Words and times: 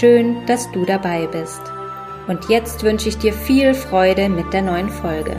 Schön, 0.00 0.46
dass 0.46 0.72
du 0.72 0.86
dabei 0.86 1.26
bist. 1.26 1.60
Und 2.26 2.48
jetzt 2.48 2.82
wünsche 2.82 3.10
ich 3.10 3.18
dir 3.18 3.34
viel 3.34 3.74
Freude 3.74 4.30
mit 4.30 4.50
der 4.54 4.62
neuen 4.62 4.88
Folge. 4.88 5.36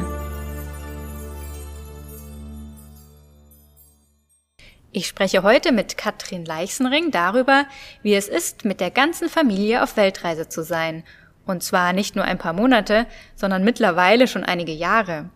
Ich 4.92 5.08
spreche 5.08 5.42
heute 5.42 5.72
mit 5.72 5.98
Katrin 5.98 6.46
Leichsenring 6.46 7.10
darüber, 7.10 7.66
wie 8.04 8.14
es 8.14 8.28
ist, 8.28 8.64
mit 8.64 8.80
der 8.80 8.92
ganzen 8.92 9.28
Familie 9.28 9.82
auf 9.82 9.98
Weltreise 9.98 10.48
zu 10.48 10.64
sein. 10.64 11.04
Und 11.48 11.64
zwar 11.64 11.92
nicht 11.92 12.16
nur 12.16 12.24
ein 12.24 12.38
paar 12.38 12.54
Monate, 12.54 13.08
sondern 13.34 13.64
mittlerweile 13.64 14.28
schon 14.28 14.44
einige 14.44 14.72
Jahre. 14.72 15.32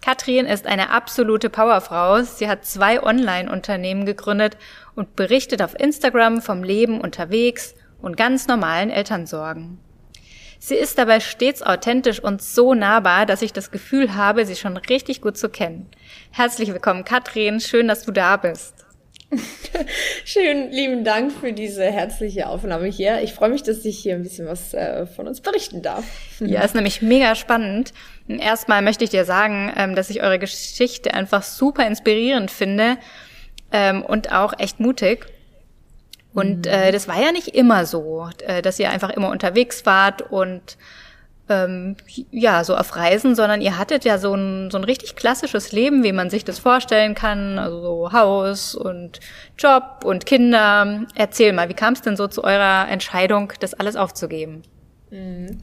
Katrin 0.00 0.46
ist 0.46 0.68
eine 0.68 0.90
absolute 0.90 1.50
Powerfrau. 1.50 2.22
Sie 2.22 2.48
hat 2.48 2.64
zwei 2.64 3.02
Online-Unternehmen 3.02 4.06
gegründet 4.06 4.56
und 4.94 5.16
berichtet 5.16 5.60
auf 5.60 5.78
Instagram 5.78 6.40
vom 6.40 6.62
Leben 6.62 7.00
unterwegs 7.00 7.74
und 8.04 8.16
ganz 8.16 8.46
normalen 8.46 8.90
Elternsorgen. 8.90 9.78
Sie 10.58 10.76
ist 10.76 10.98
dabei 10.98 11.20
stets 11.20 11.62
authentisch 11.62 12.20
und 12.20 12.40
so 12.40 12.72
nahbar, 12.74 13.26
dass 13.26 13.42
ich 13.42 13.52
das 13.52 13.70
Gefühl 13.70 14.14
habe, 14.14 14.46
sie 14.46 14.56
schon 14.56 14.76
richtig 14.76 15.20
gut 15.20 15.36
zu 15.36 15.50
kennen. 15.50 15.90
Herzlich 16.30 16.72
willkommen, 16.72 17.04
Katrin. 17.04 17.60
Schön, 17.60 17.88
dass 17.88 18.04
du 18.04 18.12
da 18.12 18.36
bist. 18.36 18.74
Schön, 20.24 20.70
lieben 20.70 21.04
Dank 21.04 21.32
für 21.32 21.52
diese 21.52 21.84
herzliche 21.84 22.48
Aufnahme 22.48 22.86
hier. 22.86 23.22
Ich 23.22 23.34
freue 23.34 23.50
mich, 23.50 23.62
dass 23.62 23.84
ich 23.84 23.98
hier 23.98 24.14
ein 24.14 24.22
bisschen 24.22 24.46
was 24.46 24.72
äh, 24.74 25.06
von 25.06 25.26
uns 25.26 25.40
berichten 25.40 25.82
darf. 25.82 26.04
Ja, 26.40 26.62
ist 26.62 26.74
nämlich 26.74 27.02
mega 27.02 27.34
spannend. 27.34 27.92
Erstmal 28.28 28.82
möchte 28.82 29.04
ich 29.04 29.10
dir 29.10 29.24
sagen, 29.24 29.72
ähm, 29.76 29.94
dass 29.94 30.10
ich 30.10 30.22
eure 30.22 30.38
Geschichte 30.38 31.14
einfach 31.14 31.42
super 31.42 31.86
inspirierend 31.86 32.50
finde 32.50 32.96
ähm, 33.72 34.02
und 34.02 34.32
auch 34.32 34.52
echt 34.58 34.80
mutig. 34.80 35.26
Und 36.34 36.66
mhm. 36.66 36.72
äh, 36.72 36.92
das 36.92 37.08
war 37.08 37.20
ja 37.20 37.32
nicht 37.32 37.48
immer 37.48 37.86
so, 37.86 38.28
äh, 38.46 38.60
dass 38.60 38.78
ihr 38.78 38.90
einfach 38.90 39.10
immer 39.10 39.30
unterwegs 39.30 39.86
wart 39.86 40.22
und 40.22 40.76
ähm, 41.48 41.96
ja, 42.30 42.64
so 42.64 42.74
auf 42.74 42.96
Reisen, 42.96 43.34
sondern 43.34 43.60
ihr 43.60 43.78
hattet 43.78 44.04
ja 44.04 44.18
so 44.18 44.34
ein, 44.34 44.70
so 44.70 44.78
ein 44.78 44.84
richtig 44.84 45.14
klassisches 45.14 45.72
Leben, 45.72 46.02
wie 46.02 46.12
man 46.12 46.30
sich 46.30 46.44
das 46.44 46.58
vorstellen 46.58 47.14
kann, 47.14 47.58
also 47.58 47.82
so 47.82 48.12
Haus 48.12 48.74
und 48.74 49.20
Job 49.58 50.04
und 50.04 50.26
Kinder. 50.26 51.02
Erzähl 51.14 51.52
mal, 51.52 51.68
wie 51.68 51.74
kam 51.74 51.92
es 51.92 52.02
denn 52.02 52.16
so 52.16 52.28
zu 52.28 52.44
eurer 52.44 52.88
Entscheidung, 52.88 53.52
das 53.60 53.74
alles 53.74 53.96
aufzugeben? 53.96 54.62
Mhm. 55.14 55.58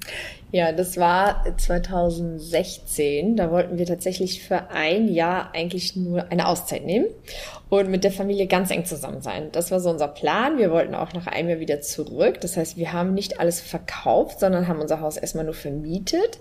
Ja, 0.52 0.72
das 0.72 0.98
war 0.98 1.44
2016. 1.58 3.36
Da 3.36 3.52
wollten 3.52 3.78
wir 3.78 3.86
tatsächlich 3.86 4.44
für 4.44 4.70
ein 4.70 5.10
Jahr 5.10 5.54
eigentlich 5.54 5.98
nur 5.98 6.32
eine 6.32 6.48
Auszeit 6.48 6.86
nehmen 6.86 7.08
und 7.70 7.90
mit 7.90 8.06
der 8.06 8.14
Familie 8.14 8.48
ganz 8.48 8.72
eng 8.72 8.86
zusammen 8.86 9.22
sein. 9.22 9.50
Das 9.52 9.70
war 9.72 9.82
so 9.82 9.90
unser 9.90 10.08
Plan. 10.08 10.58
Wir 10.58 10.72
wollten 10.72 10.96
auch 10.96 11.12
nach 11.14 11.28
einem 11.28 11.50
Jahr 11.50 11.60
wieder 11.60 11.82
zurück. 11.82 12.40
Das 12.40 12.56
heißt, 12.56 12.78
wir 12.78 12.94
haben 12.94 13.14
nicht 13.14 13.42
alles 13.42 13.60
verkauft, 13.60 14.40
sondern 14.40 14.70
haben 14.70 14.80
unser 14.80 15.02
Haus 15.02 15.18
erstmal 15.18 15.44
nur 15.44 15.54
vermietet 15.54 16.40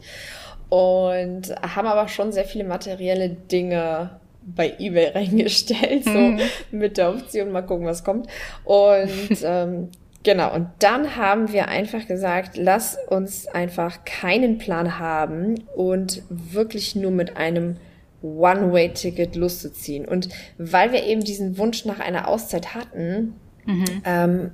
und 0.68 1.52
haben 1.62 1.88
aber 1.88 2.06
schon 2.06 2.30
sehr 2.30 2.44
viele 2.44 2.64
materielle 2.64 3.28
Dinge 3.28 4.20
bei 4.42 4.74
eBay 4.78 5.08
reingestellt, 5.14 6.04
so 6.04 6.10
mhm. 6.10 6.40
mit 6.70 6.96
der 6.96 7.10
Option, 7.10 7.50
mal 7.50 7.62
gucken, 7.62 7.86
was 7.86 8.04
kommt. 8.04 8.28
Und 8.64 9.38
ähm, 9.42 9.88
Genau, 10.22 10.54
und 10.54 10.68
dann 10.80 11.16
haben 11.16 11.52
wir 11.52 11.68
einfach 11.68 12.06
gesagt, 12.06 12.56
lass 12.56 12.98
uns 13.08 13.46
einfach 13.46 14.04
keinen 14.04 14.58
Plan 14.58 14.98
haben 14.98 15.54
und 15.74 16.22
wirklich 16.28 16.94
nur 16.94 17.10
mit 17.10 17.38
einem 17.38 17.76
One-Way-Ticket 18.22 19.34
loszuziehen. 19.34 20.04
Und 20.06 20.28
weil 20.58 20.92
wir 20.92 21.04
eben 21.04 21.24
diesen 21.24 21.56
Wunsch 21.56 21.86
nach 21.86 22.00
einer 22.00 22.28
Auszeit 22.28 22.74
hatten, 22.74 23.34
mhm. 23.64 24.02
ähm, 24.04 24.50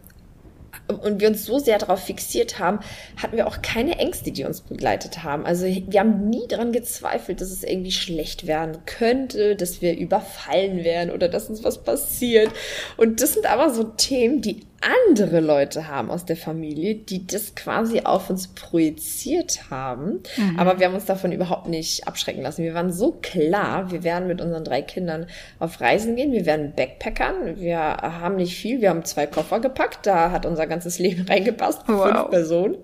und 0.88 1.20
wir 1.20 1.28
uns 1.28 1.44
so 1.44 1.58
sehr 1.58 1.78
darauf 1.78 2.04
fixiert 2.04 2.58
haben, 2.58 2.78
hatten 3.16 3.36
wir 3.36 3.46
auch 3.46 3.60
keine 3.62 3.98
Ängste, 3.98 4.30
die 4.30 4.44
uns 4.44 4.60
begleitet 4.60 5.24
haben. 5.24 5.44
Also 5.44 5.66
wir 5.66 6.00
haben 6.00 6.28
nie 6.28 6.46
daran 6.48 6.72
gezweifelt, 6.72 7.40
dass 7.40 7.50
es 7.50 7.64
irgendwie 7.64 7.90
schlecht 7.90 8.46
werden 8.46 8.78
könnte, 8.86 9.56
dass 9.56 9.82
wir 9.82 9.96
überfallen 9.96 10.84
werden 10.84 11.10
oder 11.10 11.28
dass 11.28 11.48
uns 11.48 11.64
was 11.64 11.82
passiert. 11.82 12.50
Und 12.96 13.20
das 13.20 13.34
sind 13.34 13.46
aber 13.46 13.70
so 13.70 13.84
Themen, 13.84 14.42
die 14.42 14.60
andere 14.86 15.40
Leute 15.40 15.88
haben 15.88 16.10
aus 16.10 16.24
der 16.24 16.36
Familie, 16.36 16.94
die 16.94 17.26
das 17.26 17.54
quasi 17.54 18.00
auf 18.00 18.30
uns 18.30 18.48
projiziert 18.48 19.70
haben. 19.70 20.22
Mhm. 20.36 20.58
Aber 20.58 20.78
wir 20.78 20.86
haben 20.86 20.94
uns 20.94 21.06
davon 21.06 21.32
überhaupt 21.32 21.68
nicht 21.68 22.06
abschrecken 22.06 22.42
lassen. 22.42 22.62
Wir 22.62 22.74
waren 22.74 22.92
so 22.92 23.12
klar, 23.12 23.90
wir 23.90 24.04
werden 24.04 24.28
mit 24.28 24.40
unseren 24.40 24.64
drei 24.64 24.82
Kindern 24.82 25.26
auf 25.58 25.80
Reisen 25.80 26.16
gehen, 26.16 26.32
wir 26.32 26.46
werden 26.46 26.72
Backpackern, 26.74 27.58
wir 27.58 27.78
haben 27.78 28.36
nicht 28.36 28.56
viel, 28.56 28.80
wir 28.80 28.90
haben 28.90 29.04
zwei 29.04 29.26
Koffer 29.26 29.60
gepackt, 29.60 30.06
da 30.06 30.30
hat 30.30 30.46
unser 30.46 30.66
ganzes 30.66 30.98
Leben 31.00 31.26
reingepasst, 31.26 31.82
wow. 31.86 32.04
fünf 32.04 32.30
Personen. 32.30 32.76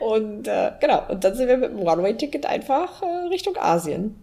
Und 0.00 0.48
äh, 0.48 0.72
genau, 0.80 1.04
und 1.08 1.24
dann 1.24 1.34
sind 1.34 1.48
wir 1.48 1.56
mit 1.56 1.70
dem 1.70 1.80
One-Way-Ticket 1.80 2.46
einfach 2.46 3.02
äh, 3.02 3.28
Richtung 3.28 3.56
Asien. 3.56 4.14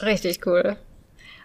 Richtig 0.00 0.46
cool. 0.46 0.76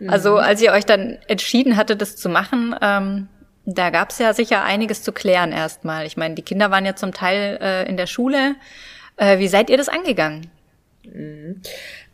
Also 0.07 0.37
als 0.37 0.61
ihr 0.61 0.71
euch 0.71 0.85
dann 0.85 1.17
entschieden 1.27 1.77
hattet, 1.77 2.01
das 2.01 2.15
zu 2.15 2.29
machen, 2.29 2.75
ähm, 2.81 3.29
da 3.65 3.89
gab 3.89 4.11
es 4.11 4.19
ja 4.19 4.33
sicher 4.33 4.63
einiges 4.63 5.03
zu 5.03 5.11
klären 5.11 5.51
erstmal. 5.51 6.05
Ich 6.05 6.17
meine, 6.17 6.35
die 6.35 6.41
Kinder 6.41 6.71
waren 6.71 6.85
ja 6.85 6.95
zum 6.95 7.13
Teil 7.13 7.57
äh, 7.61 7.89
in 7.89 7.97
der 7.97 8.07
Schule. 8.07 8.55
Äh, 9.17 9.39
wie 9.39 9.47
seid 9.47 9.69
ihr 9.69 9.77
das 9.77 9.89
angegangen? 9.89 10.49
Mhm. 11.03 11.61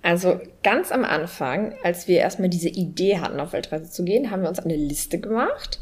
Also 0.02 0.40
ganz 0.64 0.94
am 0.94 1.04
Anfang, 1.04 1.74
als 1.84 2.08
wir 2.08 2.20
erstmal 2.20 2.48
diese 2.48 2.70
Idee 2.70 3.20
hatten, 3.20 3.40
auf 3.40 3.52
Weltreise 3.52 3.92
zu 3.92 4.06
gehen, 4.06 4.32
haben 4.32 4.44
wir 4.44 4.50
uns 4.50 4.60
eine 4.60 4.76
Liste 4.76 5.20
gemacht. 5.20 5.80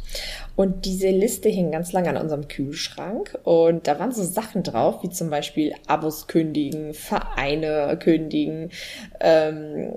Und 0.55 0.85
diese 0.85 1.09
Liste 1.09 1.49
hing 1.49 1.71
ganz 1.71 1.91
lange 1.93 2.09
an 2.09 2.17
unserem 2.17 2.47
Kühlschrank. 2.47 3.37
Und 3.43 3.87
da 3.87 3.99
waren 3.99 4.11
so 4.11 4.23
Sachen 4.23 4.63
drauf, 4.63 5.03
wie 5.03 5.09
zum 5.09 5.29
Beispiel 5.29 5.73
Abos 5.85 6.25
kündigen, 6.25 6.95
Vereine 6.95 7.95
kündigen, 8.01 8.71
ähm, 9.19 9.93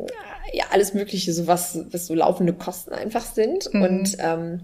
ja, 0.52 0.66
alles 0.70 0.92
Mögliche, 0.92 1.32
so 1.32 1.46
was, 1.46 1.78
was 1.90 2.06
so 2.06 2.14
laufende 2.14 2.52
Kosten 2.52 2.92
einfach 2.92 3.24
sind. 3.24 3.72
Mhm. 3.72 3.82
Und 3.82 4.16
ähm, 4.18 4.60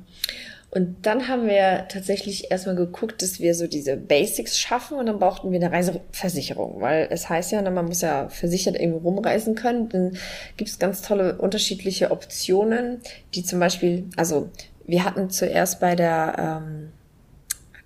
und 0.77 1.07
dann 1.07 1.27
haben 1.27 1.47
wir 1.47 1.87
tatsächlich 1.89 2.51
erstmal 2.51 2.77
geguckt, 2.77 3.23
dass 3.23 3.41
wir 3.41 3.55
so 3.55 3.67
diese 3.67 3.97
Basics 3.97 4.59
schaffen 4.59 4.99
und 4.99 5.07
dann 5.07 5.19
brauchten 5.19 5.51
wir 5.51 5.59
eine 5.59 5.73
Reiseversicherung, 5.73 6.83
weil 6.83 7.09
es 7.11 7.31
heißt 7.31 7.53
ja, 7.53 7.63
man 7.63 7.87
muss 7.87 8.03
ja 8.03 8.29
versichert 8.29 8.79
irgendwo 8.79 8.99
rumreisen 9.09 9.55
können. 9.55 9.89
Dann 9.89 10.19
gibt 10.59 10.69
es 10.69 10.79
ganz 10.79 11.01
tolle 11.01 11.39
unterschiedliche 11.39 12.11
Optionen, 12.11 13.01
die 13.35 13.43
zum 13.43 13.59
Beispiel, 13.59 14.05
also 14.17 14.51
wir 14.85 15.05
hatten 15.05 15.31
zuerst 15.31 15.81
bei 15.81 15.97
der 15.97 16.61
ähm, 16.63 16.93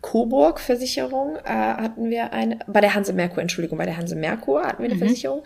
Coburg 0.01 0.59
Versicherung 0.59 1.37
äh, 1.45 1.49
hatten 1.49 2.11
wir 2.11 2.33
eine, 2.33 2.59
bei 2.67 2.81
der 2.81 2.97
Hanse 2.97 3.13
Merkur, 3.13 3.41
Entschuldigung, 3.41 3.79
bei 3.79 3.87
der 3.87 3.99
Hanse 3.99 4.17
Merkur 4.17 4.65
hatten 4.65 4.83
wir 4.83 4.87
eine 4.87 4.97
mhm. 4.97 5.05
Versicherung 5.05 5.45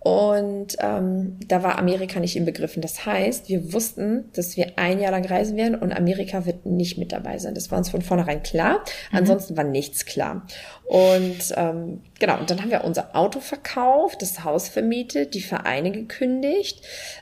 und 0.00 0.76
ähm, 0.78 1.38
da 1.48 1.64
war 1.64 1.76
Amerika 1.76 2.20
nicht 2.20 2.36
inbegriffen. 2.36 2.80
Das 2.80 3.04
heißt, 3.04 3.48
wir 3.48 3.72
wussten, 3.72 4.30
dass 4.32 4.56
wir 4.56 4.78
ein 4.78 5.00
Jahr 5.00 5.10
lang 5.10 5.24
reisen 5.24 5.56
werden 5.56 5.74
und 5.74 5.92
Amerika 5.92 6.46
wird 6.46 6.66
nicht 6.66 6.98
mit 6.98 7.10
dabei 7.10 7.38
sein. 7.38 7.54
Das 7.54 7.72
war 7.72 7.78
uns 7.78 7.90
von 7.90 8.02
vornherein 8.02 8.44
klar. 8.44 8.84
Mhm. 9.10 9.18
Ansonsten 9.18 9.56
war 9.56 9.64
nichts 9.64 10.06
klar. 10.06 10.46
Und 10.86 11.52
ähm, 11.56 12.02
genau, 12.20 12.38
und 12.38 12.48
dann 12.48 12.62
haben 12.62 12.70
wir 12.70 12.84
unser 12.84 13.16
Auto 13.16 13.40
verkauft, 13.40 14.22
das 14.22 14.44
Haus 14.44 14.68
vermietet, 14.68 15.34
die 15.34 15.40
Vereine 15.40 15.90
gekündigt, 15.90 16.80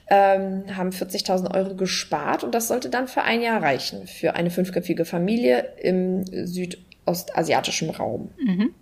ähm, 0.08 0.64
haben 0.76 0.90
40.000 0.90 1.54
Euro 1.56 1.74
gespart 1.76 2.44
und 2.44 2.54
das 2.54 2.68
sollte 2.68 2.90
dann 2.90 3.08
für 3.08 3.22
ein 3.22 3.40
Jahr 3.40 3.62
reichen 3.62 4.06
für 4.06 4.34
eine 4.34 4.50
fünfköpfige 4.50 5.06
Familie 5.06 5.72
im 5.80 6.24
südostasiatischen 6.26 7.88
Raum. 7.90 8.30
Mhm. 8.38 8.74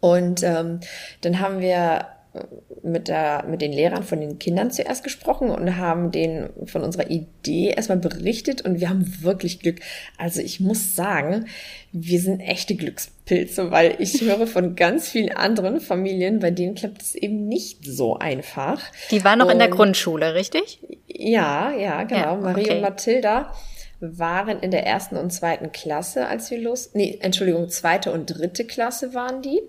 Und 0.00 0.42
ähm, 0.44 0.80
dann 1.22 1.40
haben 1.40 1.60
wir 1.60 2.06
mit, 2.82 3.08
der, 3.08 3.44
mit 3.48 3.60
den 3.62 3.72
Lehrern 3.72 4.02
von 4.02 4.20
den 4.20 4.38
Kindern 4.38 4.70
zuerst 4.70 5.04
gesprochen 5.04 5.50
und 5.50 5.76
haben 5.76 6.10
denen 6.10 6.50
von 6.66 6.82
unserer 6.82 7.10
Idee 7.10 7.70
erstmal 7.76 7.98
berichtet 7.98 8.62
und 8.62 8.80
wir 8.80 8.88
haben 8.88 9.22
wirklich 9.22 9.60
Glück. 9.60 9.80
Also 10.16 10.40
ich 10.40 10.60
muss 10.60 10.94
sagen, 10.94 11.46
wir 11.92 12.20
sind 12.20 12.40
echte 12.40 12.74
Glückspilze, 12.74 13.70
weil 13.70 13.96
ich 13.98 14.20
höre 14.22 14.46
von 14.46 14.76
ganz 14.76 15.08
vielen 15.08 15.34
anderen 15.34 15.80
Familien, 15.80 16.38
bei 16.40 16.50
denen 16.50 16.74
klappt 16.74 17.02
es 17.02 17.14
eben 17.14 17.48
nicht 17.48 17.84
so 17.84 18.16
einfach. 18.16 18.80
Die 19.10 19.24
waren 19.24 19.38
noch 19.38 19.46
und, 19.46 19.52
in 19.52 19.58
der 19.58 19.68
Grundschule, 19.68 20.34
richtig? 20.34 20.80
Ja, 21.06 21.72
ja, 21.72 22.04
genau. 22.04 22.20
Ja, 22.20 22.36
Marie 22.36 22.62
okay. 22.62 22.74
und 22.76 22.80
Mathilda 22.82 23.52
waren 24.00 24.60
in 24.60 24.70
der 24.70 24.86
ersten 24.86 25.16
und 25.16 25.32
zweiten 25.32 25.72
Klasse, 25.72 26.28
als 26.28 26.50
wir 26.50 26.60
los, 26.60 26.90
nee, 26.94 27.18
Entschuldigung, 27.20 27.68
zweite 27.68 28.12
und 28.12 28.26
dritte 28.26 28.64
Klasse 28.64 29.14
waren 29.14 29.42
die. 29.42 29.60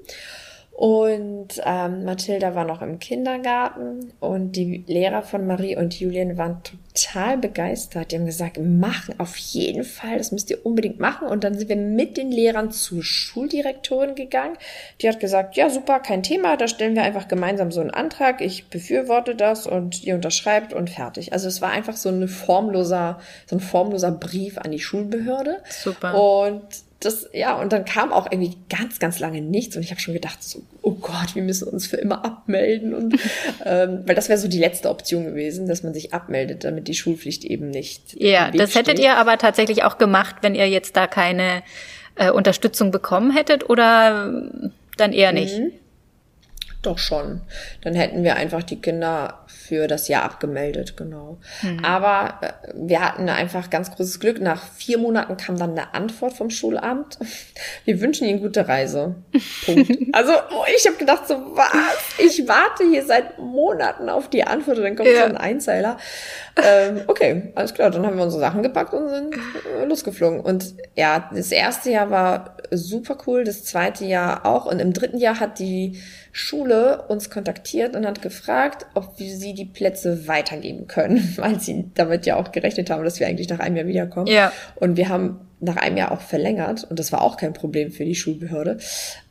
Und 0.80 1.62
ähm, 1.66 2.06
Mathilda 2.06 2.56
war 2.56 2.64
noch 2.64 2.82
im 2.82 3.00
Kindergarten 3.00 4.14
und 4.22 4.54
die 4.54 4.86
Lehrer 4.88 5.24
von 5.24 5.46
Marie 5.46 5.76
und 5.76 6.00
Julian 6.00 6.38
waren 6.38 6.62
total 6.64 7.38
begeistert. 7.38 8.14
Die 8.14 8.16
haben 8.16 8.26
gesagt, 8.26 8.58
machen 8.62 9.16
auf 9.18 9.36
jeden 9.36 9.84
Fall, 9.84 10.18
das 10.18 10.32
müsst 10.32 10.50
ihr 10.50 10.66
unbedingt 10.66 10.98
machen. 10.98 11.28
Und 11.28 11.44
dann 11.44 11.60
sind 11.60 11.68
wir 11.68 11.76
mit 11.76 12.16
den 12.16 12.32
Lehrern 12.32 12.72
zur 12.72 13.04
Schuldirektorin 13.04 14.16
gegangen. 14.16 14.56
Die 15.02 15.10
hat 15.10 15.20
gesagt, 15.20 15.58
ja 15.58 15.70
super, 15.70 16.00
kein 16.00 16.24
Thema, 16.24 16.56
da 16.56 16.70
stellen 16.70 16.96
wir 16.96 17.04
einfach 17.04 17.28
gemeinsam 17.28 17.74
so 17.74 17.82
einen 17.82 17.92
Antrag. 17.92 18.40
Ich 18.40 18.70
befürworte 18.70 19.36
das 19.36 19.68
und 19.68 20.02
ihr 20.06 20.16
unterschreibt 20.16 20.72
und 20.72 20.90
fertig. 20.90 21.34
Also 21.34 21.50
es 21.50 21.62
war 21.62 21.72
einfach 21.72 21.98
so 21.98 22.08
ein 22.08 22.30
formloser, 22.30 23.20
so 23.48 23.58
ein 23.58 23.60
formloser 23.60 24.14
Brief 24.14 24.58
an 24.58 24.72
die 24.72 24.80
Schulbehörde. 24.80 25.58
Super. 25.70 26.18
Und 26.18 26.64
das, 27.00 27.30
ja, 27.32 27.56
und 27.56 27.72
dann 27.72 27.86
kam 27.86 28.12
auch 28.12 28.30
irgendwie 28.30 28.58
ganz, 28.70 29.00
ganz 29.00 29.20
lange 29.20 29.42
nichts 29.42 29.76
und 29.78 29.84
ich 29.84 29.92
habe 29.92 30.02
schon 30.02 30.14
gedacht, 30.14 30.44
so, 30.44 30.62
oh 30.82 30.96
Gott, 30.96 31.34
wir 31.34 31.44
müssen 31.44 31.68
uns 31.70 31.88
für 31.88 31.96
immer 31.96 32.26
abmelden 32.26 32.94
und 32.94 33.14
ähm, 33.66 34.04
weil 34.06 34.16
das 34.16 34.28
wäre 34.28 34.38
so 34.38 34.50
die 34.50 34.60
letzte 34.60 34.90
Option 34.90 35.24
gewesen, 35.24 35.68
dass 35.68 35.82
man 35.82 35.94
sich 35.94 36.14
abmeldet, 36.14 36.66
damit 36.66 36.90
die 36.90 36.96
Schulpflicht 36.96 37.46
eben 37.46 37.70
nicht. 37.70 38.20
Ja, 38.20 38.52
das 38.52 38.76
hättet 38.76 38.98
steht. 38.98 39.06
ihr 39.06 39.16
aber 39.16 39.38
tatsächlich 39.38 39.84
auch 39.84 39.98
gemacht, 39.98 40.38
wenn 40.42 40.56
ihr 40.56 40.68
jetzt 40.68 40.98
da 40.98 41.08
keine 41.08 41.64
äh, 42.16 42.32
Unterstützung 42.32 42.92
bekommen 42.92 43.32
hättet 43.32 43.70
oder 43.70 44.34
dann 44.98 45.14
eher 45.14 45.32
nicht? 45.32 45.58
Mhm. 45.58 45.72
Doch 46.82 46.98
schon. 46.98 47.42
Dann 47.82 47.94
hätten 47.94 48.24
wir 48.24 48.36
einfach 48.36 48.64
die 48.64 48.80
Kinder 48.80 49.46
für 49.70 49.86
das 49.86 50.08
Jahr 50.08 50.24
abgemeldet, 50.24 50.98
genau. 50.98 51.38
Mhm. 51.62 51.86
Aber 51.86 52.40
äh, 52.42 52.74
wir 52.74 53.02
hatten 53.02 53.30
einfach 53.30 53.70
ganz 53.70 53.92
großes 53.92 54.20
Glück. 54.20 54.42
Nach 54.42 54.64
vier 54.74 54.98
Monaten 54.98 55.38
kam 55.38 55.58
dann 55.58 55.72
eine 55.72 55.94
Antwort 55.94 56.34
vom 56.34 56.50
Schulamt. 56.50 57.20
Wir 57.86 58.02
wünschen 58.02 58.28
Ihnen 58.28 58.42
gute 58.42 58.68
Reise. 58.68 59.16
Punkt. 59.66 59.92
also 60.14 60.34
oh, 60.34 60.64
ich 60.76 60.88
habe 60.88 60.98
gedacht 60.98 61.28
so, 61.28 61.36
was? 61.56 61.98
Ich 62.18 62.48
warte 62.48 62.84
hier 62.90 63.06
seit 63.06 63.38
Monaten 63.38 64.10
auf 64.10 64.28
die 64.28 64.44
Antwort 64.44 64.78
und 64.78 64.84
dann 64.84 64.96
kommt 64.96 65.10
ja. 65.10 65.20
so 65.20 65.26
ein 65.26 65.38
Einzeiler. 65.38 65.98
Ähm, 66.62 67.02
okay, 67.06 67.52
alles 67.54 67.76
klar. 67.76 67.92
Dann 67.92 68.06
haben 68.06 68.18
wir 68.18 68.24
unsere 68.24 68.42
Sachen 68.42 68.64
gepackt 68.64 68.94
und 68.94 69.08
sind 69.10 69.36
äh, 69.36 69.86
losgeflogen. 69.86 70.40
Und 70.40 70.74
ja, 70.96 71.30
das 71.32 71.52
erste 71.52 71.92
Jahr 71.92 72.10
war 72.10 72.58
super 72.72 73.18
cool, 73.28 73.44
das 73.44 73.66
zweite 73.66 74.06
Jahr 74.06 74.48
auch. 74.48 74.66
Und 74.66 74.80
im 74.80 74.94
dritten 74.94 75.20
Jahr 75.20 75.40
hat 75.40 75.60
die 75.60 76.02
Schule 76.32 77.04
uns 77.08 77.30
kontaktiert 77.30 77.96
und 77.96 78.06
hat 78.06 78.22
gefragt, 78.22 78.86
ob 78.94 79.20
wir 79.20 79.36
sie 79.36 79.54
die 79.54 79.66
Plätze 79.66 80.28
weitergeben 80.28 80.88
können, 80.88 81.34
weil 81.38 81.60
sie 81.60 81.92
damit 81.96 82.26
ja 82.26 82.36
auch 82.36 82.52
gerechnet 82.52 82.90
haben, 82.90 83.04
dass 83.04 83.20
wir 83.20 83.28
eigentlich 83.28 83.50
nach 83.50 83.60
einem 83.60 83.78
Jahr 83.78 83.88
wiederkommen. 83.88 84.28
Ja. 84.28 84.52
Und 84.76 84.98
wir 84.98 85.10
haben 85.10 85.42
nach 85.62 85.76
einem 85.76 85.98
Jahr 85.98 86.12
auch 86.12 86.22
verlängert 86.22 86.86
und 86.86 87.00
das 87.00 87.12
war 87.12 87.22
auch 87.22 87.36
kein 87.36 87.54
Problem 87.54 87.92
für 87.92 88.06
die 88.06 88.16
Schulbehörde. 88.16 88.78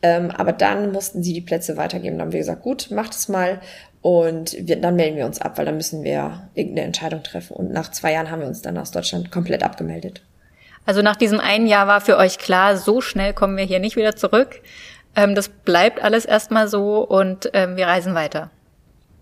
Ähm, 0.03 0.31
aber 0.31 0.53
dann 0.53 0.93
mussten 0.93 1.23
sie 1.23 1.33
die 1.33 1.41
Plätze 1.41 1.77
weitergeben. 1.77 2.19
Dann 2.19 2.27
haben 2.27 2.33
wir 2.33 2.41
gesagt, 2.41 2.63
gut, 2.63 2.91
macht 2.91 3.13
es 3.13 3.29
mal 3.29 3.61
und 4.03 4.57
wir, 4.61 4.81
dann 4.81 4.97
melden 4.97 5.17
wir 5.17 5.27
uns 5.27 5.41
ab, 5.41 5.59
weil 5.59 5.65
dann 5.65 5.77
müssen 5.77 6.05
wir 6.05 6.49
irgendeine 6.55 6.87
Entscheidung 6.87 7.23
treffen. 7.23 7.57
Und 7.57 7.73
nach 7.73 7.91
zwei 7.91 8.13
Jahren 8.13 8.31
haben 8.31 8.41
wir 8.41 8.49
uns 8.49 8.63
dann 8.63 8.77
aus 8.77 8.91
Deutschland 8.91 9.31
komplett 9.31 9.63
abgemeldet. 9.63 10.23
Also 10.85 11.03
nach 11.03 11.17
diesem 11.17 11.41
einen 11.41 11.67
Jahr 11.67 11.87
war 11.87 12.01
für 12.01 12.17
euch 12.17 12.39
klar, 12.39 12.77
so 12.77 13.01
schnell 13.01 13.35
kommen 13.35 13.57
wir 13.57 13.65
hier 13.65 13.79
nicht 13.79 13.97
wieder 13.97 14.17
zurück. 14.17 14.63
Ähm, 15.19 15.35
das 15.35 15.49
bleibt 15.49 16.01
alles 16.01 16.25
erstmal 16.25 16.69
so 16.69 17.05
und 17.05 17.51
ähm, 17.53 17.77
wir 17.77 17.89
reisen 17.89 18.15
weiter. 18.15 18.53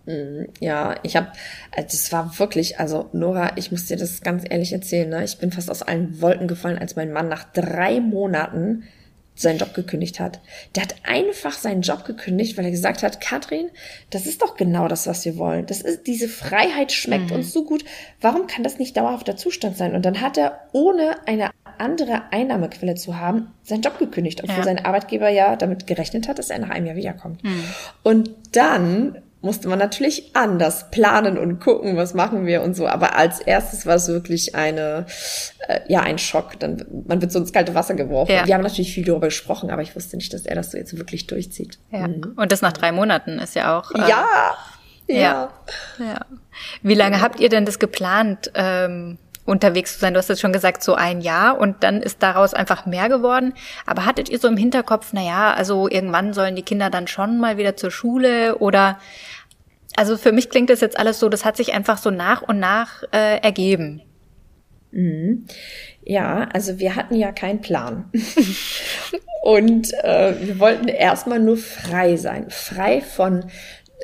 Mhm, 0.04 0.48
ja, 0.60 0.94
ich 1.02 1.16
habe, 1.16 1.28
also 1.74 1.88
das 1.90 2.12
war 2.12 2.38
wirklich, 2.38 2.78
also 2.78 3.08
Nora, 3.12 3.56
ich 3.56 3.72
muss 3.72 3.86
dir 3.86 3.96
das 3.96 4.20
ganz 4.20 4.44
ehrlich 4.48 4.74
erzählen, 4.74 5.08
ne? 5.08 5.24
ich 5.24 5.38
bin 5.38 5.52
fast 5.52 5.70
aus 5.70 5.82
allen 5.82 6.20
Wolken 6.20 6.48
gefallen, 6.48 6.78
als 6.78 6.96
mein 6.96 7.12
Mann 7.12 7.28
nach 7.28 7.44
drei 7.44 8.00
Monaten 8.00 8.84
seinen 9.34 9.58
Job 9.58 9.72
gekündigt 9.72 10.20
hat. 10.20 10.40
Der 10.74 10.82
hat 10.82 10.96
einfach 11.02 11.52
seinen 11.52 11.80
Job 11.80 12.04
gekündigt, 12.04 12.58
weil 12.58 12.66
er 12.66 12.70
gesagt 12.70 13.02
hat, 13.02 13.20
Katrin, 13.22 13.70
das 14.10 14.26
ist 14.26 14.42
doch 14.42 14.56
genau 14.56 14.88
das, 14.88 15.06
was 15.06 15.24
wir 15.24 15.38
wollen. 15.38 15.66
Das 15.66 15.80
ist, 15.80 16.06
diese 16.06 16.28
Freiheit 16.28 16.92
schmeckt 16.92 17.30
mhm. 17.30 17.36
uns 17.36 17.52
so 17.52 17.64
gut. 17.64 17.84
Warum 18.20 18.46
kann 18.46 18.64
das 18.64 18.78
nicht 18.78 18.96
dauerhafter 18.96 19.36
Zustand 19.36 19.76
sein? 19.78 19.94
Und 19.94 20.04
dann 20.04 20.20
hat 20.20 20.36
er, 20.36 20.60
ohne 20.72 21.26
eine 21.26 21.50
andere 21.78 22.22
Einnahmequelle 22.30 22.94
zu 22.94 23.18
haben, 23.18 23.48
seinen 23.62 23.82
Job 23.82 23.98
gekündigt, 23.98 24.42
obwohl 24.42 24.58
ja. 24.58 24.64
sein 24.64 24.84
Arbeitgeber 24.84 25.28
ja 25.28 25.56
damit 25.56 25.86
gerechnet 25.86 26.28
hat, 26.28 26.38
dass 26.38 26.50
er 26.50 26.58
nach 26.58 26.70
einem 26.70 26.86
Jahr 26.86 26.96
wiederkommt. 26.96 27.42
Mhm. 27.44 27.64
Und 28.02 28.30
dann 28.52 29.18
musste 29.42 29.68
man 29.68 29.78
natürlich 29.78 30.34
anders 30.34 30.90
planen 30.90 31.38
und 31.38 31.60
gucken, 31.60 31.96
was 31.96 32.14
machen 32.14 32.46
wir 32.46 32.62
und 32.62 32.74
so. 32.74 32.86
Aber 32.88 33.16
als 33.16 33.40
erstes 33.40 33.86
war 33.86 33.94
es 33.94 34.08
wirklich 34.08 34.54
eine, 34.54 35.06
äh, 35.68 35.80
ja, 35.88 36.00
ein 36.00 36.18
Schock. 36.18 36.58
Dann, 36.58 36.84
man 37.06 37.20
wird 37.20 37.32
so 37.32 37.38
ins 37.38 37.52
kalte 37.52 37.74
Wasser 37.74 37.94
geworfen. 37.94 38.32
Ja. 38.32 38.46
Wir 38.46 38.54
haben 38.54 38.62
natürlich 38.62 38.92
viel 38.92 39.04
darüber 39.04 39.28
gesprochen, 39.28 39.70
aber 39.70 39.82
ich 39.82 39.94
wusste 39.94 40.16
nicht, 40.16 40.32
dass 40.32 40.46
er 40.46 40.56
das 40.56 40.72
so 40.72 40.78
jetzt 40.78 40.96
wirklich 40.96 41.26
durchzieht. 41.26 41.78
Ja. 41.92 42.08
Mhm. 42.08 42.34
Und 42.36 42.50
das 42.50 42.60
nach 42.60 42.72
drei 42.72 42.92
Monaten 42.92 43.38
ist 43.38 43.54
ja 43.54 43.78
auch. 43.78 43.92
Äh, 43.92 44.00
ja. 44.00 44.26
Ja. 45.06 45.16
ja. 45.16 45.50
ja. 46.00 46.20
Wie 46.82 46.94
lange 46.94 47.20
habt 47.20 47.38
ihr 47.38 47.48
denn 47.48 47.64
das 47.64 47.78
geplant? 47.78 48.50
Ähm 48.54 49.18
unterwegs 49.46 49.94
zu 49.94 50.00
sein. 50.00 50.12
Du 50.12 50.18
hast 50.18 50.28
jetzt 50.28 50.40
schon 50.40 50.52
gesagt, 50.52 50.82
so 50.82 50.94
ein 50.94 51.20
Jahr 51.20 51.58
und 51.58 51.82
dann 51.82 52.02
ist 52.02 52.22
daraus 52.22 52.52
einfach 52.52 52.84
mehr 52.84 53.08
geworden. 53.08 53.54
Aber 53.86 54.04
hattet 54.04 54.28
ihr 54.28 54.38
so 54.38 54.48
im 54.48 54.56
Hinterkopf, 54.56 55.10
na 55.12 55.22
ja, 55.22 55.54
also 55.54 55.88
irgendwann 55.88 56.34
sollen 56.34 56.56
die 56.56 56.62
Kinder 56.62 56.90
dann 56.90 57.06
schon 57.06 57.38
mal 57.38 57.56
wieder 57.56 57.76
zur 57.76 57.90
Schule 57.90 58.58
oder 58.58 58.98
also 59.96 60.18
für 60.18 60.32
mich 60.32 60.50
klingt 60.50 60.68
das 60.68 60.82
jetzt 60.82 60.98
alles 60.98 61.18
so, 61.18 61.28
das 61.30 61.44
hat 61.44 61.56
sich 61.56 61.72
einfach 61.72 61.96
so 61.96 62.10
nach 62.10 62.42
und 62.42 62.58
nach 62.58 63.02
äh, 63.12 63.38
ergeben. 63.38 64.02
Mhm. 64.90 65.46
Ja, 66.02 66.48
also 66.52 66.78
wir 66.78 66.96
hatten 66.96 67.14
ja 67.14 67.32
keinen 67.32 67.60
Plan. 67.60 68.10
und 69.42 69.92
äh, 70.04 70.34
wir 70.40 70.58
wollten 70.58 70.88
erstmal 70.88 71.40
nur 71.40 71.56
frei 71.56 72.16
sein. 72.16 72.46
Frei 72.50 73.00
von 73.00 73.44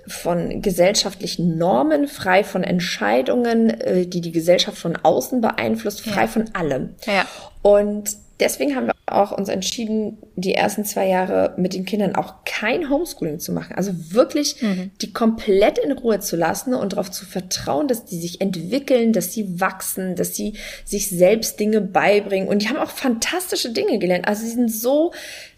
von 0.07 0.63
gesellschaftlichen 0.63 1.59
Normen, 1.59 2.09
frei 2.09 2.45
von 2.45 2.65
Entscheidungen, 2.65 3.71
äh, 3.71 4.07
die 4.07 4.21
die 4.21 4.33
Gesellschaft 4.33 4.79
von 4.79 4.97
außen 4.97 5.41
beeinflusst, 5.41 6.01
frei 6.01 6.23
ja. 6.23 6.27
von 6.27 6.55
allem. 6.55 6.95
Ja. 7.07 7.27
Und 7.63 8.17
deswegen 8.41 8.75
haben 8.75 8.87
wir 8.87 8.95
auch 9.07 9.33
uns 9.33 9.49
entschieden, 9.49 10.19
die 10.37 10.55
ersten 10.55 10.85
zwei 10.85 11.07
Jahre 11.07 11.55
mit 11.57 11.75
den 11.75 11.85
Kindern 11.85 12.15
auch 12.15 12.45
kein 12.45 12.89
Homeschooling 12.89 13.39
zu 13.39 13.53
machen. 13.53 13.75
Also 13.77 13.93
wirklich 14.13 14.61
mhm. 14.63 14.91
die 15.01 15.13
komplett 15.13 15.79
in 15.79 15.93
Ruhe 15.93 16.21
zu 16.21 16.37
lassen 16.37 16.75
und 16.75 16.93
darauf 16.93 17.11
zu 17.11 17.25
vertrauen, 17.25 17.89
dass 17.89 18.05
die 18.05 18.21
sich 18.21 18.41
entwickeln, 18.41 19.13
dass 19.13 19.33
sie 19.33 19.61
wachsen, 19.61 20.17
dass 20.17 20.35
sie 20.35 20.55
sich 20.85 21.09
selbst 21.09 21.61
Dinge 21.61 21.81
beibringen. 21.81 22.49
Und 22.49 22.63
die 22.63 22.69
haben 22.69 22.79
auch 22.79 22.91
fantastische 22.91 23.71
Dinge 23.71 23.99
gelernt. 23.99 24.27
Also 24.27 24.43
sie 24.43 24.51
sind 24.51 24.73
so, 24.73 25.13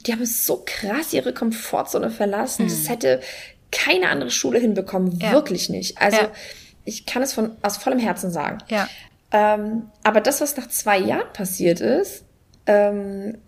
die 0.06 0.12
haben 0.12 0.26
so 0.26 0.62
krass 0.64 1.12
ihre 1.12 1.32
Komfortzone 1.32 2.11
verlassen. 2.11 2.64
Mhm. 2.64 2.69
Das 2.69 2.88
hätte 2.88 3.20
keine 3.75 4.09
andere 4.09 4.31
Schule 4.31 4.59
hinbekommen, 4.59 5.19
ja. 5.21 5.33
wirklich 5.33 5.69
nicht. 5.69 6.00
Also 6.00 6.19
ja. 6.19 6.31
ich 6.85 7.07
kann 7.07 7.23
es 7.23 7.33
von 7.33 7.52
aus 7.62 7.76
vollem 7.76 7.99
Herzen 7.99 8.31
sagen. 8.31 8.59
Ja. 8.69 8.88
Ähm, 9.33 9.90
aber 10.02 10.21
das, 10.21 10.40
was 10.40 10.57
nach 10.57 10.69
zwei 10.69 10.99
Jahren 10.99 11.33
passiert 11.33 11.81
ist, 11.81 12.25
ähm, 12.66 13.38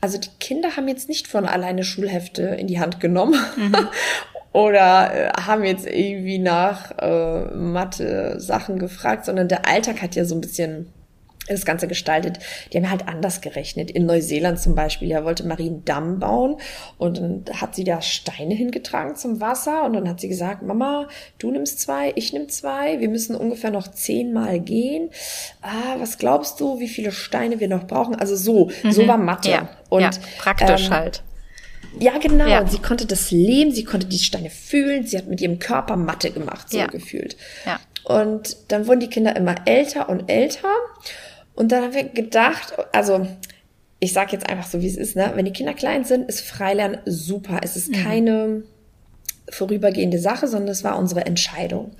also 0.00 0.18
die 0.18 0.28
Kinder 0.38 0.76
haben 0.76 0.86
jetzt 0.86 1.08
nicht 1.08 1.26
von 1.28 1.46
alleine 1.46 1.82
Schulhefte 1.82 2.42
in 2.42 2.66
die 2.66 2.78
Hand 2.78 3.00
genommen 3.00 3.40
mhm. 3.56 3.88
oder 4.52 5.14
äh, 5.14 5.32
haben 5.40 5.64
jetzt 5.64 5.86
irgendwie 5.86 6.38
nach 6.38 6.90
äh, 6.98 7.54
Mathe 7.54 8.38
Sachen 8.38 8.78
gefragt, 8.78 9.24
sondern 9.24 9.48
der 9.48 9.66
Alltag 9.66 10.02
hat 10.02 10.14
ja 10.14 10.26
so 10.26 10.34
ein 10.34 10.42
bisschen 10.42 10.92
das 11.48 11.64
Ganze 11.64 11.88
gestaltet. 11.88 12.38
Die 12.72 12.78
haben 12.78 12.90
halt 12.90 13.08
anders 13.08 13.40
gerechnet. 13.40 13.90
In 13.90 14.06
Neuseeland 14.06 14.58
zum 14.58 14.74
Beispiel, 14.74 15.08
ja, 15.08 15.24
wollte 15.24 15.46
Marie 15.46 15.68
einen 15.68 15.84
Damm 15.84 16.18
bauen 16.18 16.56
und 16.98 17.18
dann 17.18 17.44
hat 17.60 17.74
sie 17.74 17.84
da 17.84 18.00
Steine 18.02 18.54
hingetragen 18.54 19.16
zum 19.16 19.40
Wasser 19.40 19.84
und 19.84 19.92
dann 19.94 20.08
hat 20.08 20.20
sie 20.20 20.28
gesagt, 20.28 20.62
Mama, 20.62 21.08
du 21.38 21.50
nimmst 21.50 21.80
zwei, 21.80 22.12
ich 22.16 22.32
nimm 22.32 22.48
zwei, 22.48 23.00
wir 23.00 23.08
müssen 23.08 23.36
ungefähr 23.36 23.70
noch 23.70 23.88
zehnmal 23.88 24.60
gehen. 24.60 25.10
Ah, 25.62 25.96
was 25.98 26.18
glaubst 26.18 26.60
du, 26.60 26.80
wie 26.80 26.88
viele 26.88 27.12
Steine 27.12 27.60
wir 27.60 27.68
noch 27.68 27.86
brauchen? 27.86 28.14
Also 28.14 28.36
so, 28.36 28.70
mhm. 28.82 28.92
so 28.92 29.06
war 29.06 29.18
Mathe. 29.18 29.50
Ja, 29.50 29.68
und 29.90 30.02
ja, 30.02 30.10
praktisch 30.38 30.86
ähm, 30.86 30.92
halt. 30.92 31.22
Ja, 31.98 32.18
genau. 32.18 32.46
Ja. 32.46 32.66
Sie 32.66 32.78
konnte 32.78 33.06
das 33.06 33.30
leben, 33.30 33.72
sie 33.72 33.84
konnte 33.84 34.06
die 34.06 34.18
Steine 34.18 34.50
fühlen, 34.50 35.06
sie 35.06 35.16
hat 35.16 35.26
mit 35.26 35.40
ihrem 35.40 35.58
Körper 35.58 35.96
Mathe 35.96 36.30
gemacht, 36.30 36.70
so 36.70 36.78
ja. 36.78 36.86
gefühlt. 36.86 37.36
Ja. 37.64 37.78
Und 38.04 38.56
dann 38.68 38.86
wurden 38.86 39.00
die 39.00 39.08
Kinder 39.08 39.34
immer 39.36 39.54
älter 39.64 40.08
und 40.08 40.28
älter. 40.28 40.68
Und 41.54 41.72
dann 41.72 41.84
haben 41.84 41.94
wir 41.94 42.04
gedacht, 42.04 42.74
also 42.92 43.26
ich 44.00 44.12
sage 44.12 44.32
jetzt 44.32 44.48
einfach 44.48 44.66
so, 44.66 44.82
wie 44.82 44.88
es 44.88 44.96
ist, 44.96 45.16
ne? 45.16 45.32
Wenn 45.34 45.44
die 45.44 45.52
Kinder 45.52 45.74
klein 45.74 46.04
sind, 46.04 46.28
ist 46.28 46.40
Freilernen 46.40 46.98
super. 47.06 47.60
Es 47.62 47.76
ist 47.76 47.90
mhm. 47.90 48.02
keine 48.02 48.62
vorübergehende 49.48 50.18
Sache, 50.18 50.48
sondern 50.48 50.70
es 50.70 50.84
war 50.84 50.98
unsere 50.98 51.26
Entscheidung. 51.26 51.92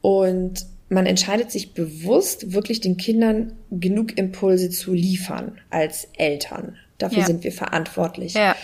Und 0.00 0.66
man 0.88 1.06
entscheidet 1.06 1.50
sich 1.50 1.74
bewusst, 1.74 2.52
wirklich 2.52 2.80
den 2.80 2.96
Kindern 2.96 3.52
genug 3.70 4.16
Impulse 4.16 4.70
zu 4.70 4.92
liefern 4.92 5.58
als 5.70 6.08
Eltern. 6.16 6.76
Dafür 6.98 7.20
ja. 7.20 7.26
sind 7.26 7.44
wir 7.44 7.52
verantwortlich. 7.52 8.34
Ja. 8.34 8.56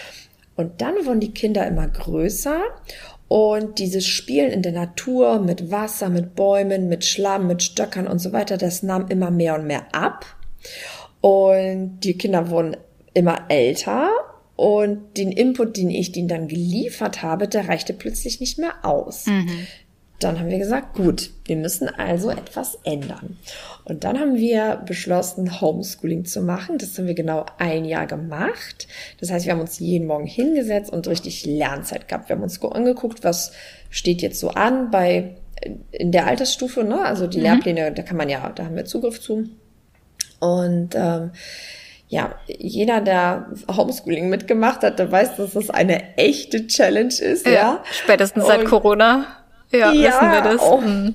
Und 0.57 0.81
dann 0.81 0.95
wurden 1.05 1.21
die 1.21 1.33
Kinder 1.33 1.67
immer 1.67 1.89
größer 1.89 2.61
und 3.29 3.79
dieses 3.79 4.07
Spielen 4.07 4.51
in 4.51 4.63
der 4.63 4.73
Natur 4.73 5.41
mit 5.41 5.71
Wasser, 5.71 6.09
mit 6.09 6.35
Bäumen, 6.35 6.89
mit 6.89 7.05
Schlamm, 7.05 7.47
mit 7.47 7.63
Stöckern 7.63 8.07
und 8.07 8.19
so 8.19 8.33
weiter, 8.33 8.57
das 8.57 8.83
nahm 8.83 9.09
immer 9.09 9.31
mehr 9.31 9.55
und 9.55 9.67
mehr 9.67 9.87
ab. 9.93 10.27
Und 11.21 12.01
die 12.01 12.19
Kinder 12.19 12.51
wurden 12.51 12.77
immer 13.15 13.47
älter 13.49 14.11
und 14.57 15.17
den 15.17 15.33
Input, 15.33 15.77
den 15.77 15.91
ich 15.91 16.13
denen 16.13 16.29
dann 16.29 16.49
geliefert 16.49 17.23
habe, 17.23 17.49
der 17.49 17.69
reichte 17.69 17.93
plötzlich 17.93 18.41
nicht 18.41 18.59
mehr 18.59 18.75
aus. 18.85 19.27
Mhm. 19.27 19.67
Dann 20.21 20.39
haben 20.39 20.49
wir 20.49 20.59
gesagt, 20.59 20.95
gut, 20.95 21.31
wir 21.45 21.57
müssen 21.57 21.89
also 21.89 22.31
etwas 22.31 22.79
ändern. 22.85 23.37
Und 23.85 24.05
dann 24.05 24.19
haben 24.19 24.37
wir 24.37 24.83
beschlossen, 24.87 25.61
Homeschooling 25.61 26.25
zu 26.25 26.41
machen. 26.41 26.79
Das 26.79 26.97
haben 26.97 27.07
wir 27.07 27.15
genau 27.15 27.45
ein 27.59 27.85
Jahr 27.85 28.07
gemacht. 28.07 28.87
Das 29.21 29.31
heißt, 29.31 29.45
wir 29.45 29.53
haben 29.53 29.61
uns 29.61 29.79
jeden 29.81 30.07
Morgen 30.07 30.27
hingesetzt 30.27 30.93
und 30.93 31.09
richtig 31.09 31.45
Lernzeit 31.45 32.09
gehabt. 32.09 32.29
Wir 32.29 32.37
haben 32.37 32.43
uns 32.43 32.63
angeguckt, 32.63 33.25
was 33.25 33.53
steht 33.91 34.23
jetzt 34.23 34.41
so 34.41 34.51
an 34.51 34.91
bei 34.91 35.37
in 35.91 36.13
der 36.13 36.27
Altersstufe, 36.27 36.85
ne? 36.85 37.01
Also 37.03 37.27
die 37.27 37.39
mhm. 37.39 37.45
Lehrpläne, 37.45 37.93
da 37.93 38.03
kann 38.03 38.17
man 38.17 38.29
ja, 38.29 38.51
da 38.55 38.65
haben 38.65 38.77
wir 38.77 38.85
Zugriff 38.85 39.21
zu. 39.21 39.49
Und 40.41 40.91
ähm, 40.95 41.31
ja, 42.09 42.35
jeder, 42.47 43.01
der 43.01 43.47
Homeschooling 43.71 44.29
mitgemacht 44.29 44.83
hat, 44.83 44.99
der 44.99 45.11
weiß, 45.11 45.37
dass 45.37 45.53
das 45.53 45.71
eine 45.71 46.17
echte 46.17 46.67
Challenge 46.67 47.15
ist. 47.15 47.47
Ja, 47.47 47.53
ja. 47.53 47.85
spätestens 47.91 48.47
seit 48.47 48.65
Corona. 48.67 49.44
Ja, 49.75 49.93
ja, 49.93 50.11
wissen 50.11 50.33
wir 50.33 50.41
das. 50.41 50.61
Auch, 50.61 50.81
mhm. 50.81 51.15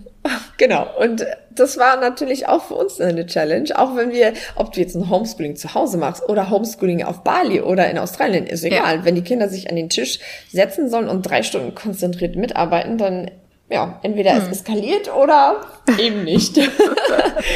Genau. 0.58 0.88
Und 1.00 1.26
das 1.52 1.78
war 1.78 2.00
natürlich 2.00 2.48
auch 2.48 2.64
für 2.64 2.76
uns 2.76 3.00
eine 3.00 3.26
Challenge. 3.26 3.70
Auch 3.78 3.96
wenn 3.96 4.12
wir, 4.12 4.34
ob 4.56 4.72
du 4.74 4.80
jetzt 4.80 4.96
ein 4.96 5.10
Homeschooling 5.10 5.56
zu 5.56 5.74
Hause 5.74 5.98
machst 5.98 6.28
oder 6.28 6.50
Homeschooling 6.50 7.04
auf 7.04 7.24
Bali 7.24 7.62
oder 7.62 7.90
in 7.90 7.98
Australien, 7.98 8.48
ist 8.48 8.64
egal. 8.64 8.98
Ja. 8.98 9.06
Wenn 9.06 9.16
die 9.16 9.24
Kinder 9.24 9.50
sich 9.50 9.70
an 9.70 9.76
den 9.76 9.90
Tisch 9.90 10.20
setzen 10.52 10.90
sollen 10.90 11.10
und 11.10 11.24
drei 11.24 11.44
Stunden 11.44 11.76
konzentriert 11.76 12.36
mitarbeiten, 12.36 12.98
dann 12.98 13.32
ja, 13.70 14.00
entweder 14.04 14.36
hm. 14.36 14.44
es 14.44 14.60
eskaliert 14.60 15.14
oder 15.14 15.62
eben 16.00 16.24
nicht. 16.24 16.60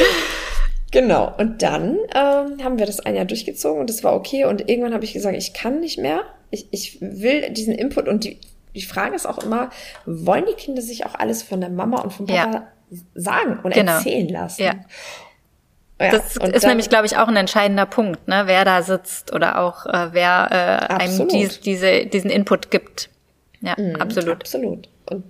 genau. 0.91 1.33
Und 1.37 1.61
dann 1.61 1.97
ähm, 2.15 2.63
haben 2.63 2.77
wir 2.77 2.85
das 2.85 2.99
ein 2.99 3.15
Jahr 3.15 3.25
durchgezogen 3.25 3.81
und 3.81 3.89
das 3.89 4.03
war 4.03 4.15
okay. 4.15 4.45
Und 4.45 4.69
irgendwann 4.69 4.93
habe 4.93 5.05
ich 5.05 5.13
gesagt, 5.13 5.35
ich 5.37 5.53
kann 5.53 5.79
nicht 5.79 5.97
mehr. 5.97 6.21
Ich, 6.51 6.67
ich 6.71 7.01
will 7.01 7.49
diesen 7.49 7.73
Input 7.73 8.07
und 8.07 8.25
die, 8.25 8.39
die 8.75 8.81
Frage 8.81 9.15
ist 9.15 9.25
auch 9.25 9.39
immer, 9.39 9.69
wollen 10.05 10.45
die 10.47 10.53
Kinder 10.53 10.81
sich 10.81 11.05
auch 11.05 11.15
alles 11.15 11.43
von 11.43 11.61
der 11.61 11.69
Mama 11.69 12.01
und 12.01 12.11
vom 12.11 12.25
Papa 12.25 12.51
ja. 12.51 12.97
sagen 13.15 13.59
und 13.63 13.73
genau. 13.73 13.93
erzählen 13.93 14.27
lassen? 14.29 14.63
Ja. 14.63 14.73
Ja, 16.01 16.11
das 16.11 16.35
ist 16.37 16.63
dann, 16.63 16.71
nämlich, 16.71 16.89
glaube 16.89 17.05
ich, 17.05 17.17
auch 17.17 17.27
ein 17.27 17.35
entscheidender 17.35 17.85
Punkt, 17.85 18.27
ne? 18.27 18.43
wer 18.45 18.65
da 18.65 18.81
sitzt 18.81 19.31
oder 19.31 19.59
auch 19.61 19.85
äh, 19.85 20.09
wer 20.11 20.89
äh, 20.89 20.93
einem 20.93 21.27
dies, 21.29 21.61
diese, 21.61 22.07
diesen 22.07 22.29
Input 22.29 22.71
gibt. 22.71 23.09
Ja, 23.61 23.75
mhm, 23.77 23.95
absolut. 23.95 24.41
Absolut. 24.41 24.89
Und 25.09 25.23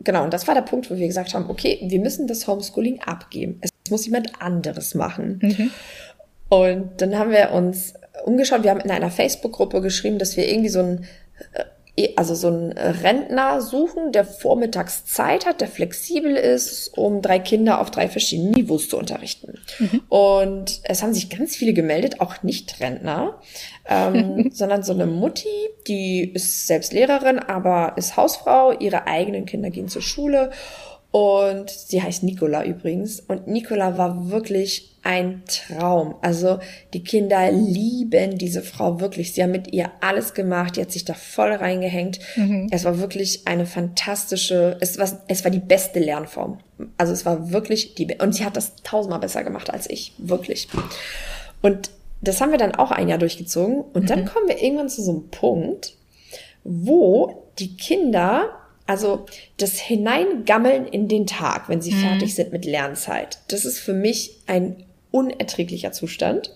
genau, 0.00 0.22
und 0.22 0.32
das 0.32 0.46
war 0.46 0.54
der 0.54 0.62
Punkt, 0.62 0.90
wo 0.90 0.96
wir 0.96 1.06
gesagt 1.06 1.34
haben, 1.34 1.48
okay, 1.48 1.78
wir 1.82 1.98
müssen 2.00 2.28
das 2.28 2.46
Homeschooling 2.46 3.00
abgeben. 3.00 3.60
Es 3.62 3.70
muss 3.90 4.06
jemand 4.06 4.40
anderes 4.40 4.94
machen. 4.94 5.40
Mhm. 5.42 5.70
Und 6.48 7.00
dann 7.00 7.18
haben 7.18 7.30
wir 7.30 7.50
uns 7.52 7.94
umgeschaut, 8.24 8.62
wir 8.62 8.70
haben 8.70 8.80
in 8.80 8.90
einer 8.90 9.10
Facebook-Gruppe 9.10 9.80
geschrieben, 9.80 10.18
dass 10.18 10.36
wir 10.36 10.48
irgendwie 10.48 10.68
so 10.68 10.80
ein 10.80 11.06
äh, 11.54 11.64
also 12.16 12.34
so 12.34 12.48
ein 12.48 12.72
Rentner 12.72 13.60
suchen, 13.60 14.12
der 14.12 14.24
vormittags 14.24 15.04
Zeit 15.04 15.46
hat, 15.46 15.60
der 15.60 15.68
flexibel 15.68 16.34
ist, 16.36 16.96
um 16.96 17.20
drei 17.20 17.38
Kinder 17.38 17.80
auf 17.80 17.90
drei 17.90 18.08
verschiedenen 18.08 18.52
Niveaus 18.52 18.88
zu 18.88 18.96
unterrichten. 18.96 19.58
Mhm. 19.78 20.02
Und 20.08 20.80
es 20.84 21.02
haben 21.02 21.12
sich 21.12 21.30
ganz 21.30 21.56
viele 21.56 21.72
gemeldet, 21.72 22.20
auch 22.20 22.42
nicht 22.42 22.80
Rentner, 22.80 23.40
ähm, 23.86 24.50
sondern 24.52 24.82
so 24.82 24.92
eine 24.92 25.06
Mutti, 25.06 25.48
die 25.86 26.32
ist 26.32 26.66
selbst 26.66 26.92
Lehrerin, 26.92 27.38
aber 27.38 27.94
ist 27.96 28.16
Hausfrau, 28.16 28.72
ihre 28.72 29.06
eigenen 29.06 29.44
Kinder 29.46 29.70
gehen 29.70 29.88
zur 29.88 30.02
Schule 30.02 30.50
und 31.12 31.70
sie 31.70 32.00
heißt 32.00 32.22
Nicola 32.22 32.64
übrigens. 32.64 33.20
Und 33.20 33.48
Nicola 33.48 33.98
war 33.98 34.30
wirklich 34.30 34.96
ein 35.02 35.42
Traum. 35.46 36.14
Also 36.20 36.60
die 36.94 37.02
Kinder 37.02 37.50
lieben 37.50 38.38
diese 38.38 38.62
Frau 38.62 39.00
wirklich. 39.00 39.32
Sie 39.32 39.42
haben 39.42 39.50
mit 39.50 39.72
ihr 39.72 39.90
alles 40.00 40.34
gemacht. 40.34 40.76
Die 40.76 40.80
hat 40.80 40.92
sich 40.92 41.04
da 41.04 41.14
voll 41.14 41.52
reingehängt. 41.52 42.20
Mhm. 42.36 42.68
Es 42.70 42.84
war 42.84 43.00
wirklich 43.00 43.46
eine 43.46 43.66
fantastische, 43.66 44.76
es 44.80 44.98
war, 44.98 45.08
es 45.26 45.42
war 45.42 45.50
die 45.50 45.58
beste 45.58 45.98
Lernform. 45.98 46.58
Also 46.96 47.12
es 47.12 47.26
war 47.26 47.50
wirklich 47.50 47.96
die, 47.96 48.06
und 48.20 48.34
sie 48.34 48.44
hat 48.44 48.56
das 48.56 48.76
tausendmal 48.84 49.20
besser 49.20 49.42
gemacht 49.42 49.70
als 49.70 49.90
ich. 49.90 50.12
Wirklich. 50.18 50.68
Und 51.60 51.90
das 52.20 52.40
haben 52.40 52.52
wir 52.52 52.58
dann 52.58 52.76
auch 52.76 52.92
ein 52.92 53.08
Jahr 53.08 53.18
durchgezogen. 53.18 53.80
Und 53.80 54.04
mhm. 54.04 54.06
dann 54.06 54.24
kommen 54.26 54.46
wir 54.46 54.62
irgendwann 54.62 54.88
zu 54.88 55.02
so 55.02 55.10
einem 55.10 55.28
Punkt, 55.30 55.94
wo 56.62 57.48
die 57.58 57.76
Kinder 57.76 58.59
also 58.90 59.24
das 59.56 59.78
Hineingammeln 59.78 60.84
in 60.84 61.06
den 61.06 61.24
Tag, 61.24 61.68
wenn 61.68 61.80
sie 61.80 61.92
mhm. 61.92 62.00
fertig 62.00 62.34
sind 62.34 62.50
mit 62.50 62.64
Lernzeit, 62.64 63.38
das 63.46 63.64
ist 63.64 63.78
für 63.78 63.92
mich 63.92 64.32
ein 64.48 64.82
unerträglicher 65.12 65.92
Zustand. 65.92 66.50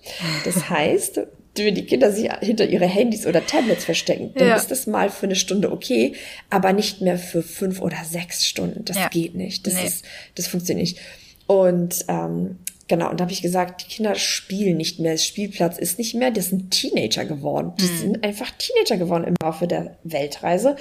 Das 0.44 0.68
heißt, 0.68 1.20
wenn 1.54 1.76
die 1.76 1.86
Kinder 1.86 2.10
sich 2.10 2.28
hinter 2.40 2.66
ihre 2.66 2.86
Handys 2.86 3.24
oder 3.24 3.46
Tablets 3.46 3.84
verstecken, 3.84 4.32
dann 4.34 4.48
ja. 4.48 4.56
ist 4.56 4.72
das 4.72 4.88
mal 4.88 5.10
für 5.10 5.26
eine 5.26 5.36
Stunde 5.36 5.70
okay, 5.70 6.14
aber 6.50 6.72
nicht 6.72 7.00
mehr 7.00 7.18
für 7.18 7.40
fünf 7.40 7.80
oder 7.80 7.98
sechs 8.04 8.44
Stunden. 8.44 8.84
Das 8.84 8.96
ja. 8.96 9.06
geht 9.10 9.36
nicht. 9.36 9.64
Das 9.68 9.74
nee. 9.74 9.86
ist, 9.86 10.04
das 10.34 10.48
funktioniert 10.48 10.88
nicht. 10.88 10.98
Und 11.46 12.04
ähm, 12.08 12.58
genau, 12.88 13.10
und 13.10 13.20
da 13.20 13.24
habe 13.26 13.32
ich 13.32 13.42
gesagt, 13.42 13.84
die 13.84 13.94
Kinder 13.94 14.16
spielen 14.16 14.76
nicht 14.76 14.98
mehr. 14.98 15.12
Das 15.12 15.24
Spielplatz 15.24 15.78
ist 15.78 16.00
nicht 16.00 16.16
mehr. 16.16 16.32
Das 16.32 16.48
sind 16.48 16.72
Teenager 16.72 17.26
geworden. 17.26 17.74
Die 17.78 17.84
mhm. 17.84 17.98
sind 17.98 18.24
einfach 18.24 18.50
Teenager 18.58 18.96
geworden 18.96 19.22
im 19.22 19.36
Laufe 19.40 19.68
der 19.68 19.96
Weltreise. 20.02 20.74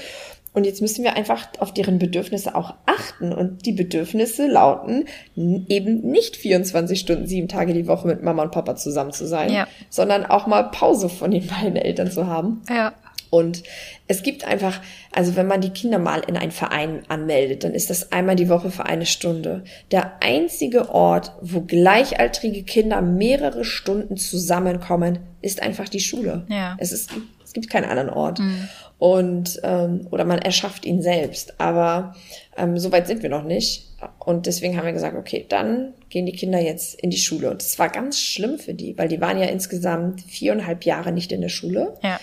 Und 0.53 0.65
jetzt 0.65 0.81
müssen 0.81 1.03
wir 1.03 1.15
einfach 1.15 1.47
auf 1.59 1.73
deren 1.73 1.97
Bedürfnisse 1.97 2.55
auch 2.55 2.75
achten. 2.85 3.33
Und 3.33 3.65
die 3.65 3.71
Bedürfnisse 3.71 4.47
lauten 4.47 5.05
eben 5.35 6.01
nicht 6.01 6.35
24 6.35 6.99
Stunden, 6.99 7.25
sieben 7.25 7.47
Tage 7.47 7.73
die 7.73 7.87
Woche 7.87 8.07
mit 8.07 8.21
Mama 8.21 8.43
und 8.43 8.51
Papa 8.51 8.75
zusammen 8.75 9.11
zu 9.11 9.27
sein, 9.27 9.51
ja. 9.51 9.67
sondern 9.89 10.25
auch 10.25 10.45
mal 10.45 10.63
Pause 10.69 11.09
von 11.09 11.31
den 11.31 11.47
beiden 11.47 11.75
Eltern 11.75 12.11
zu 12.11 12.27
haben. 12.27 12.61
Ja. 12.69 12.93
Und 13.33 13.63
es 14.07 14.21
gibt 14.21 14.45
einfach, 14.45 14.79
also 15.11 15.35
wenn 15.35 15.47
man 15.47 15.59
die 15.59 15.71
Kinder 15.71 15.97
mal 15.97 16.21
in 16.27 16.37
einen 16.37 16.51
Verein 16.51 17.01
anmeldet, 17.07 17.63
dann 17.63 17.73
ist 17.73 17.89
das 17.89 18.11
einmal 18.11 18.35
die 18.35 18.47
Woche 18.47 18.69
für 18.69 18.85
eine 18.85 19.07
Stunde. 19.07 19.63
Der 19.89 20.21
einzige 20.21 20.93
Ort, 20.93 21.31
wo 21.41 21.61
gleichaltrige 21.61 22.61
Kinder 22.61 23.01
mehrere 23.01 23.65
Stunden 23.65 24.17
zusammenkommen, 24.17 25.17
ist 25.41 25.63
einfach 25.63 25.89
die 25.89 25.99
Schule. 25.99 26.45
Ja. 26.47 26.77
Es 26.77 26.91
ist, 26.91 27.09
es 27.53 27.61
gibt 27.61 27.69
keinen 27.69 27.85
anderen 27.85 28.09
Ort. 28.09 28.39
Mhm 28.39 28.67
und 29.03 29.59
ähm, 29.63 30.07
oder 30.11 30.23
man 30.23 30.39
erschafft 30.39 30.85
ihn 30.85 31.01
selbst. 31.01 31.59
Aber 31.59 32.15
ähm, 32.55 32.77
so 32.77 32.89
weit 32.93 33.05
sind 33.05 33.21
wir 33.21 33.29
noch 33.29 33.43
nicht. 33.43 33.89
Und 34.19 34.45
deswegen 34.45 34.77
haben 34.77 34.85
wir 34.85 34.93
gesagt, 34.93 35.17
okay, 35.17 35.45
dann 35.49 35.93
gehen 36.07 36.25
die 36.25 36.31
Kinder 36.31 36.61
jetzt 36.61 37.01
in 37.01 37.09
die 37.09 37.17
Schule. 37.17 37.51
Und 37.51 37.61
es 37.61 37.77
war 37.77 37.89
ganz 37.89 38.17
schlimm 38.17 38.59
für 38.59 38.73
die, 38.73 38.97
weil 38.97 39.09
die 39.09 39.19
waren 39.19 39.37
ja 39.37 39.47
insgesamt 39.47 40.21
viereinhalb 40.21 40.85
Jahre 40.85 41.11
nicht 41.11 41.33
in 41.33 41.41
der 41.41 41.49
Schule. 41.49 41.95
Ja 42.01 42.17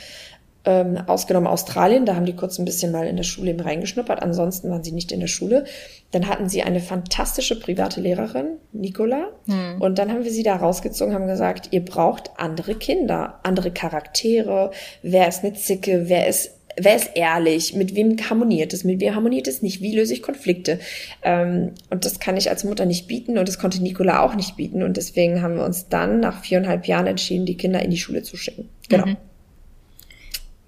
ähm, 0.64 0.98
ausgenommen 1.06 1.46
Australien, 1.46 2.04
da 2.04 2.14
haben 2.14 2.26
die 2.26 2.36
kurz 2.36 2.58
ein 2.58 2.64
bisschen 2.64 2.92
mal 2.92 3.06
in 3.06 3.16
der 3.16 3.24
Schule 3.24 3.50
eben 3.50 3.60
reingeschnuppert, 3.60 4.22
ansonsten 4.22 4.70
waren 4.70 4.84
sie 4.84 4.92
nicht 4.92 5.12
in 5.12 5.20
der 5.20 5.26
Schule. 5.26 5.64
Dann 6.10 6.28
hatten 6.28 6.48
sie 6.48 6.62
eine 6.62 6.80
fantastische 6.80 7.58
private 7.58 8.00
Lehrerin, 8.00 8.58
Nicola, 8.72 9.28
hm. 9.46 9.80
und 9.80 9.98
dann 9.98 10.10
haben 10.10 10.24
wir 10.24 10.32
sie 10.32 10.42
da 10.42 10.56
rausgezogen, 10.56 11.14
haben 11.14 11.26
gesagt, 11.26 11.68
ihr 11.70 11.84
braucht 11.84 12.30
andere 12.36 12.74
Kinder, 12.74 13.40
andere 13.42 13.70
Charaktere, 13.70 14.70
wer 15.02 15.28
ist 15.28 15.44
eine 15.44 15.54
Zicke, 15.54 16.08
wer 16.08 16.26
ist 16.28 16.52
wer 16.76 16.96
ist 16.96 17.10
ehrlich, 17.14 17.74
mit 17.74 17.94
wem 17.94 18.16
harmoniert 18.30 18.72
es, 18.72 18.84
mit 18.84 19.00
wem 19.00 19.14
harmoniert 19.14 19.48
es 19.48 19.60
nicht, 19.60 19.82
wie 19.82 19.94
löse 19.94 20.14
ich 20.14 20.22
Konflikte. 20.22 20.78
Ähm, 21.22 21.72
und 21.90 22.04
das 22.04 22.20
kann 22.20 22.36
ich 22.36 22.48
als 22.48 22.64
Mutter 22.64 22.86
nicht 22.86 23.06
bieten 23.06 23.38
und 23.38 23.48
das 23.48 23.58
konnte 23.58 23.82
Nicola 23.82 24.22
auch 24.22 24.34
nicht 24.34 24.56
bieten. 24.56 24.82
Und 24.82 24.96
deswegen 24.96 25.42
haben 25.42 25.56
wir 25.56 25.64
uns 25.64 25.88
dann 25.88 26.20
nach 26.20 26.42
viereinhalb 26.42 26.86
Jahren 26.86 27.06
entschieden, 27.06 27.44
die 27.44 27.56
Kinder 27.56 27.82
in 27.82 27.90
die 27.90 27.98
Schule 27.98 28.22
zu 28.22 28.36
schicken. 28.36 28.68
Genau. 28.88 29.06
Mhm. 29.06 29.16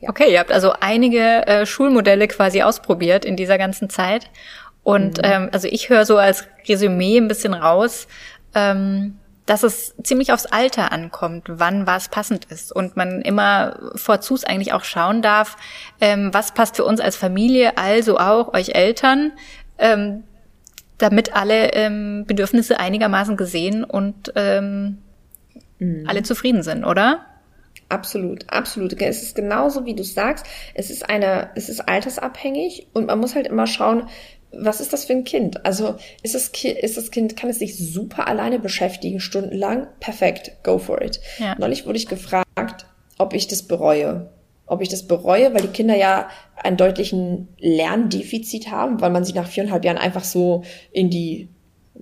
Okay, 0.09 0.33
ihr 0.33 0.41
habt 0.41 0.53
also 0.53 0.73
einige 0.81 1.47
äh, 1.47 1.67
Schulmodelle 1.67 2.29
quasi 2.29 2.63
ausprobiert 2.63 3.25
in 3.25 3.37
dieser 3.37 3.59
ganzen 3.59 3.89
Zeit. 3.89 4.31
Und 4.83 5.19
mhm. 5.19 5.25
ähm, 5.25 5.49
also 5.53 5.69
ich 5.69 5.89
höre 5.89 6.05
so 6.05 6.19
als 6.19 6.47
Resümee 6.69 7.19
ein 7.19 7.29
bisschen 7.29 7.55
raus, 7.55 8.09
ähm, 8.55 9.19
dass 9.47 9.63
es 9.63 9.95
ziemlich 10.03 10.33
aufs 10.33 10.47
Alter 10.47 10.93
ankommt, 10.93 11.45
wann 11.49 11.87
was 11.87 12.09
passend 12.09 12.47
ist. 12.47 12.73
Und 12.73 12.97
man 12.97 13.23
immer 13.23 13.93
vorzus 13.97 14.45
eigentlich 14.45 14.73
auch 14.73 14.85
schauen 14.85 15.23
darf, 15.23 15.57
ähm, 16.01 16.33
was 16.33 16.53
passt 16.53 16.77
für 16.77 16.85
uns 16.85 17.01
als 17.01 17.17
Familie, 17.17 17.77
also 17.77 18.19
auch 18.19 18.55
euch 18.55 18.75
Eltern, 18.75 19.33
ähm, 19.79 20.25
damit 20.99 21.35
alle 21.35 21.73
ähm, 21.73 22.25
Bedürfnisse 22.27 22.79
einigermaßen 22.79 23.37
gesehen 23.37 23.83
und 23.83 24.33
ähm, 24.37 24.99
mhm. 25.79 26.05
alle 26.07 26.23
zufrieden 26.23 26.63
sind, 26.63 26.85
oder? 26.85 27.27
Absolut, 27.93 28.51
absolut. 28.51 28.99
Es 29.03 29.23
ist 29.23 29.35
genauso, 29.35 29.85
wie 29.85 29.95
du 29.95 30.03
sagst. 30.03 30.47
Es 30.73 30.89
ist 30.89 31.11
eine, 31.11 31.51
es 31.57 31.69
ist 31.69 31.81
altersabhängig 31.81 32.87
und 32.95 33.07
man 33.07 33.21
muss 33.21 33.35
halt 33.35 33.47
immer 33.47 33.67
schauen, 33.67 34.09
was 34.51 34.81
ist 34.81 34.95
das 34.95 35.05
für 35.05 35.13
ein 35.13 35.25
Kind? 35.25 35.67
Also 35.67 35.97
ist 36.23 36.35
das, 36.35 36.53
Ki 36.53 36.69
ist 36.69 36.97
das 36.97 37.11
Kind, 37.11 37.37
kann 37.37 37.51
es 37.51 37.59
sich 37.59 37.77
super 37.77 38.29
alleine 38.29 38.59
beschäftigen, 38.59 39.21
stundenlang? 39.21 39.89
Perfekt, 40.01 40.53
go 40.63 40.79
for 40.79 41.03
it. 41.03 41.21
Ja. 41.39 41.55
Neulich 41.59 41.85
wurde 41.87 41.99
ich 41.99 42.07
gefragt, 42.07 42.87
ob 43.19 43.35
ich 43.35 43.47
das 43.47 43.63
bereue. 43.63 44.31
Ob 44.65 44.81
ich 44.81 44.89
das 44.89 45.07
bereue, 45.07 45.53
weil 45.53 45.61
die 45.61 45.69
Kinder 45.69 45.97
ja 45.97 46.31
einen 46.57 46.79
deutlichen 46.79 47.49
Lerndefizit 47.59 48.71
haben, 48.71 49.03
weil 49.03 49.11
man 49.11 49.25
sie 49.25 49.35
nach 49.35 49.49
viereinhalb 49.49 49.85
Jahren 49.85 49.99
einfach 49.99 50.25
so 50.25 50.63
in 50.93 51.11
die 51.11 51.51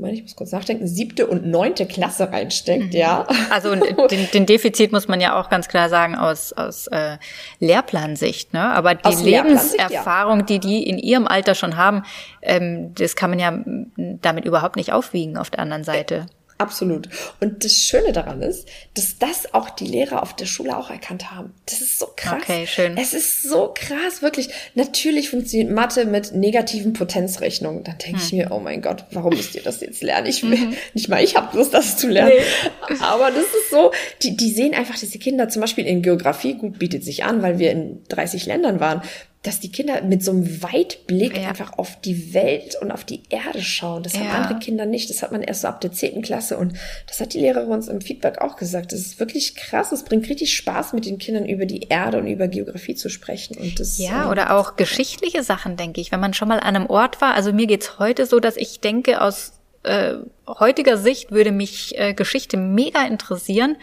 ich 0.09 0.23
muss 0.23 0.37
kurz 0.37 0.53
nachdenken, 0.53 0.87
siebte 0.87 1.27
und 1.27 1.47
neunte 1.47 1.87
Klasse 1.87 2.33
reinsteckt, 2.33 2.93
mhm. 2.93 2.99
ja. 2.99 3.27
Also 3.51 3.75
den, 3.75 4.29
den, 4.33 4.47
Defizit 4.47 4.93
muss 4.93 5.09
man 5.09 5.21
ja 5.21 5.39
auch 5.39 5.51
ganz 5.51 5.69
klar 5.69 5.89
sagen 5.89 6.15
aus, 6.15 6.53
aus 6.53 6.87
äh, 6.89 7.19
Lehrplansicht, 7.59 8.53
ne? 8.53 8.63
Aber 8.63 8.95
die 8.95 9.05
aus 9.05 9.23
Lebenserfahrung, 9.23 10.41
ja. 10.41 10.45
die 10.47 10.59
die 10.59 10.83
in 10.85 10.99
ihrem 10.99 11.27
Alter 11.27 11.55
schon 11.55 11.77
haben, 11.77 12.03
ähm, 12.43 12.95
das 12.95 13.17
kann 13.17 13.31
man 13.31 13.39
ja 13.39 13.63
damit 13.97 14.45
überhaupt 14.45 14.77
nicht 14.77 14.93
aufwiegen 14.93 15.37
auf 15.37 15.51
der 15.51 15.61
anderen 15.61 15.85
Seite. 15.85 16.27
Absolut. 16.61 17.09
Und 17.41 17.65
das 17.65 17.75
Schöne 17.75 18.13
daran 18.13 18.43
ist, 18.43 18.69
dass 18.93 19.17
das 19.17 19.55
auch 19.55 19.71
die 19.71 19.87
Lehrer 19.87 20.23
auf 20.23 20.37
der 20.37 20.45
Schule 20.45 20.77
auch 20.77 20.91
erkannt 20.91 21.31
haben. 21.31 21.55
Das 21.65 21.81
ist 21.81 21.99
so 21.99 22.07
krass. 22.15 22.43
Okay, 22.43 22.67
schön. 22.67 22.99
Es 22.99 23.15
ist 23.15 23.45
so 23.45 23.73
krass, 23.75 24.21
wirklich. 24.21 24.51
Natürlich 24.75 25.31
funktioniert 25.31 25.71
Mathe 25.71 26.05
mit 26.05 26.35
negativen 26.35 26.93
Potenzrechnungen. 26.93 27.83
Dann 27.83 27.97
denke 27.97 28.19
hm. 28.19 28.27
ich 28.27 28.33
mir, 28.35 28.51
oh 28.51 28.61
mein 28.61 28.83
Gott, 28.83 29.07
warum 29.13 29.31
müsst 29.35 29.55
ihr 29.55 29.63
das 29.63 29.81
jetzt 29.81 30.03
lernen? 30.03 30.27
Ich 30.27 30.43
will, 30.43 30.51
mhm. 30.51 30.77
nicht 30.93 31.09
mal 31.09 31.25
ich 31.25 31.35
habe 31.35 31.57
Lust, 31.57 31.73
das 31.73 31.97
zu 31.97 32.09
lernen. 32.09 32.33
Nee. 32.37 32.97
Aber 33.01 33.31
das 33.31 33.45
ist 33.45 33.71
so, 33.71 33.91
die, 34.21 34.37
die 34.37 34.51
sehen 34.51 34.75
einfach 34.75 34.99
diese 34.99 35.19
Kinder, 35.19 35.49
zum 35.49 35.63
Beispiel 35.63 35.87
in 35.87 36.03
Geografie, 36.03 36.55
gut, 36.55 36.79
bietet 36.79 37.05
sich 37.05 37.25
an, 37.25 37.41
weil 37.41 37.59
wir 37.59 37.71
in 37.71 38.03
30 38.09 38.45
Ländern 38.45 38.81
waren 38.81 39.01
dass 39.43 39.59
die 39.59 39.73
Kinder 39.73 40.03
mit 40.03 40.23
so 40.23 40.33
einem 40.33 40.63
Weitblick 40.63 41.35
ja. 41.39 41.49
einfach 41.49 41.79
auf 41.79 41.99
die 42.03 42.35
Welt 42.35 42.77
und 42.83 42.91
auf 42.91 43.05
die 43.05 43.23
Erde 43.31 43.63
schauen. 43.63 44.03
Das 44.03 44.13
ja. 44.13 44.21
haben 44.21 44.43
andere 44.43 44.59
Kinder 44.59 44.85
nicht. 44.85 45.09
Das 45.09 45.23
hat 45.23 45.33
man 45.33 45.41
erst 45.41 45.63
so 45.63 45.69
ab 45.69 45.81
der 45.81 45.93
zehnten 45.93 46.21
Klasse. 46.21 46.59
Und 46.59 46.75
das 47.07 47.21
hat 47.21 47.33
die 47.33 47.41
Lehrerin 47.41 47.71
uns 47.71 47.89
im 47.89 48.03
Feedback 48.03 48.39
auch 48.43 48.57
gesagt. 48.57 48.93
Das 48.93 49.01
ist 49.01 49.19
wirklich 49.19 49.57
krass. 49.57 49.93
Es 49.93 50.05
bringt 50.05 50.29
richtig 50.29 50.55
Spaß, 50.55 50.93
mit 50.93 51.07
den 51.07 51.17
Kindern 51.17 51.47
über 51.47 51.65
die 51.65 51.87
Erde 51.89 52.19
und 52.19 52.27
über 52.27 52.49
Geografie 52.49 52.95
zu 52.95 53.09
sprechen. 53.09 53.57
Und 53.57 53.81
das, 53.81 53.97
ja, 53.97 54.27
äh, 54.27 54.31
oder 54.31 54.55
auch 54.55 54.77
geschichtliche 54.77 55.43
Sachen, 55.43 55.79
denke 55.79 56.03
ich. 56.03 56.13
Wenn 56.13 56.21
man 56.21 56.35
schon 56.35 56.49
mal 56.49 56.61
an 56.61 56.77
einem 56.77 56.91
Ort 56.91 57.23
war. 57.23 57.33
Also 57.33 57.55
mir 57.55 57.67
geht's 57.67 57.99
heute 57.99 58.27
so, 58.27 58.41
dass 58.41 58.59
ich 58.59 58.81
denke, 58.81 59.23
aus 59.23 59.53
äh, 59.83 60.15
heutiger 60.47 60.97
Sicht 60.97 61.31
würde 61.31 61.53
mich 61.53 61.99
äh, 61.99 62.13
Geschichte 62.13 62.57
mega 62.57 63.07
interessieren, 63.07 63.77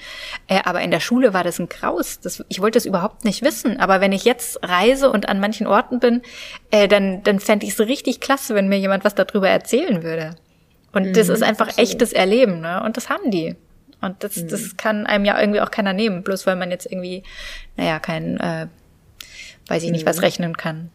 äh, 0.48 0.60
aber 0.63 0.82
in 0.82 0.92
der 0.92 1.00
Schule 1.00 1.34
war 1.34 1.44
das 1.44 1.60
ein 1.60 1.70
Graus. 1.70 2.20
Das, 2.20 2.44
ich 2.50 2.62
wollte 2.62 2.77
es 2.77 2.86
überhaupt 2.86 3.25
nicht 3.25 3.44
wissen. 3.44 3.80
Aber 3.80 4.00
wenn 4.00 4.12
ich 4.12 4.24
jetzt 4.24 4.60
reise 4.63 5.10
und 5.12 5.27
an 5.27 5.39
manchen 5.39 5.66
Orten 5.66 6.00
bin, 6.00 6.22
äh, 6.70 6.88
dann, 6.88 7.24
dann 7.24 7.39
fände 7.39 7.66
ich 7.66 7.74
es 7.74 7.80
richtig 7.80 8.20
klasse, 8.20 8.54
wenn 8.54 8.68
mir 8.68 8.77
jemand 8.77 9.06
was 9.06 9.16
darüber 9.16 9.50
erzählen 9.50 10.04
würde. 10.04 10.36
Und 10.92 11.08
mhm, 11.08 11.13
das 11.13 11.30
ist 11.30 11.42
einfach 11.42 11.70
absolut. 11.70 11.89
echtes 11.89 12.13
Erleben, 12.13 12.62
ne? 12.62 12.84
Und 12.84 12.98
das 12.98 13.10
haben 13.10 13.32
die. 13.32 13.56
Und 14.00 14.24
das, 14.24 14.38
mhm. 14.38 14.48
das 14.50 14.77
kann 14.77 15.08
einem 15.08 15.25
ja 15.25 15.39
irgendwie 15.39 15.62
auch 15.62 15.72
keiner 15.72 15.94
nehmen, 15.94 16.22
bloß 16.22 16.46
weil 16.46 16.56
man 16.56 16.70
jetzt 16.70 16.86
irgendwie, 16.86 17.24
naja, 17.75 18.00
kein, 18.00 18.39
äh, 18.39 18.68
weiß 19.68 19.84
ich 19.84 19.92
nicht, 19.92 20.06
was 20.06 20.18
mhm. 20.18 20.24
rechnen 20.24 20.58
kann. 20.58 20.92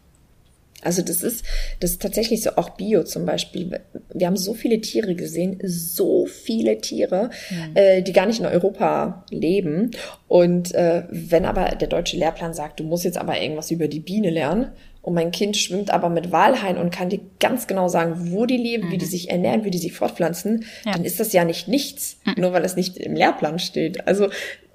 Also 0.83 1.01
das 1.01 1.23
ist, 1.23 1.45
das 1.79 1.91
ist 1.91 2.01
tatsächlich 2.01 2.41
so 2.43 2.51
auch 2.55 2.71
Bio 2.71 3.03
zum 3.03 3.25
Beispiel. 3.25 3.79
Wir 4.13 4.27
haben 4.27 4.37
so 4.37 4.53
viele 4.53 4.81
Tiere 4.81 5.15
gesehen, 5.15 5.59
so 5.63 6.25
viele 6.25 6.79
Tiere, 6.79 7.29
mhm. 7.49 7.75
äh, 7.75 8.01
die 8.01 8.13
gar 8.13 8.25
nicht 8.25 8.39
in 8.39 8.45
Europa 8.45 9.25
leben. 9.29 9.91
Und 10.27 10.73
äh, 10.73 11.03
wenn 11.09 11.45
aber 11.45 11.75
der 11.75 11.87
deutsche 11.87 12.17
Lehrplan 12.17 12.53
sagt, 12.53 12.79
du 12.79 12.83
musst 12.83 13.03
jetzt 13.03 13.17
aber 13.17 13.39
irgendwas 13.41 13.71
über 13.71 13.87
die 13.87 13.99
Biene 13.99 14.29
lernen, 14.29 14.71
und 15.03 15.15
mein 15.15 15.31
Kind 15.31 15.57
schwimmt 15.57 15.91
aber 15.91 16.07
mit 16.07 16.31
Walhain 16.31 16.77
und 16.77 16.89
kann 16.89 17.09
dir 17.09 17.19
ganz 17.41 17.67
genau 17.67 17.89
sagen, 17.89 18.31
wo 18.31 18.45
die 18.45 18.55
leben, 18.55 18.87
mhm. 18.87 18.91
wie 18.91 18.97
die 18.97 19.05
mhm. 19.05 19.09
sich 19.09 19.29
ernähren, 19.29 19.65
wie 19.65 19.69
die 19.69 19.77
sich 19.77 19.91
fortpflanzen, 19.91 20.63
ja. 20.85 20.93
dann 20.93 21.03
ist 21.03 21.19
das 21.19 21.33
ja 21.33 21.43
nicht 21.43 21.67
nichts, 21.67 22.19
mhm. 22.23 22.35
nur 22.37 22.53
weil 22.53 22.63
es 22.63 22.77
nicht 22.77 22.97
im 22.97 23.13
Lehrplan 23.13 23.59
steht. 23.59 24.07
Also 24.07 24.29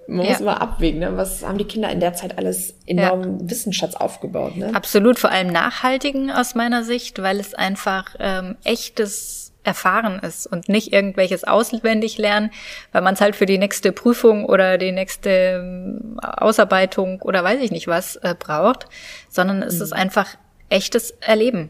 man 0.09 0.25
ja. 0.25 0.33
muss 0.33 0.41
immer 0.41 0.61
abwägen, 0.61 1.01
ne? 1.01 1.17
was 1.17 1.45
haben 1.47 1.59
die 1.59 1.67
Kinder 1.67 1.91
in 1.91 2.01
der 2.01 2.15
Zeit 2.15 2.39
alles 2.39 2.75
enormen 2.87 3.41
ja. 3.41 3.51
Wissensschatz 3.51 3.95
aufgebaut. 3.95 4.57
Ne? 4.57 4.75
Absolut, 4.75 5.19
vor 5.19 5.31
allem 5.31 5.49
nachhaltigen 5.49 6.31
aus 6.31 6.55
meiner 6.55 6.83
Sicht, 6.83 7.23
weil 7.23 7.39
es 7.39 7.55
einfach 7.55 8.17
ähm, 8.19 8.57
echtes 8.65 9.53
Erfahren 9.65 10.19
ist 10.21 10.47
und 10.47 10.71
nicht 10.71 10.95
irgendwelches 10.95 11.45
auswendig 11.45 12.17
lernen, 12.17 12.51
weil 12.91 13.03
man 13.03 13.15
es 13.15 13.21
halt 13.21 13.37
für 13.37 13.45
die 13.45 13.59
nächste 13.59 13.93
Prüfung 13.93 14.47
oder 14.47 14.79
die 14.79 14.93
nächste 14.93 15.61
ähm, 15.61 16.19
Ausarbeitung 16.23 17.21
oder 17.21 17.45
weiß 17.45 17.61
ich 17.61 17.71
nicht 17.71 17.87
was 17.87 18.17
äh, 18.17 18.35
braucht, 18.39 18.87
sondern 19.29 19.63
es 19.63 19.77
mhm. 19.77 19.83
ist 19.83 19.93
einfach 19.93 20.37
echtes 20.71 21.11
Erleben. 21.21 21.69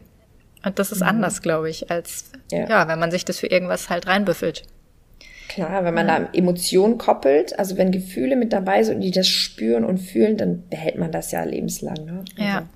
Und 0.63 0.79
das 0.79 0.93
ist 0.93 1.01
mhm. 1.01 1.09
anders, 1.09 1.41
glaube 1.41 1.69
ich, 1.69 1.91
als 1.91 2.31
ja. 2.51 2.69
ja, 2.69 2.87
wenn 2.87 2.99
man 2.99 3.11
sich 3.11 3.25
das 3.25 3.39
für 3.39 3.47
irgendwas 3.47 3.89
halt 3.89 4.07
reinbüffelt. 4.07 4.63
Klar, 5.49 5.83
wenn 5.83 5.95
man 5.95 6.07
ja. 6.07 6.19
da 6.19 6.29
Emotionen 6.31 6.99
koppelt, 6.99 7.57
also 7.57 7.75
wenn 7.75 7.91
Gefühle 7.91 8.35
mit 8.35 8.53
dabei 8.53 8.83
sind 8.83 8.97
und 8.97 9.01
die 9.01 9.11
das 9.11 9.27
spüren 9.27 9.83
und 9.83 9.97
fühlen, 9.97 10.37
dann 10.37 10.69
behält 10.69 10.97
man 10.97 11.11
das 11.11 11.31
ja 11.31 11.43
lebenslang. 11.43 12.05
Ne? 12.05 12.23
Also. 12.37 12.49
Ja. 12.49 12.69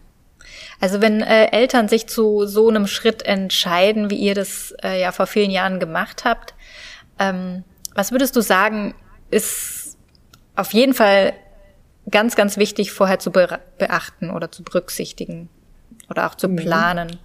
Also 0.80 1.00
wenn 1.00 1.22
äh, 1.22 1.52
Eltern 1.52 1.88
sich 1.88 2.08
zu 2.08 2.46
so 2.46 2.68
einem 2.68 2.88
Schritt 2.88 3.26
entscheiden, 3.26 4.10
wie 4.10 4.18
ihr 4.18 4.36
das 4.36 4.74
äh, 4.84 5.00
ja 5.00 5.12
vor 5.12 5.28
vielen 5.28 5.52
Jahren 5.52 5.80
gemacht 5.80 6.26
habt, 6.26 6.56
ähm, 7.20 7.64
was 7.94 8.12
würdest 8.12 8.36
du 8.36 8.42
sagen, 8.42 8.96
ist 9.30 9.98
auf 10.56 10.74
jeden 10.74 10.96
Fall 10.96 11.34
ganz, 12.10 12.36
ganz 12.36 12.58
wichtig 12.58 12.92
vorher 12.92 13.20
zu 13.20 13.32
be 13.32 13.60
beachten 13.78 14.32
oder 14.32 14.52
zu 14.52 14.64
berücksichtigen 14.64 15.48
oder 16.10 16.28
auch 16.28 16.36
zu 16.36 16.50
mhm. 16.50 16.56
planen? 16.56 17.20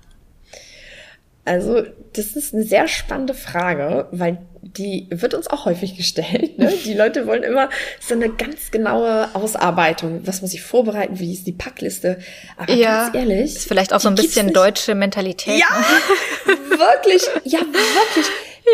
Also, 1.44 1.82
das 2.12 2.36
ist 2.36 2.52
eine 2.52 2.62
sehr 2.64 2.88
spannende 2.88 3.32
Frage, 3.32 4.06
weil 4.10 4.38
die 4.76 5.06
wird 5.10 5.34
uns 5.34 5.48
auch 5.48 5.64
häufig 5.64 5.96
gestellt. 5.96 6.58
Ne? 6.58 6.72
Die 6.84 6.94
Leute 6.94 7.26
wollen 7.26 7.42
immer 7.42 7.70
so 8.00 8.14
eine 8.14 8.28
ganz 8.28 8.70
genaue 8.70 9.28
Ausarbeitung. 9.34 10.26
Was 10.26 10.42
muss 10.42 10.52
ich 10.52 10.62
vorbereiten? 10.62 11.18
Wie 11.18 11.32
ist 11.32 11.46
die 11.46 11.52
Packliste? 11.52 12.18
Aber 12.56 12.72
ja, 12.72 13.04
ganz 13.04 13.14
ehrlich. 13.14 13.56
Ist 13.56 13.68
vielleicht 13.68 13.92
auch 13.92 14.00
so 14.00 14.08
ein 14.08 14.14
bisschen 14.14 14.52
deutsche 14.52 14.94
Mentalität. 14.94 15.58
Ja, 15.58 15.78
ne? 15.78 16.78
wirklich. 16.78 17.22
Ja, 17.44 17.60
wirklich. 17.60 18.26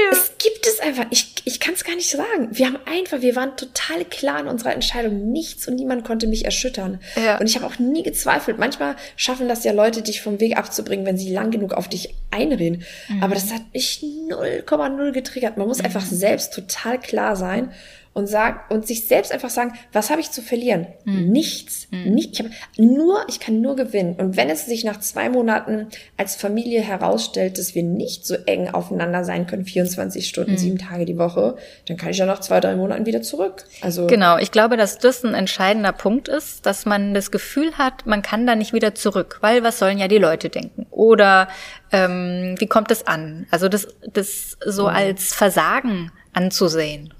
Ja. 0.02 0.10
Es 0.12 0.32
gibt 0.38 0.66
es 0.66 0.80
einfach. 0.80 1.06
Ich, 1.10 1.34
ich 1.44 1.60
kann 1.60 1.74
es 1.74 1.84
gar 1.84 1.94
nicht 1.94 2.10
sagen. 2.10 2.48
Wir 2.50 2.66
haben 2.66 2.78
einfach, 2.86 3.20
wir 3.20 3.36
waren 3.36 3.56
total 3.56 4.04
klar 4.04 4.40
in 4.40 4.46
unserer 4.46 4.72
Entscheidung. 4.72 5.30
Nichts 5.30 5.68
und 5.68 5.76
niemand 5.76 6.04
konnte 6.04 6.26
mich 6.26 6.44
erschüttern. 6.44 7.00
Ja. 7.16 7.38
Und 7.38 7.46
ich 7.46 7.56
habe 7.56 7.66
auch 7.66 7.78
nie 7.78 8.02
gezweifelt. 8.02 8.58
Manchmal 8.58 8.96
schaffen 9.16 9.48
das 9.48 9.64
ja 9.64 9.72
Leute, 9.72 10.02
dich 10.02 10.22
vom 10.22 10.40
Weg 10.40 10.56
abzubringen, 10.56 11.06
wenn 11.06 11.18
sie 11.18 11.32
lang 11.32 11.50
genug 11.50 11.72
auf 11.72 11.88
dich 11.88 12.14
einreden. 12.30 12.84
Mhm. 13.08 13.22
Aber 13.22 13.34
das 13.34 13.52
hat 13.52 13.62
mich 13.72 14.00
0,0 14.02 15.12
getriggert. 15.12 15.56
Man 15.56 15.68
muss 15.68 15.78
mhm. 15.78 15.86
einfach 15.86 16.04
selbst 16.04 16.54
total 16.54 16.98
klar 16.98 17.36
sein 17.36 17.72
und 18.14 18.28
sag 18.28 18.70
und 18.70 18.86
sich 18.86 19.06
selbst 19.08 19.32
einfach 19.32 19.50
sagen, 19.50 19.74
was 19.92 20.08
habe 20.08 20.20
ich 20.20 20.30
zu 20.30 20.40
verlieren? 20.40 20.86
Mhm. 21.04 21.30
Nichts. 21.30 21.88
Mhm. 21.90 22.14
Nicht, 22.14 22.32
ich 22.32 22.38
habe 22.38 22.50
nur, 22.78 23.24
ich 23.28 23.40
kann 23.40 23.60
nur 23.60 23.74
gewinnen. 23.74 24.14
Und 24.14 24.36
wenn 24.36 24.48
es 24.48 24.66
sich 24.66 24.84
nach 24.84 25.00
zwei 25.00 25.28
Monaten 25.28 25.88
als 26.16 26.36
Familie 26.36 26.80
herausstellt, 26.80 27.58
dass 27.58 27.74
wir 27.74 27.82
nicht 27.82 28.24
so 28.24 28.36
eng 28.46 28.68
aufeinander 28.68 29.24
sein 29.24 29.48
können, 29.48 29.64
24 29.64 30.28
Stunden, 30.28 30.52
mhm. 30.52 30.58
sieben 30.58 30.78
Tage 30.78 31.04
die 31.04 31.18
Woche, 31.18 31.56
dann 31.86 31.96
kann 31.96 32.10
ich 32.10 32.18
ja 32.18 32.26
nach 32.26 32.40
zwei, 32.40 32.60
drei 32.60 32.76
Monaten 32.76 33.04
wieder 33.04 33.20
zurück. 33.20 33.64
Also 33.80 34.06
genau. 34.06 34.38
Ich 34.38 34.52
glaube, 34.52 34.76
dass 34.76 34.98
das 34.98 35.24
ein 35.24 35.34
entscheidender 35.34 35.92
Punkt 35.92 36.28
ist, 36.28 36.66
dass 36.66 36.86
man 36.86 37.14
das 37.14 37.32
Gefühl 37.32 37.76
hat, 37.78 38.06
man 38.06 38.22
kann 38.22 38.46
da 38.46 38.54
nicht 38.54 38.72
wieder 38.72 38.94
zurück, 38.94 39.38
weil 39.40 39.64
was 39.64 39.80
sollen 39.80 39.98
ja 39.98 40.06
die 40.06 40.18
Leute 40.18 40.50
denken? 40.50 40.86
Oder 40.92 41.48
ähm, 41.90 42.54
wie 42.58 42.68
kommt 42.68 42.92
es 42.92 43.08
an? 43.08 43.46
Also 43.50 43.68
das, 43.68 43.88
das 44.12 44.56
so 44.64 44.84
mhm. 44.84 44.94
als 44.94 45.34
Versagen 45.34 46.12
anzusehen. 46.32 47.12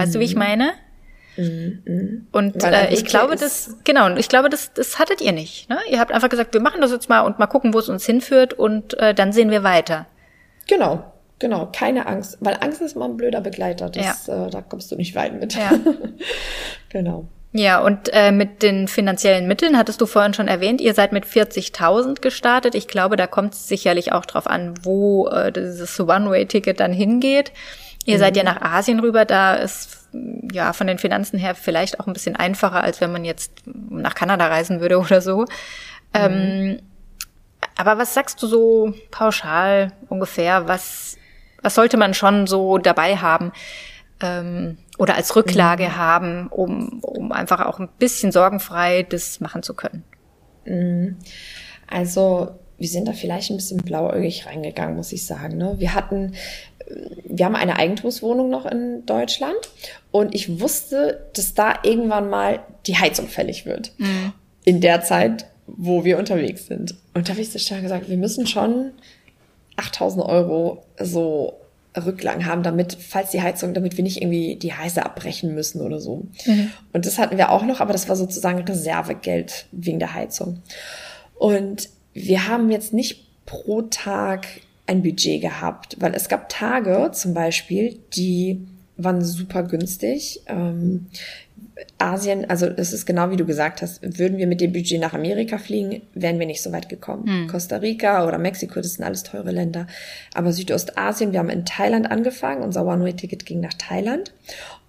Weißt 0.00 0.10
mhm. 0.10 0.14
du, 0.14 0.20
wie 0.20 0.24
ich 0.24 0.34
mhm. 0.34 0.38
meine? 0.38 0.72
Mhm. 1.36 2.26
Und 2.32 2.62
äh, 2.64 2.92
ich 2.92 3.04
glaube, 3.04 3.36
das, 3.36 3.76
genau, 3.84 4.06
und 4.06 4.18
ich 4.18 4.28
glaube, 4.28 4.48
das, 4.48 4.72
das 4.72 4.98
hattet 4.98 5.20
ihr 5.20 5.32
nicht. 5.32 5.68
Ne? 5.68 5.78
Ihr 5.90 6.00
habt 6.00 6.12
einfach 6.12 6.28
gesagt, 6.28 6.54
wir 6.54 6.60
machen 6.60 6.80
das 6.80 6.90
jetzt 6.90 7.08
mal 7.08 7.20
und 7.20 7.38
mal 7.38 7.46
gucken, 7.46 7.74
wo 7.74 7.78
es 7.78 7.88
uns 7.88 8.04
hinführt 8.04 8.54
und 8.54 8.98
äh, 8.98 9.14
dann 9.14 9.32
sehen 9.32 9.50
wir 9.50 9.62
weiter. 9.62 10.06
Genau, 10.68 11.04
genau, 11.38 11.68
keine 11.72 12.06
Angst, 12.06 12.38
weil 12.40 12.56
Angst 12.60 12.80
ist 12.80 12.96
mal 12.96 13.06
ein 13.06 13.16
blöder 13.16 13.40
Begleiter. 13.40 13.90
Das, 13.90 14.26
ja. 14.26 14.46
äh, 14.46 14.50
da 14.50 14.60
kommst 14.62 14.90
du 14.90 14.96
nicht 14.96 15.14
weit 15.14 15.38
mit. 15.38 15.54
Ja. 15.54 15.70
genau. 16.88 17.26
Ja, 17.52 17.80
und 17.80 18.10
äh, 18.12 18.30
mit 18.30 18.62
den 18.62 18.86
finanziellen 18.86 19.48
Mitteln 19.48 19.76
hattest 19.76 20.00
du 20.00 20.06
vorhin 20.06 20.34
schon 20.34 20.46
erwähnt, 20.46 20.80
ihr 20.80 20.94
seid 20.94 21.10
mit 21.10 21.24
40.000 21.24 22.20
gestartet. 22.20 22.76
Ich 22.76 22.86
glaube, 22.86 23.16
da 23.16 23.26
kommt 23.26 23.54
es 23.54 23.66
sicherlich 23.66 24.12
auch 24.12 24.24
drauf 24.24 24.46
an, 24.46 24.74
wo 24.82 25.26
äh, 25.26 25.50
dieses 25.50 25.98
One-Way-Ticket 25.98 26.78
dann 26.78 26.92
hingeht. 26.92 27.50
Ihr 28.04 28.18
seid 28.18 28.36
ja 28.36 28.42
mhm. 28.42 28.48
nach 28.48 28.62
Asien 28.62 29.00
rüber, 29.00 29.24
da 29.24 29.54
ist 29.54 30.08
ja 30.52 30.72
von 30.72 30.86
den 30.86 30.98
Finanzen 30.98 31.38
her 31.38 31.54
vielleicht 31.54 32.00
auch 32.00 32.06
ein 32.06 32.12
bisschen 32.12 32.36
einfacher, 32.36 32.82
als 32.82 33.00
wenn 33.00 33.12
man 33.12 33.24
jetzt 33.24 33.62
nach 33.66 34.14
Kanada 34.14 34.46
reisen 34.46 34.80
würde 34.80 34.98
oder 34.98 35.20
so. 35.20 35.40
Mhm. 35.40 35.46
Ähm, 36.14 36.78
aber 37.76 37.98
was 37.98 38.14
sagst 38.14 38.42
du 38.42 38.46
so 38.46 38.94
pauschal 39.10 39.92
ungefähr? 40.08 40.66
Was, 40.66 41.16
was 41.62 41.74
sollte 41.74 41.96
man 41.96 42.14
schon 42.14 42.46
so 42.46 42.78
dabei 42.78 43.16
haben 43.16 43.52
ähm, 44.20 44.78
oder 44.98 45.14
als 45.14 45.36
Rücklage 45.36 45.84
mhm. 45.84 45.96
haben, 45.96 46.46
um, 46.48 47.00
um 47.00 47.32
einfach 47.32 47.64
auch 47.66 47.78
ein 47.78 47.88
bisschen 47.98 48.32
sorgenfrei 48.32 49.02
das 49.02 49.40
machen 49.40 49.62
zu 49.62 49.74
können? 49.74 50.04
Mhm. 50.64 51.16
Also 51.86 52.58
wir 52.78 52.88
sind 52.88 53.08
da 53.08 53.12
vielleicht 53.12 53.50
ein 53.50 53.58
bisschen 53.58 53.82
blauäugig 53.82 54.46
reingegangen, 54.46 54.96
muss 54.96 55.12
ich 55.12 55.26
sagen. 55.26 55.58
Ne? 55.58 55.74
Wir 55.78 55.94
hatten 55.94 56.34
wir 57.24 57.44
haben 57.44 57.56
eine 57.56 57.76
Eigentumswohnung 57.76 58.50
noch 58.50 58.66
in 58.66 59.06
Deutschland 59.06 59.58
und 60.10 60.34
ich 60.34 60.60
wusste, 60.60 61.26
dass 61.34 61.54
da 61.54 61.74
irgendwann 61.82 62.28
mal 62.28 62.60
die 62.86 62.96
Heizung 62.96 63.28
fällig 63.28 63.66
wird. 63.66 63.92
Mhm. 63.98 64.32
In 64.64 64.80
der 64.80 65.02
Zeit, 65.02 65.46
wo 65.66 66.04
wir 66.04 66.18
unterwegs 66.18 66.66
sind. 66.66 66.94
Und 67.14 67.28
da 67.28 67.32
habe 67.32 67.42
ich 67.42 67.50
so 67.50 67.58
schnell 67.58 67.82
gesagt, 67.82 68.08
wir 68.08 68.16
müssen 68.16 68.46
schon 68.46 68.92
8000 69.76 70.24
Euro 70.24 70.84
so 70.98 71.54
Rücklagen 71.96 72.46
haben, 72.46 72.62
damit, 72.62 72.96
falls 73.00 73.30
die 73.30 73.42
Heizung, 73.42 73.74
damit 73.74 73.96
wir 73.96 74.04
nicht 74.04 74.22
irgendwie 74.22 74.56
die 74.56 74.72
Heiße 74.72 75.04
abbrechen 75.04 75.54
müssen 75.54 75.80
oder 75.80 76.00
so. 76.00 76.26
Mhm. 76.46 76.70
Und 76.92 77.06
das 77.06 77.18
hatten 77.18 77.36
wir 77.36 77.50
auch 77.50 77.64
noch, 77.64 77.80
aber 77.80 77.92
das 77.92 78.08
war 78.08 78.16
sozusagen 78.16 78.60
Reservegeld 78.60 79.66
wegen 79.72 79.98
der 79.98 80.14
Heizung. 80.14 80.62
Und 81.34 81.88
wir 82.12 82.48
haben 82.48 82.70
jetzt 82.70 82.92
nicht 82.92 83.26
pro 83.46 83.82
Tag 83.82 84.46
ein 84.90 85.02
Budget 85.02 85.40
gehabt, 85.40 85.96
weil 86.00 86.14
es 86.14 86.28
gab 86.28 86.48
Tage 86.48 87.10
zum 87.12 87.32
Beispiel, 87.32 88.00
die 88.12 88.66
waren 88.96 89.24
super 89.24 89.62
günstig. 89.62 90.42
Ähm, 90.46 91.06
Asien, 91.98 92.50
also 92.50 92.68
das 92.68 92.92
ist 92.92 93.06
genau 93.06 93.30
wie 93.30 93.36
du 93.36 93.46
gesagt 93.46 93.82
hast, 93.82 94.02
würden 94.18 94.36
wir 94.36 94.48
mit 94.48 94.60
dem 94.60 94.72
Budget 94.72 95.00
nach 95.00 95.14
Amerika 95.14 95.58
fliegen, 95.58 96.02
wären 96.12 96.40
wir 96.40 96.46
nicht 96.46 96.60
so 96.60 96.72
weit 96.72 96.88
gekommen. 96.88 97.24
Hm. 97.26 97.46
Costa 97.46 97.76
Rica 97.76 98.26
oder 98.26 98.36
Mexiko, 98.36 98.80
das 98.80 98.94
sind 98.94 99.04
alles 99.04 99.22
teure 99.22 99.52
Länder. 99.52 99.86
Aber 100.34 100.52
Südostasien, 100.52 101.32
wir 101.32 101.38
haben 101.38 101.50
in 101.50 101.64
Thailand 101.64 102.10
angefangen, 102.10 102.62
unser 102.62 102.84
One-Way-Ticket 102.84 103.46
ging 103.46 103.60
nach 103.60 103.74
Thailand. 103.74 104.32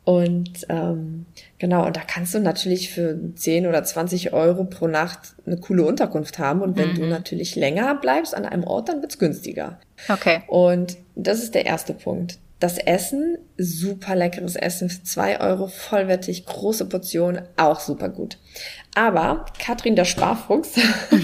Und 0.04 0.66
ähm, 0.70 1.28
genau, 1.60 1.86
und 1.86 1.96
da 1.96 2.02
kannst 2.02 2.34
du 2.34 2.40
natürlich 2.40 2.90
für 2.90 3.18
10 3.36 3.68
oder 3.68 3.84
20 3.84 4.34
Euro 4.34 4.64
pro 4.64 4.88
Nacht 4.88 5.36
eine 5.46 5.58
coole 5.58 5.86
Unterkunft 5.86 6.40
haben. 6.40 6.62
Und 6.62 6.76
wenn 6.76 6.94
mhm. 6.94 6.96
du 6.96 7.06
natürlich 7.06 7.56
länger 7.56 7.96
bleibst 7.96 8.36
an 8.36 8.46
einem 8.46 8.64
Ort, 8.64 8.90
dann 8.90 9.02
wird's 9.02 9.20
günstiger. 9.20 9.80
Okay. 10.10 10.42
Und 10.48 10.98
das 11.16 11.44
ist 11.44 11.54
der 11.54 11.66
erste 11.66 11.94
Punkt. 11.94 12.40
Das 12.60 12.78
Essen, 12.78 13.40
super 13.58 14.16
leckeres 14.16 14.56
Essen 14.56 14.90
für 14.90 15.02
zwei 15.04 15.40
Euro, 15.40 15.68
vollwertig, 15.68 16.46
große 16.46 16.86
Portion, 16.86 17.42
auch 17.58 17.80
super 17.80 18.10
gut. 18.10 18.38
Aber 18.94 19.46
Katrin, 19.58 19.96
der 19.96 20.06
Sparfuchs, 20.06 20.76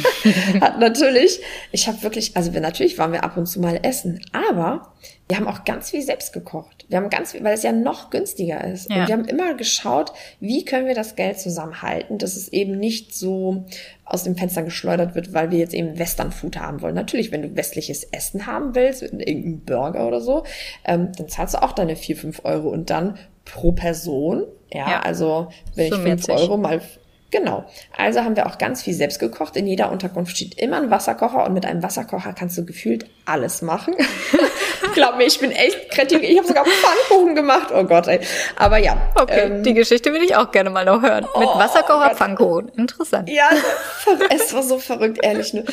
hat 0.61 0.79
natürlich, 0.79 1.39
ich 1.71 1.87
habe 1.87 2.01
wirklich, 2.01 2.35
also 2.35 2.53
wir, 2.53 2.61
natürlich 2.61 2.97
waren 2.97 3.11
wir 3.11 3.23
ab 3.23 3.37
und 3.37 3.45
zu 3.45 3.59
mal 3.59 3.79
essen, 3.83 4.19
aber 4.31 4.93
wir 5.27 5.37
haben 5.37 5.47
auch 5.47 5.65
ganz 5.65 5.89
viel 5.89 6.01
selbst 6.01 6.31
gekocht. 6.31 6.85
Wir 6.87 6.97
haben 6.97 7.09
ganz 7.09 7.33
viel, 7.33 7.43
weil 7.43 7.53
es 7.53 7.63
ja 7.63 7.73
noch 7.73 8.11
günstiger 8.11 8.63
ist. 8.63 8.89
Ja. 8.89 9.01
Und 9.01 9.07
wir 9.07 9.13
haben 9.13 9.25
immer 9.25 9.53
geschaut, 9.55 10.13
wie 10.39 10.63
können 10.63 10.87
wir 10.87 10.95
das 10.95 11.15
Geld 11.15 11.39
zusammenhalten, 11.39 12.17
dass 12.17 12.37
es 12.37 12.47
eben 12.47 12.79
nicht 12.79 13.13
so 13.13 13.65
aus 14.05 14.23
dem 14.23 14.37
Fenster 14.37 14.63
geschleudert 14.63 15.15
wird, 15.15 15.33
weil 15.33 15.51
wir 15.51 15.59
jetzt 15.59 15.73
eben 15.73 15.99
Western 15.99 16.31
Food 16.31 16.57
haben 16.57 16.81
wollen. 16.81 16.95
Natürlich, 16.95 17.31
wenn 17.33 17.41
du 17.41 17.55
westliches 17.57 18.05
Essen 18.05 18.47
haben 18.47 18.73
willst, 18.73 19.01
irgendeinen 19.01 19.65
Burger 19.65 20.07
oder 20.07 20.21
so, 20.21 20.43
ähm, 20.85 21.11
dann 21.17 21.27
zahlst 21.27 21.55
du 21.55 21.61
auch 21.61 21.73
deine 21.73 21.97
vier 21.97 22.15
fünf 22.15 22.45
Euro 22.45 22.69
und 22.69 22.89
dann 22.89 23.17
pro 23.43 23.73
Person. 23.73 24.45
Ja, 24.71 24.89
ja. 24.89 24.99
also 25.01 25.49
wenn 25.75 25.89
so 25.89 25.97
ich 25.97 26.01
fünf 26.03 26.29
Euro 26.29 26.55
mal 26.55 26.81
Genau. 27.29 27.65
Also 27.97 28.23
haben 28.23 28.37
wir 28.37 28.45
auch 28.45 28.57
ganz 28.57 28.83
viel 28.83 28.93
selbst 28.93 29.19
gekocht. 29.19 29.57
In 29.57 29.67
jeder 29.67 29.91
Unterkunft 29.91 30.35
steht 30.35 30.59
immer 30.59 30.77
ein 30.77 30.89
Wasserkocher 30.89 31.45
und 31.45 31.53
mit 31.53 31.65
einem 31.65 31.83
Wasserkocher 31.83 32.33
kannst 32.33 32.57
du 32.57 32.65
gefühlt 32.65 33.05
alles 33.25 33.61
machen. 33.61 33.95
Glaub 34.93 35.17
mir, 35.17 35.25
ich 35.25 35.39
bin 35.39 35.51
echt 35.51 35.91
kreativ. 35.91 36.21
Ich 36.21 36.37
habe 36.37 36.47
sogar 36.47 36.63
Pfannkuchen 36.65 37.35
gemacht. 37.35 37.67
Oh 37.73 37.83
Gott, 37.83 38.07
ey. 38.07 38.21
Aber 38.55 38.77
ja. 38.77 38.97
Okay, 39.15 39.41
ähm, 39.41 39.63
die 39.63 39.73
Geschichte 39.73 40.13
will 40.13 40.23
ich 40.23 40.35
auch 40.35 40.51
gerne 40.51 40.69
mal 40.69 40.85
noch 40.85 41.01
hören. 41.01 41.25
Mit 41.37 41.47
oh, 41.47 41.59
Wasserkocher, 41.59 42.11
oh 42.13 42.15
Pfannkuchen. 42.15 42.69
Interessant. 42.69 43.29
Ja, 43.29 43.49
es 44.29 44.53
war 44.53 44.63
so 44.63 44.79
verrückt, 44.79 45.19
ehrlich. 45.21 45.53
Ne? 45.53 45.65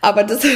Aber 0.00 0.24
das, 0.24 0.46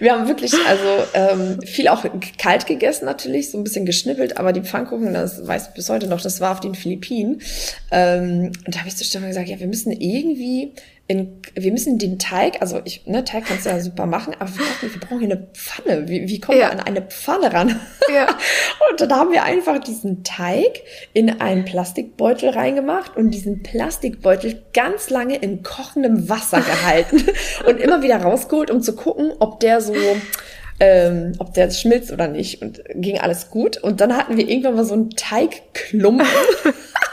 wir 0.00 0.12
haben 0.12 0.28
wirklich 0.28 0.52
also 0.66 1.04
ähm, 1.14 1.60
viel 1.62 1.88
auch 1.88 2.04
kalt 2.38 2.66
gegessen 2.66 3.04
natürlich, 3.04 3.50
so 3.50 3.58
ein 3.58 3.64
bisschen 3.64 3.86
geschnippelt. 3.86 4.36
Aber 4.36 4.52
die 4.52 4.62
Pfannkuchen, 4.62 5.14
das 5.14 5.46
weiß 5.46 5.68
ich 5.68 5.74
bis 5.74 5.88
heute 5.88 6.06
noch, 6.06 6.20
das 6.20 6.40
war 6.40 6.52
auf 6.52 6.60
den 6.60 6.74
Philippinen. 6.74 7.40
Ähm, 7.90 8.52
und 8.66 8.74
da 8.74 8.80
habe 8.80 8.88
ich 8.88 8.96
zu 8.96 9.04
Stefan 9.04 9.28
gesagt, 9.28 9.48
ja, 9.48 9.58
wir 9.58 9.66
müssen 9.66 9.92
irgendwie 9.92 10.72
in, 11.10 11.40
wir 11.54 11.72
müssen 11.72 11.98
den 11.98 12.18
Teig, 12.18 12.60
also 12.60 12.82
ich, 12.84 13.06
ne, 13.06 13.24
Teig 13.24 13.46
kannst 13.46 13.64
du 13.64 13.70
ja 13.70 13.80
super 13.80 14.04
machen, 14.04 14.34
aber 14.38 14.50
wir 14.50 14.64
brauchen, 14.64 14.92
wir 14.92 15.00
brauchen 15.00 15.18
hier 15.20 15.30
eine 15.30 15.48
Pfanne. 15.54 16.06
Wie, 16.06 16.28
wie 16.28 16.38
kommen 16.38 16.58
ja. 16.58 16.66
wir 16.66 16.72
an 16.72 16.80
eine 16.80 17.00
Pfanne 17.00 17.50
ran? 17.50 17.80
Ja. 18.12 18.26
Und 18.90 19.00
dann 19.00 19.10
haben 19.12 19.32
wir 19.32 19.42
einfach 19.42 19.78
diesen 19.78 20.22
Teig 20.22 20.82
in 21.14 21.40
einen 21.40 21.64
Plastikbeutel 21.64 22.50
reingemacht 22.50 23.16
und 23.16 23.30
diesen 23.30 23.62
Plastikbeutel 23.62 24.62
ganz 24.72 25.10
lange 25.10 25.36
in 25.36 25.62
kochendem 25.62 26.28
Wasser 26.28 26.60
gehalten 26.60 27.24
und 27.66 27.80
immer 27.80 28.02
wieder 28.02 28.16
rausgeholt, 28.16 28.70
um 28.70 28.82
zu 28.82 28.94
gucken, 28.94 29.32
ob 29.38 29.60
der 29.60 29.80
so 29.80 29.94
ähm, 30.80 31.32
ob 31.38 31.54
der 31.54 31.70
schmilzt 31.70 32.12
oder 32.12 32.28
nicht. 32.28 32.62
Und 32.62 32.82
ging 32.94 33.18
alles 33.18 33.50
gut. 33.50 33.78
Und 33.78 34.00
dann 34.00 34.16
hatten 34.16 34.36
wir 34.36 34.48
irgendwann 34.48 34.76
mal 34.76 34.84
so 34.84 34.94
einen 34.94 35.10
Teigklumpen. 35.10 36.26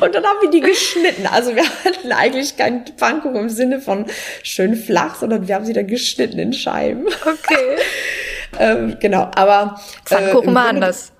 Und 0.00 0.14
dann 0.14 0.24
haben 0.24 0.38
wir 0.40 0.50
die 0.50 0.60
geschnitten. 0.60 1.26
Also 1.26 1.54
wir 1.54 1.64
hatten 1.64 2.12
eigentlich 2.12 2.56
keinen 2.56 2.84
Pfannkuchen 2.86 3.36
im 3.36 3.50
Sinne 3.50 3.80
von 3.80 4.06
schön 4.42 4.76
flach, 4.76 5.16
sondern 5.16 5.48
wir 5.48 5.54
haben 5.54 5.64
sie 5.64 5.72
dann 5.72 5.86
geschnitten 5.86 6.38
in 6.38 6.52
Scheiben. 6.52 7.06
Okay. 7.06 7.76
ähm, 8.58 8.96
genau, 9.00 9.30
aber. 9.34 9.80
Pfannkuchen 10.04 10.48
äh, 10.48 10.52
mal 10.52 10.68
anders. 10.68 11.12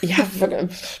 Ja, 0.00 0.16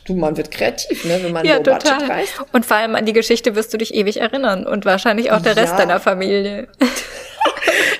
du, 0.04 0.14
man 0.14 0.36
wird 0.36 0.50
kreativ, 0.50 1.04
ne, 1.04 1.18
wenn 1.22 1.32
man 1.32 1.44
ja, 1.44 1.58
total. 1.58 2.04
reist. 2.04 2.34
Und 2.52 2.64
vor 2.64 2.76
allem 2.76 2.94
an 2.94 3.04
die 3.04 3.12
Geschichte 3.12 3.56
wirst 3.56 3.74
du 3.74 3.78
dich 3.78 3.92
ewig 3.94 4.20
erinnern 4.20 4.66
und 4.66 4.84
wahrscheinlich 4.84 5.32
auch 5.32 5.42
der 5.42 5.56
Rest 5.56 5.72
ja. 5.72 5.78
deiner 5.78 6.00
Familie. 6.00 6.68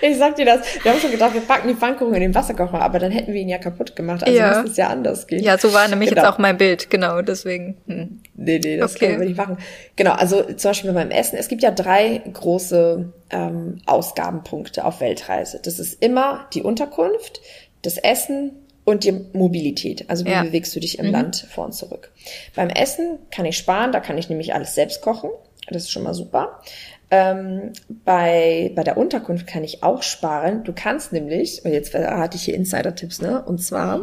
Ich 0.00 0.18
sag 0.18 0.36
dir 0.36 0.44
das. 0.44 0.60
Wir 0.82 0.92
haben 0.92 1.00
schon 1.00 1.10
gedacht, 1.10 1.34
wir 1.34 1.40
packen 1.40 1.68
die 1.68 1.74
Pfannkuchen 1.74 2.14
in 2.14 2.20
den 2.20 2.34
Wasserkocher, 2.34 2.80
aber 2.80 2.98
dann 2.98 3.10
hätten 3.10 3.32
wir 3.32 3.40
ihn 3.40 3.48
ja 3.48 3.58
kaputt 3.58 3.96
gemacht. 3.96 4.24
Also 4.24 4.36
ja. 4.36 4.48
müsste 4.48 4.70
es 4.70 4.76
ja 4.76 4.88
anders 4.88 5.26
gehen. 5.26 5.42
Ja, 5.42 5.58
so 5.58 5.72
war 5.72 5.88
nämlich 5.88 6.10
genau. 6.10 6.22
jetzt 6.22 6.30
auch 6.32 6.38
mein 6.38 6.56
Bild, 6.56 6.90
genau, 6.90 7.22
deswegen. 7.22 7.76
Hm. 7.86 8.20
Nee, 8.34 8.60
nee, 8.62 8.76
das 8.76 8.94
okay. 8.94 9.06
können 9.06 9.20
wir 9.20 9.26
nicht 9.26 9.38
machen. 9.38 9.58
Genau, 9.96 10.12
also 10.12 10.42
zum 10.42 10.70
Beispiel 10.70 10.92
beim 10.92 11.10
Essen. 11.10 11.36
Es 11.36 11.48
gibt 11.48 11.62
ja 11.62 11.70
drei 11.70 12.22
große 12.32 13.12
ähm, 13.30 13.78
Ausgabenpunkte 13.86 14.84
auf 14.84 15.00
Weltreise. 15.00 15.60
Das 15.62 15.78
ist 15.78 16.02
immer 16.02 16.46
die 16.52 16.62
Unterkunft, 16.62 17.40
das 17.82 17.96
Essen 17.98 18.52
und 18.84 19.04
die 19.04 19.12
Mobilität. 19.32 20.08
Also 20.08 20.24
wie 20.24 20.30
ja. 20.30 20.42
bewegst 20.42 20.74
du 20.76 20.80
dich 20.80 20.98
im 20.98 21.06
mhm. 21.06 21.12
Land 21.12 21.48
vor 21.50 21.64
und 21.64 21.72
zurück. 21.72 22.12
Beim 22.54 22.68
Essen 22.68 23.18
kann 23.30 23.44
ich 23.44 23.56
sparen, 23.56 23.92
da 23.92 24.00
kann 24.00 24.16
ich 24.16 24.28
nämlich 24.28 24.54
alles 24.54 24.74
selbst 24.74 25.02
kochen. 25.02 25.30
Das 25.68 25.82
ist 25.82 25.90
schon 25.90 26.04
mal 26.04 26.14
super. 26.14 26.60
Ähm, 27.08 27.72
bei, 28.04 28.72
bei 28.74 28.82
der 28.82 28.96
Unterkunft 28.96 29.46
kann 29.46 29.62
ich 29.62 29.84
auch 29.84 30.02
sparen. 30.02 30.64
Du 30.64 30.72
kannst 30.72 31.12
nämlich, 31.12 31.64
und 31.64 31.72
jetzt 31.72 31.94
hatte 31.94 32.36
ich 32.36 32.42
hier 32.42 32.54
Insider-Tipps, 32.54 33.22
ne? 33.22 33.44
Und 33.44 33.62
zwar, 33.62 34.00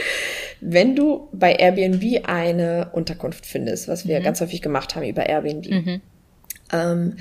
wenn 0.60 0.94
du 0.94 1.28
bei 1.32 1.54
Airbnb 1.54 2.28
eine 2.28 2.90
Unterkunft 2.92 3.46
findest, 3.46 3.88
was 3.88 4.06
wir 4.06 4.20
mhm. 4.20 4.24
ganz 4.24 4.40
häufig 4.40 4.62
gemacht 4.62 4.94
haben 4.94 5.08
über 5.08 5.28
Airbnb, 5.28 5.68
mhm. 5.68 6.00
ähm, 6.72 7.16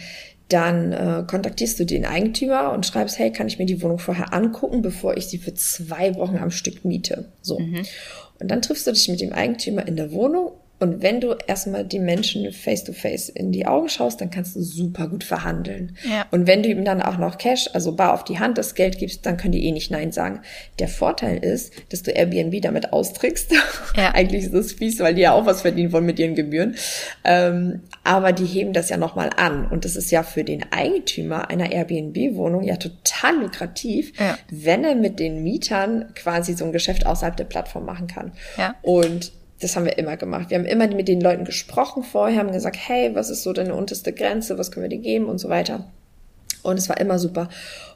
dann 0.50 0.94
äh, 0.94 1.24
kontaktierst 1.26 1.80
du 1.80 1.86
den 1.86 2.06
Eigentümer 2.06 2.72
und 2.72 2.86
schreibst, 2.86 3.18
hey, 3.18 3.32
kann 3.32 3.48
ich 3.48 3.58
mir 3.58 3.66
die 3.66 3.82
Wohnung 3.82 3.98
vorher 3.98 4.32
angucken, 4.32 4.84
bevor 4.84 5.18
ich 5.18 5.26
sie 5.26 5.40
für 5.40 5.56
zwei 5.56 6.14
Wochen 6.16 6.38
am 6.38 6.52
Stück 6.52 6.86
miete? 6.86 7.30
So. 7.42 7.58
Mhm. 7.58 7.84
Und 8.40 8.52
dann 8.52 8.62
triffst 8.62 8.86
du 8.86 8.92
dich 8.92 9.10
mit 9.10 9.22
dem 9.22 9.34
Eigentümer 9.34 9.88
in 9.88 9.96
der 9.96 10.12
Wohnung 10.12 10.52
und 10.78 11.02
wenn 11.02 11.22
du 11.22 11.36
erstmal 11.48 11.86
die 11.86 12.00
Menschen 12.00 12.52
face 12.52 12.84
to 12.84 12.92
face 12.92 13.30
in 13.30 13.54
die 13.54 13.66
Augen 13.66 13.88
schaust, 13.88 14.20
dann 14.20 14.30
kannst 14.30 14.58
du 14.58 14.62
super 14.62 15.08
gut 15.08 15.24
verhandeln. 15.24 15.96
Ja. 16.04 16.26
Und 16.32 16.48
wenn 16.48 16.64
du 16.64 16.70
ihm 16.70 16.84
dann 16.84 17.02
auch 17.02 17.18
noch 17.18 17.38
Cash, 17.38 17.70
also 17.74 17.94
bar 17.94 18.14
auf 18.14 18.26
die 18.26 18.40
Hand 18.40 18.58
das 18.58 18.76
Geld 18.76 18.98
gibst, 18.98 19.26
dann 19.26 19.38
können 19.38 19.54
die 19.54 19.66
eh 19.66 19.72
nicht 19.72 19.90
Nein 19.90 20.12
sagen. 20.12 20.42
Der 20.80 20.90
Vorteil 20.90 21.38
ist, 21.38 21.72
dass 21.90 22.04
du 22.04 22.12
Airbnb 22.12 22.62
damit 22.62 22.92
austrickst. 22.92 23.54
Ja. 23.96 24.14
Eigentlich 24.14 24.44
ist 24.44 24.54
das 24.54 24.74
fies, 24.74 25.00
weil 25.00 25.16
die 25.16 25.22
ja 25.22 25.32
auch 25.32 25.46
was 25.46 25.62
verdienen 25.62 25.94
wollen 25.94 26.06
mit 26.06 26.20
ihren 26.20 26.36
Gebühren. 26.36 26.76
Ähm, 27.24 27.82
aber 28.04 28.34
die 28.34 28.46
heben 28.46 28.74
das 28.74 28.90
ja 28.90 28.98
nochmal 28.98 29.30
an. 29.38 29.68
Und 29.68 29.86
das 29.86 29.96
ist 29.96 30.12
ja 30.12 30.24
für 30.24 30.44
den 30.44 30.72
Eigentümer 30.74 31.50
einer 31.50 31.72
Airbnb-Wohnung 31.72 32.64
ja 32.64 32.76
total 32.76 33.40
lukrativ, 33.40 34.12
ja. 34.20 34.38
wenn 34.52 34.84
er 34.84 34.96
mit 34.96 35.20
den 35.20 35.42
Mietern 35.42 36.14
quasi 36.16 36.54
so 36.54 36.66
ein 36.66 36.74
Geschäft 36.74 37.06
außerhalb 37.06 37.38
der 37.38 37.46
Plattform 37.46 37.86
machen 37.86 38.08
kann. 38.08 38.34
Ja. 38.58 38.76
Und 38.82 39.32
das 39.62 39.76
haben 39.76 39.86
wir 39.86 39.98
immer 39.98 40.18
gemacht. 40.18 40.50
Wir 40.50 40.58
haben 40.58 40.66
immer 40.66 40.88
mit 40.88 41.08
den 41.08 41.22
Leuten 41.22 41.46
gesprochen 41.46 42.04
vorher, 42.04 42.40
haben 42.40 42.52
gesagt, 42.52 42.78
hey, 42.80 43.16
was 43.16 43.30
ist 43.30 43.44
so 43.44 43.54
deine 43.54 43.76
unterste 43.76 44.12
Grenze, 44.14 44.58
was 44.58 44.72
können 44.72 44.84
wir 44.84 44.98
dir 44.98 45.02
geben 45.02 45.26
und 45.26 45.38
so 45.38 45.50
weiter. 45.50 45.86
Und 46.64 46.78
es 46.78 46.90
war 46.90 47.00
immer 47.00 47.20
super. 47.20 47.50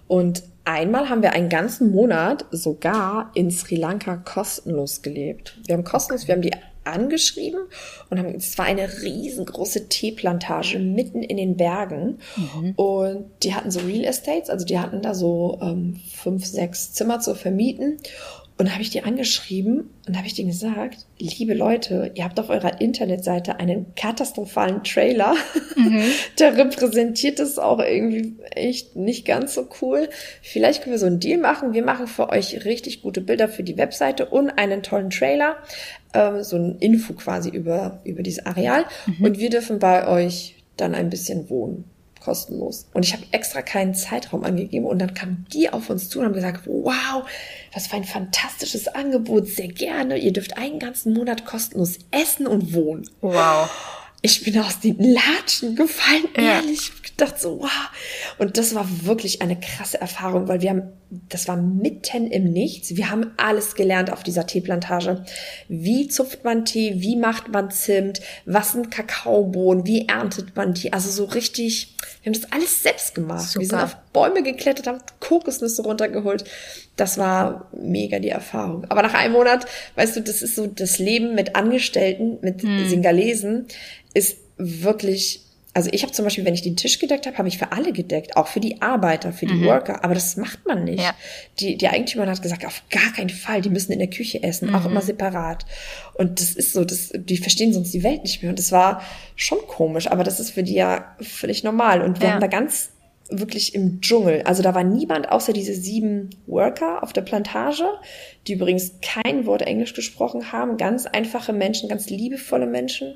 Und 0.07 0.43
einmal 0.63 1.09
haben 1.09 1.21
wir 1.21 1.33
einen 1.33 1.49
ganzen 1.49 1.91
Monat 1.91 2.45
sogar 2.51 3.31
in 3.33 3.51
Sri 3.51 3.75
Lanka 3.75 4.17
kostenlos 4.17 5.01
gelebt. 5.01 5.57
Wir 5.65 5.75
haben 5.75 5.83
kostenlos, 5.83 6.27
wir 6.27 6.35
haben 6.35 6.41
die 6.41 6.53
angeschrieben 6.83 7.61
und 8.09 8.17
haben, 8.17 8.33
es 8.35 8.57
war 8.57 8.65
eine 8.65 9.01
riesengroße 9.01 9.89
Teeplantage 9.89 10.79
mitten 10.79 11.21
in 11.21 11.37
den 11.37 11.57
Bergen 11.57 12.19
mhm. 12.35 12.73
und 12.75 13.25
die 13.43 13.53
hatten 13.53 13.69
so 13.69 13.81
Real 13.81 14.05
Estates, 14.05 14.49
also 14.49 14.65
die 14.65 14.79
hatten 14.79 15.01
da 15.01 15.13
so 15.13 15.59
ähm, 15.61 15.99
fünf, 16.11 16.45
sechs 16.45 16.93
Zimmer 16.93 17.19
zu 17.19 17.35
vermieten 17.35 17.97
und 18.59 18.67
da 18.67 18.73
habe 18.73 18.81
ich 18.81 18.89
die 18.89 19.03
angeschrieben 19.03 19.89
und 20.05 20.17
habe 20.17 20.27
ich 20.27 20.33
denen 20.33 20.49
gesagt, 20.49 21.05
liebe 21.17 21.53
Leute, 21.53 22.11
ihr 22.15 22.25
habt 22.25 22.37
auf 22.41 22.49
eurer 22.49 22.81
Internetseite 22.81 23.57
einen 23.57 23.95
katastrophalen 23.95 24.83
Trailer. 24.83 25.33
Mhm. 25.77 26.01
Der 26.39 26.57
repräsentiert 26.57 27.39
es 27.39 27.57
auch 27.57 27.79
irgendwie 27.79 28.35
echt 28.51 28.97
nicht 28.97 29.25
ganz 29.25 29.53
so 29.53 29.69
cool. 29.81 30.09
Vielleicht 30.41 30.83
können 30.83 30.91
wir 30.91 30.99
so 30.99 31.05
einen 31.05 31.21
Deal 31.21 31.39
machen. 31.39 31.71
Wir 31.71 31.85
machen 31.85 32.07
für 32.07 32.27
euch 32.27 32.65
richtig 32.65 33.01
gute 33.01 33.21
Bilder 33.21 33.47
für 33.47 33.63
die 33.63 33.77
Webseite 33.77 34.25
und 34.25 34.49
einen 34.49 34.83
tollen 34.83 35.09
Trailer. 35.09 35.55
Ähm, 36.13 36.43
so 36.43 36.57
ein 36.57 36.79
Info 36.79 37.13
quasi 37.13 37.47
über, 37.47 38.01
über 38.03 38.23
dieses 38.23 38.45
Areal. 38.45 38.83
Mhm. 39.05 39.23
Und 39.23 39.39
wir 39.39 39.51
dürfen 39.51 39.79
bei 39.79 40.05
euch 40.05 40.55
dann 40.75 40.95
ein 40.95 41.09
bisschen 41.09 41.49
wohnen 41.49 41.85
kostenlos. 42.19 42.87
Und 42.93 43.05
ich 43.05 43.13
habe 43.13 43.23
extra 43.31 43.61
keinen 43.61 43.95
Zeitraum 43.95 44.43
angegeben 44.43 44.85
und 44.85 44.99
dann 44.99 45.13
kamen 45.13 45.45
die 45.53 45.69
auf 45.69 45.89
uns 45.89 46.09
zu 46.09 46.19
und 46.19 46.25
haben 46.25 46.33
gesagt, 46.33 46.67
wow, 46.67 47.23
was 47.73 47.87
für 47.87 47.95
ein 47.95 48.03
fantastisches 48.03 48.87
Angebot, 48.87 49.47
sehr 49.47 49.67
gerne. 49.67 50.17
Ihr 50.17 50.33
dürft 50.33 50.57
einen 50.57 50.79
ganzen 50.79 51.13
Monat 51.13 51.45
kostenlos 51.45 51.99
essen 52.11 52.47
und 52.47 52.73
wohnen. 52.73 53.09
Wow. 53.21 53.69
Ich 54.21 54.43
bin 54.43 54.59
aus 54.59 54.81
den 54.81 54.97
Latschen 54.99 55.75
gefallen, 55.77 56.25
ja. 56.35 56.55
ehrlich. 56.55 56.91
Ich 57.03 57.15
dachte 57.15 57.39
so, 57.39 57.61
wow. 57.61 57.89
Und 58.37 58.57
das 58.57 58.75
war 58.75 58.85
wirklich 59.05 59.41
eine 59.41 59.57
krasse 59.57 60.01
Erfahrung, 60.01 60.49
weil 60.49 60.61
wir 60.61 60.71
haben, 60.71 60.83
das 61.09 61.47
war 61.47 61.55
mitten 61.55 62.27
im 62.27 62.51
Nichts. 62.51 62.97
Wir 62.97 63.09
haben 63.09 63.31
alles 63.37 63.75
gelernt 63.75 64.11
auf 64.11 64.23
dieser 64.23 64.45
Teeplantage. 64.45 65.23
Wie 65.69 66.09
zupft 66.09 66.43
man 66.43 66.65
Tee? 66.65 66.95
Wie 66.97 67.15
macht 67.15 67.47
man 67.47 67.71
Zimt? 67.71 68.19
Was 68.45 68.73
sind 68.73 68.91
Kakaobohnen? 68.91 69.85
Wie 69.85 70.09
erntet 70.09 70.53
man 70.57 70.73
die? 70.73 70.91
Also 70.91 71.09
so 71.09 71.23
richtig, 71.23 71.95
wir 72.21 72.33
haben 72.33 72.41
das 72.41 72.51
alles 72.51 72.83
selbst 72.83 73.15
gemacht. 73.15 73.47
Super. 73.47 73.61
Wir 73.61 73.67
sind 73.67 73.79
auf 73.81 73.95
Bäume 74.11 74.43
geklettert, 74.43 74.87
haben 74.87 74.99
Kokosnüsse 75.19 75.83
runtergeholt. 75.83 76.43
Das 76.97 77.17
war 77.17 77.69
mega 77.71 78.19
die 78.19 78.29
Erfahrung. 78.29 78.85
Aber 78.89 79.01
nach 79.01 79.13
einem 79.13 79.33
Monat, 79.33 79.65
weißt 79.95 80.17
du, 80.17 80.21
das 80.21 80.41
ist 80.41 80.55
so 80.55 80.67
das 80.67 80.99
Leben 80.99 81.33
mit 81.33 81.55
Angestellten, 81.55 82.37
mit 82.41 82.61
hm. 82.61 82.89
Singalesen 82.89 83.67
ist 84.13 84.37
wirklich, 84.57 85.45
also 85.73 85.89
ich 85.93 86.01
habe 86.01 86.11
zum 86.11 86.25
Beispiel, 86.25 86.45
wenn 86.45 86.53
ich 86.53 86.63
den 86.63 86.75
Tisch 86.75 86.97
gedeckt 86.97 87.27
habe, 87.27 87.37
habe 87.37 87.47
ich 87.47 87.57
für 87.57 87.71
alle 87.71 87.93
gedeckt, 87.93 88.35
auch 88.35 88.47
für 88.47 88.59
die 88.59 88.81
Arbeiter, 88.81 89.31
für 89.31 89.45
die 89.45 89.53
mhm. 89.53 89.65
Worker, 89.65 90.03
aber 90.03 90.15
das 90.15 90.35
macht 90.35 90.65
man 90.65 90.83
nicht. 90.83 91.03
Ja. 91.03 91.13
Die, 91.59 91.77
die 91.77 91.87
Eigentümerin 91.87 92.31
hat 92.31 92.41
gesagt, 92.41 92.65
auf 92.65 92.81
gar 92.89 93.13
keinen 93.13 93.29
Fall, 93.29 93.61
die 93.61 93.69
müssen 93.69 93.91
in 93.91 93.99
der 93.99 94.09
Küche 94.09 94.41
essen, 94.41 94.69
mhm. 94.69 94.75
auch 94.75 94.85
immer 94.85 95.01
separat. 95.01 95.65
Und 96.15 96.39
das 96.39 96.53
ist 96.53 96.73
so, 96.73 96.83
das, 96.83 97.11
die 97.13 97.37
verstehen 97.37 97.71
sonst 97.71 97.93
die 97.93 98.03
Welt 98.03 98.23
nicht 98.23 98.41
mehr. 98.41 98.49
Und 98.49 98.57
das 98.57 98.71
war 98.71 99.01
schon 99.35 99.59
komisch, 99.67 100.07
aber 100.07 100.23
das 100.23 100.39
ist 100.39 100.51
für 100.51 100.63
die 100.63 100.73
ja 100.73 101.15
völlig 101.21 101.63
normal. 101.63 102.01
Und 102.01 102.19
wir 102.19 102.27
ja. 102.27 102.33
haben 102.33 102.41
da 102.41 102.47
ganz 102.47 102.89
wirklich 103.29 103.75
im 103.75 104.01
Dschungel. 104.01 104.41
Also 104.43 104.63
da 104.63 104.73
war 104.73 104.83
niemand 104.83 105.31
außer 105.31 105.53
diese 105.53 105.75
sieben 105.75 106.31
Worker 106.47 107.03
auf 107.03 107.13
der 107.13 107.21
Plantage, 107.21 107.85
die 108.47 108.53
übrigens 108.53 108.93
kein 109.01 109.45
Wort 109.45 109.61
Englisch 109.61 109.93
gesprochen 109.93 110.51
haben. 110.51 110.77
Ganz 110.77 111.05
einfache 111.05 111.53
Menschen, 111.53 111.89
ganz 111.89 112.09
liebevolle 112.09 112.65
Menschen. 112.65 113.15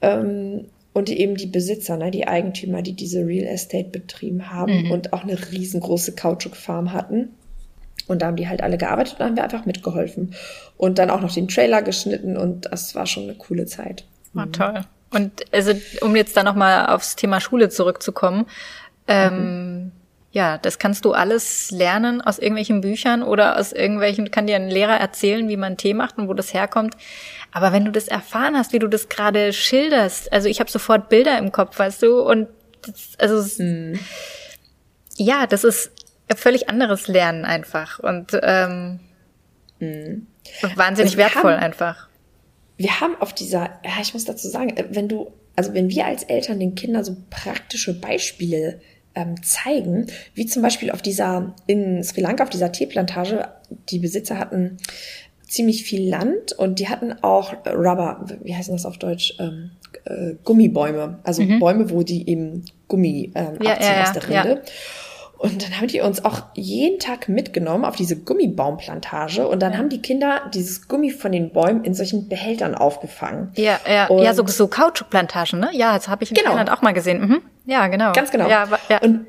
Ähm, 0.00 0.66
und 0.94 1.10
eben 1.10 1.36
die 1.36 1.48
Besitzer, 1.48 1.98
ne, 1.98 2.10
die 2.10 2.26
Eigentümer, 2.26 2.80
die 2.80 2.94
diese 2.94 3.26
Real 3.26 3.46
Estate 3.46 3.90
betrieben 3.90 4.50
haben 4.50 4.84
mhm. 4.84 4.90
und 4.92 5.12
auch 5.12 5.24
eine 5.24 5.36
riesengroße 5.50 6.14
Kautschukfarm 6.14 6.92
hatten. 6.92 7.30
Und 8.06 8.22
da 8.22 8.26
haben 8.26 8.36
die 8.36 8.48
halt 8.48 8.62
alle 8.62 8.78
gearbeitet 8.78 9.18
und 9.18 9.26
haben 9.26 9.36
wir 9.36 9.42
einfach 9.42 9.66
mitgeholfen. 9.66 10.34
Und 10.76 10.98
dann 10.98 11.10
auch 11.10 11.20
noch 11.20 11.32
den 11.32 11.48
Trailer 11.48 11.82
geschnitten 11.82 12.36
und 12.36 12.66
das 12.66 12.94
war 12.94 13.06
schon 13.06 13.24
eine 13.24 13.34
coole 13.34 13.66
Zeit. 13.66 14.04
War 14.34 14.46
mhm. 14.46 14.52
toll. 14.52 14.80
Und 15.10 15.44
also, 15.52 15.72
um 16.00 16.14
jetzt 16.14 16.36
da 16.36 16.42
nochmal 16.42 16.86
aufs 16.86 17.16
Thema 17.16 17.40
Schule 17.40 17.68
zurückzukommen, 17.70 18.46
ähm, 19.08 19.74
mhm. 19.74 19.92
ja, 20.30 20.58
das 20.58 20.78
kannst 20.78 21.04
du 21.04 21.12
alles 21.12 21.72
lernen 21.72 22.20
aus 22.20 22.38
irgendwelchen 22.38 22.82
Büchern 22.82 23.22
oder 23.22 23.58
aus 23.58 23.72
irgendwelchen, 23.72 24.30
kann 24.30 24.46
dir 24.46 24.56
ein 24.56 24.70
Lehrer 24.70 24.96
erzählen, 24.96 25.48
wie 25.48 25.56
man 25.56 25.76
Tee 25.76 25.94
macht 25.94 26.18
und 26.18 26.28
wo 26.28 26.34
das 26.34 26.54
herkommt. 26.54 26.96
Aber 27.54 27.72
wenn 27.72 27.84
du 27.84 27.92
das 27.92 28.08
erfahren 28.08 28.56
hast, 28.56 28.72
wie 28.72 28.80
du 28.80 28.88
das 28.88 29.08
gerade 29.08 29.52
schilderst, 29.52 30.30
also 30.32 30.48
ich 30.48 30.58
habe 30.58 30.68
sofort 30.68 31.08
Bilder 31.08 31.38
im 31.38 31.52
Kopf, 31.52 31.78
weißt 31.78 32.02
du, 32.02 32.20
und 32.20 32.48
das, 32.82 33.12
also 33.16 33.62
mhm. 33.62 33.96
ja, 35.16 35.46
das 35.46 35.62
ist 35.62 35.92
völlig 36.34 36.68
anderes 36.68 37.06
Lernen 37.06 37.44
einfach 37.44 38.00
und 38.00 38.36
ähm, 38.42 38.98
mhm. 39.78 40.26
wahnsinnig 40.74 41.12
also 41.12 41.16
wertvoll 41.16 41.52
haben, 41.52 41.62
einfach. 41.62 42.08
Wir 42.76 43.00
haben 43.00 43.14
auf 43.20 43.32
dieser, 43.32 43.78
ja, 43.84 44.00
ich 44.02 44.12
muss 44.14 44.24
dazu 44.24 44.48
sagen, 44.48 44.76
äh, 44.76 44.86
wenn 44.90 45.08
du, 45.08 45.32
also 45.54 45.74
wenn 45.74 45.88
wir 45.90 46.06
als 46.06 46.24
Eltern 46.24 46.58
den 46.58 46.74
Kindern 46.74 47.04
so 47.04 47.16
praktische 47.30 47.94
Beispiele 48.00 48.80
ähm, 49.14 49.40
zeigen, 49.44 50.08
wie 50.34 50.46
zum 50.46 50.62
Beispiel 50.62 50.90
auf 50.90 51.02
dieser, 51.02 51.54
in 51.68 52.02
Sri 52.02 52.20
Lanka, 52.20 52.42
auf 52.42 52.50
dieser 52.50 52.72
Teeplantage, 52.72 53.48
die 53.90 54.00
Besitzer 54.00 54.40
hatten 54.40 54.78
ziemlich 55.54 55.84
viel 55.84 56.08
Land 56.08 56.52
und 56.52 56.78
die 56.78 56.88
hatten 56.88 57.14
auch 57.22 57.52
Rubber, 57.66 58.26
wie 58.42 58.54
heißt 58.54 58.70
das 58.70 58.86
auf 58.86 58.98
Deutsch? 58.98 59.34
Ähm, 59.38 59.70
äh, 60.04 60.34
Gummibäume, 60.44 61.18
also 61.22 61.42
mhm. 61.42 61.60
Bäume, 61.60 61.90
wo 61.90 62.02
die 62.02 62.28
eben 62.28 62.64
Gummi 62.88 63.32
ähm, 63.34 63.58
ja, 63.62 63.72
abziehen 63.72 63.94
ja, 63.96 64.02
aus 64.02 64.12
der 64.12 64.22
Rinde. 64.22 64.54
Ja. 64.54 64.72
Und 65.38 65.62
dann 65.62 65.78
haben 65.78 65.88
die 65.88 66.00
uns 66.00 66.24
auch 66.24 66.42
jeden 66.54 66.98
Tag 66.98 67.28
mitgenommen 67.28 67.84
auf 67.84 67.96
diese 67.96 68.16
Gummibaumplantage 68.16 69.46
und 69.46 69.60
dann 69.60 69.76
haben 69.76 69.90
die 69.90 70.00
Kinder 70.00 70.42
dieses 70.54 70.88
Gummi 70.88 71.10
von 71.10 71.32
den 71.32 71.50
Bäumen 71.50 71.84
in 71.84 71.92
solchen 71.92 72.28
Behältern 72.28 72.74
aufgefangen. 72.74 73.52
Ja, 73.56 73.78
ja, 73.86 74.06
und 74.06 74.22
ja, 74.22 74.32
so, 74.32 74.46
so 74.46 74.68
Kautschukplantagen, 74.68 75.60
ne? 75.60 75.68
Ja, 75.72 75.94
das 75.94 76.08
habe 76.08 76.24
ich 76.24 76.30
in 76.30 76.36
genau. 76.36 76.50
Thailand 76.50 76.70
auch 76.70 76.82
mal 76.82 76.92
gesehen. 76.92 77.20
Mhm. 77.20 77.42
Ja, 77.66 77.88
genau. 77.88 78.12
Ganz 78.12 78.30
genau. 78.30 78.48
Ja, 78.48 78.66
ja. 78.88 79.02
Und 79.02 79.26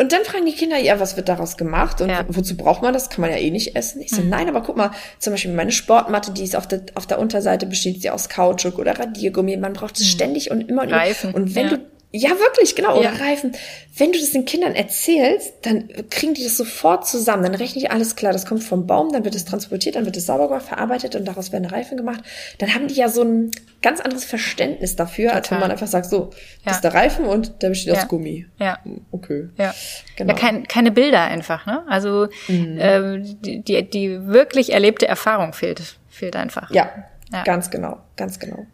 und 0.00 0.12
dann 0.12 0.24
fragen 0.24 0.46
die 0.46 0.52
Kinder, 0.52 0.78
ja, 0.78 0.98
was 0.98 1.16
wird 1.16 1.28
daraus 1.28 1.58
gemacht 1.58 2.00
und 2.00 2.08
ja. 2.08 2.24
wozu 2.28 2.56
braucht 2.56 2.80
man 2.80 2.94
das? 2.94 3.10
Kann 3.10 3.20
man 3.20 3.30
ja 3.30 3.36
eh 3.36 3.50
nicht 3.50 3.76
essen. 3.76 4.00
Ich 4.00 4.10
so, 4.10 4.22
mhm. 4.22 4.30
nein, 4.30 4.48
aber 4.48 4.62
guck 4.62 4.74
mal, 4.74 4.92
zum 5.18 5.34
Beispiel 5.34 5.52
meine 5.52 5.72
Sportmatte, 5.72 6.32
die 6.32 6.42
ist 6.42 6.56
auf 6.56 6.66
der, 6.66 6.82
auf 6.94 7.06
der 7.06 7.18
Unterseite, 7.18 7.66
besteht 7.66 8.00
sie 8.00 8.08
aus 8.08 8.30
Kautschuk 8.30 8.78
oder 8.78 8.98
Radiergummi. 8.98 9.58
Man 9.58 9.74
braucht 9.74 9.96
es 9.96 10.06
mhm. 10.06 10.08
ständig 10.08 10.50
und 10.50 10.62
immer 10.62 10.82
und 10.82 10.88
immer. 10.88 10.96
Reifen. 10.96 11.34
Und 11.34 11.54
wenn 11.54 11.66
ja. 11.66 11.76
du 11.76 11.80
ja, 12.12 12.30
wirklich, 12.30 12.74
genau. 12.74 12.98
Oder 12.98 13.12
ja. 13.12 13.24
Reifen. 13.24 13.52
Wenn 13.96 14.10
du 14.10 14.18
das 14.18 14.32
den 14.32 14.44
Kindern 14.44 14.74
erzählst, 14.74 15.52
dann 15.62 15.88
kriegen 16.10 16.34
die 16.34 16.42
das 16.42 16.56
sofort 16.56 17.06
zusammen. 17.06 17.44
Dann 17.44 17.54
rechnen 17.54 17.80
die 17.80 17.90
alles 17.90 18.16
klar. 18.16 18.32
Das 18.32 18.46
kommt 18.46 18.64
vom 18.64 18.86
Baum, 18.88 19.12
dann 19.12 19.24
wird 19.24 19.36
es 19.36 19.44
transportiert, 19.44 19.94
dann 19.94 20.06
wird 20.06 20.16
es 20.16 20.26
sauber 20.26 20.48
gemacht, 20.48 20.66
verarbeitet 20.66 21.14
und 21.14 21.24
daraus 21.24 21.52
werden 21.52 21.66
Reifen 21.66 21.96
gemacht. 21.96 22.24
Dann 22.58 22.74
haben 22.74 22.88
die 22.88 22.94
ja 22.94 23.08
so 23.08 23.22
ein 23.22 23.52
ganz 23.80 24.00
anderes 24.00 24.24
Verständnis 24.24 24.96
dafür, 24.96 25.26
Total. 25.26 25.40
als 25.40 25.50
wenn 25.52 25.60
man 25.60 25.70
einfach 25.70 25.86
sagt, 25.86 26.06
so, 26.06 26.30
das 26.64 26.76
ist 26.76 26.84
der 26.84 26.94
Reifen 26.94 27.26
und 27.26 27.62
der 27.62 27.68
besteht 27.68 27.94
ja. 27.94 28.00
aus 28.00 28.08
Gummi. 28.08 28.46
Ja. 28.58 28.78
Okay. 29.12 29.48
Ja. 29.56 29.72
Genau. 30.16 30.32
Ja, 30.32 30.38
kein, 30.38 30.66
keine 30.66 30.90
Bilder 30.90 31.22
einfach, 31.22 31.64
ne? 31.66 31.84
Also 31.88 32.26
mhm. 32.48 32.78
äh, 32.78 33.20
die, 33.20 33.62
die, 33.62 33.88
die 33.88 34.26
wirklich 34.26 34.72
erlebte 34.72 35.06
Erfahrung 35.06 35.52
fehlt, 35.52 35.80
fehlt 36.08 36.34
einfach. 36.34 36.72
Ja, 36.72 36.90
ja. 37.32 37.44
ganz 37.44 37.70
genau, 37.70 37.98
ganz 38.16 38.40
genau. 38.40 38.66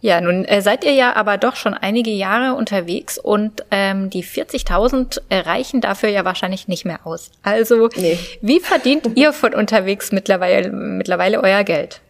Ja, 0.00 0.20
nun 0.20 0.44
äh, 0.46 0.62
seid 0.62 0.84
ihr 0.84 0.92
ja 0.92 1.14
aber 1.14 1.36
doch 1.36 1.56
schon 1.56 1.74
einige 1.74 2.10
Jahre 2.10 2.54
unterwegs 2.56 3.18
und 3.18 3.64
ähm, 3.70 4.08
die 4.08 4.24
40.000 4.24 5.20
reichen 5.30 5.80
dafür 5.80 6.08
ja 6.08 6.24
wahrscheinlich 6.24 6.68
nicht 6.68 6.84
mehr 6.84 7.06
aus. 7.06 7.30
Also, 7.42 7.88
nee. 7.96 8.18
wie 8.40 8.60
verdient 8.60 9.10
ihr 9.16 9.32
von 9.32 9.54
unterwegs 9.54 10.10
mittlerweile, 10.12 10.70
mittlerweile 10.70 11.42
euer 11.42 11.64
Geld? 11.64 12.00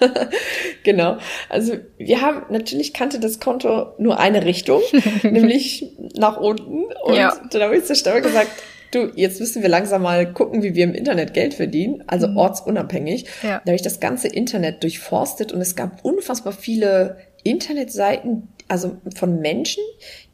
genau. 0.82 1.18
Also 1.48 1.74
wir 1.98 2.20
haben 2.20 2.42
natürlich 2.50 2.92
kannte 2.92 3.20
das 3.20 3.40
Konto 3.40 3.94
nur 3.98 4.18
eine 4.18 4.44
Richtung, 4.44 4.82
nämlich 5.22 5.84
nach 6.14 6.36
unten. 6.36 6.84
Und 7.04 7.14
ja. 7.14 7.34
dann 7.50 7.62
habe 7.62 7.76
ich 7.76 7.84
zur 7.84 7.96
Steuer 7.96 8.20
gesagt, 8.20 8.50
du, 8.90 9.12
jetzt 9.14 9.40
müssen 9.40 9.62
wir 9.62 9.68
langsam 9.68 10.02
mal 10.02 10.32
gucken, 10.32 10.62
wie 10.62 10.74
wir 10.74 10.84
im 10.84 10.94
Internet 10.94 11.34
Geld 11.34 11.54
verdienen, 11.54 12.04
also 12.06 12.28
mhm. 12.28 12.36
ortsunabhängig. 12.36 13.26
Ja. 13.42 13.60
Da 13.64 13.66
habe 13.66 13.76
ich 13.76 13.82
das 13.82 14.00
ganze 14.00 14.28
Internet 14.28 14.82
durchforstet 14.82 15.52
und 15.52 15.60
es 15.60 15.76
gab 15.76 16.04
unfassbar 16.04 16.52
viele 16.52 17.18
Internetseiten, 17.42 18.48
also 18.68 18.96
von 19.14 19.40
Menschen, 19.40 19.82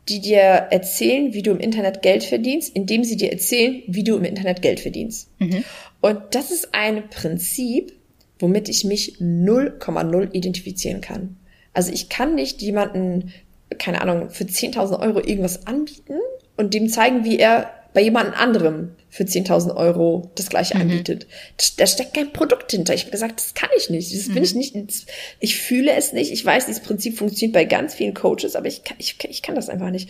die 0.09 0.21
dir 0.21 0.41
erzählen, 0.41 1.33
wie 1.33 1.43
du 1.43 1.53
im 1.53 1.61
Internet 1.61 2.03
Geld 2.03 2.25
verdienst, 2.25 2.75
indem 2.75 3.05
sie 3.05 3.17
dir 3.17 3.31
erzählen, 3.31 3.83
wie 3.87 4.03
du 4.03 4.17
im 4.17 4.25
Internet 4.25 4.63
Geld 4.63 4.81
verdienst. 4.81 5.29
Mhm. 5.39 5.65
Und 6.01 6.19
das 6.33 6.51
ist 6.51 6.75
ein 6.75 7.09
Prinzip, 7.09 7.93
womit 8.39 8.69
ich 8.69 8.85
mich 8.85 9.19
0,0 9.21 10.33
identifizieren 10.33 11.01
kann. 11.01 11.37
Also 11.73 11.93
ich 11.93 12.09
kann 12.09 12.35
nicht 12.35 12.61
jemanden, 12.61 13.33
keine 13.79 14.01
Ahnung, 14.01 14.31
für 14.31 14.45
10.000 14.45 14.99
Euro 15.01 15.21
irgendwas 15.21 15.67
anbieten 15.67 16.19
und 16.57 16.75
dem 16.75 16.89
zeigen, 16.89 17.25
wie 17.25 17.39
er 17.39 17.71
bei 17.95 18.01
jemand 18.01 18.39
anderem 18.39 18.95
für 19.09 19.25
10.000 19.25 19.77
Euro 19.77 20.31
das 20.35 20.49
gleiche 20.49 20.75
mhm. 20.75 20.83
anbietet. 20.83 21.27
Da 21.77 21.87
steckt 21.87 22.15
kein 22.15 22.33
Produkt 22.33 22.71
hinter. 22.71 22.95
Ich 22.95 23.03
habe 23.03 23.11
gesagt, 23.11 23.41
das 23.41 23.55
kann 23.55 23.71
ich 23.77 23.91
nicht. 23.91 24.15
Das 24.15 24.29
mhm. 24.29 24.35
bin 24.35 24.45
ich 24.45 24.55
nicht. 24.55 25.07
Ich 25.41 25.57
fühle 25.57 25.93
es 25.93 26.13
nicht. 26.13 26.33
Ich 26.33 26.45
weiß, 26.45 26.67
dieses 26.67 26.83
Prinzip 26.83 27.19
funktioniert 27.19 27.55
bei 27.55 27.65
ganz 27.65 27.95
vielen 27.95 28.15
Coaches, 28.15 28.57
aber 28.57 28.67
ich 28.67 28.85
kann, 28.85 28.97
ich, 28.99 29.17
ich 29.29 29.43
kann 29.43 29.55
das 29.55 29.69
einfach 29.69 29.91
nicht. 29.91 30.09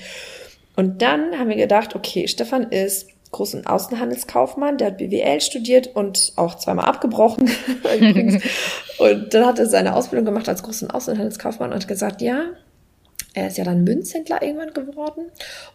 Und 0.77 1.03
dann 1.03 1.39
haben 1.39 1.49
wir 1.49 1.57
gedacht, 1.57 1.95
okay, 1.95 2.29
Stefan 2.29 2.71
ist 2.71 3.09
Groß- 3.33 3.57
und 3.57 3.67
Außenhandelskaufmann, 3.67 4.77
der 4.77 4.89
hat 4.89 4.99
BWL 4.99 5.41
studiert 5.41 5.89
und 5.95 6.33
auch 6.37 6.57
zweimal 6.57 6.85
abgebrochen. 6.85 7.51
und 8.99 9.35
dann 9.35 9.47
hat 9.47 9.59
er 9.59 9.67
seine 9.67 9.95
Ausbildung 9.97 10.27
gemacht 10.27 10.49
als 10.49 10.63
Groß- 10.63 10.85
und 10.85 10.91
Außenhandelskaufmann 10.91 11.71
und 11.71 11.77
hat 11.77 11.89
gesagt, 11.89 12.21
ja, 12.23 12.51
er 13.35 13.49
ist 13.49 13.59
ja 13.59 13.65
dann 13.65 13.85
Münzhändler 13.85 14.43
irgendwann 14.43 14.75
geworden 14.75 15.27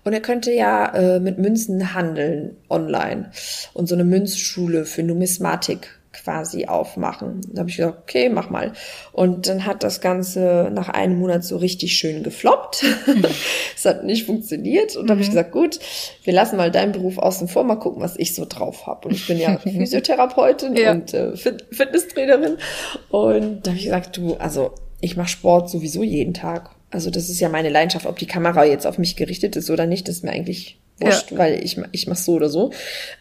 und 0.04 0.13
er 0.13 0.22
könnte 0.22 0.52
ja 0.52 0.93
äh, 0.93 1.20
mit 1.20 1.39
Münzen 1.39 1.93
handeln 1.93 2.58
online 2.70 3.32
und 3.74 3.88
so 3.88 3.96
eine 3.96 4.04
Münzschule 4.04 4.86
für 4.86 5.04
Numismatik 5.04 5.98
quasi 6.24 6.65
aufmachen. 6.65 7.41
Da 7.52 7.60
habe 7.60 7.70
ich 7.70 7.78
gesagt, 7.78 8.00
okay, 8.02 8.30
mach 8.30 8.50
mal. 8.50 8.74
Und 9.12 9.48
dann 9.48 9.65
hat 9.65 9.84
das 9.84 10.02
Ganze 10.02 10.72
nach 10.74 10.89
einem 10.89 11.20
Monat 11.20 11.43
so 11.43 11.58
richtig 11.58 11.93
schön 11.93 12.24
gefloppt. 12.24 12.84
Mhm. 13.06 13.26
Es 13.76 13.86
hat 13.86 14.04
nicht 14.04 14.26
funktioniert. 14.26 14.96
Und 14.96 15.06
mhm. 15.06 15.12
habe 15.12 15.22
ich 15.22 15.28
gesagt, 15.28 15.52
gut, 15.52 15.80
wir 16.24 16.34
lassen 16.34 16.58
mal 16.58 16.72
deinen 16.72 16.91
Beruf 16.91 17.20
außen 17.20 17.48
vor, 17.48 17.63
mal 17.63 17.76
gucken, 17.76 18.02
was 18.02 18.17
ich 18.17 18.34
so 18.34 18.46
drauf 18.46 18.88
habe. 18.88 19.08
Und 19.08 19.13
ich 19.13 19.28
bin 19.28 19.38
ja 19.38 19.58
Physiotherapeutin 19.63 20.76
ja. 20.76 20.91
und 20.91 21.13
äh, 21.13 21.36
Fitnesstrainerin. 21.36 22.58
Und 23.10 23.67
da 23.67 23.72
habe 23.72 23.78
ich 23.78 23.86
gesagt, 23.86 24.17
du, 24.17 24.36
also 24.36 24.72
ich 25.00 25.15
mache 25.15 25.28
Sport 25.28 25.70
sowieso 25.70 26.02
jeden 26.02 26.34
Tag 26.34 26.72
Also 26.89 27.10
das 27.10 27.30
ist 27.30 27.39
ja 27.39 27.50
meine 27.50 27.69
Leidenschaft, 27.69 28.06
ob 28.06 28.17
die 28.17 28.28
Kamera 28.28 28.63
jetzt 28.63 28.88
auf 28.88 28.97
mich 28.97 29.15
gerichtet 29.15 29.56
ist 29.56 29.69
oder 29.69 29.86
nicht, 29.86 30.08
ist 30.08 30.23
mir 30.23 30.32
eigentlich 30.32 30.80
wurscht, 31.00 31.32
ja. 31.32 31.38
weil 31.38 31.63
ich, 31.63 31.80
ich 31.91 32.08
mache 32.08 32.21
so 32.21 32.34
oder 32.34 32.50
so. 32.50 32.71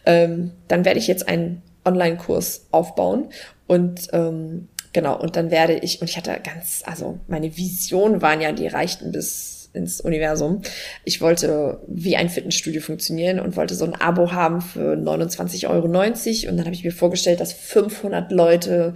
Ähm, 0.05 0.51
dann 0.67 0.85
werde 0.85 0.99
ich 0.99 1.07
jetzt 1.07 1.27
einen 1.27 1.61
Online-Kurs 1.85 2.67
aufbauen 2.71 3.29
und 3.67 4.07
ähm, 4.13 4.69
genau, 4.93 5.19
und 5.19 5.35
dann 5.35 5.51
werde 5.51 5.73
ich, 5.75 6.01
und 6.01 6.09
ich 6.09 6.17
hatte 6.17 6.39
ganz, 6.43 6.81
also 6.85 7.19
meine 7.27 7.55
Visionen 7.57 8.21
waren 8.21 8.41
ja, 8.41 8.51
die 8.51 8.67
reichten 8.67 9.11
bis 9.11 9.56
ins 9.73 10.01
Universum. 10.01 10.61
Ich 11.03 11.21
wollte 11.21 11.79
wie 11.87 12.15
ein 12.15 12.29
Fitnessstudio 12.29 12.81
funktionieren 12.81 13.39
und 13.39 13.55
wollte 13.55 13.75
so 13.75 13.85
ein 13.85 13.95
Abo 13.95 14.31
haben 14.31 14.61
für 14.61 14.93
29,90 14.93 15.69
Euro. 15.69 15.85
Und 15.85 16.57
dann 16.57 16.65
habe 16.65 16.75
ich 16.75 16.83
mir 16.83 16.91
vorgestellt, 16.91 17.39
dass 17.39 17.53
500 17.53 18.31
Leute 18.31 18.93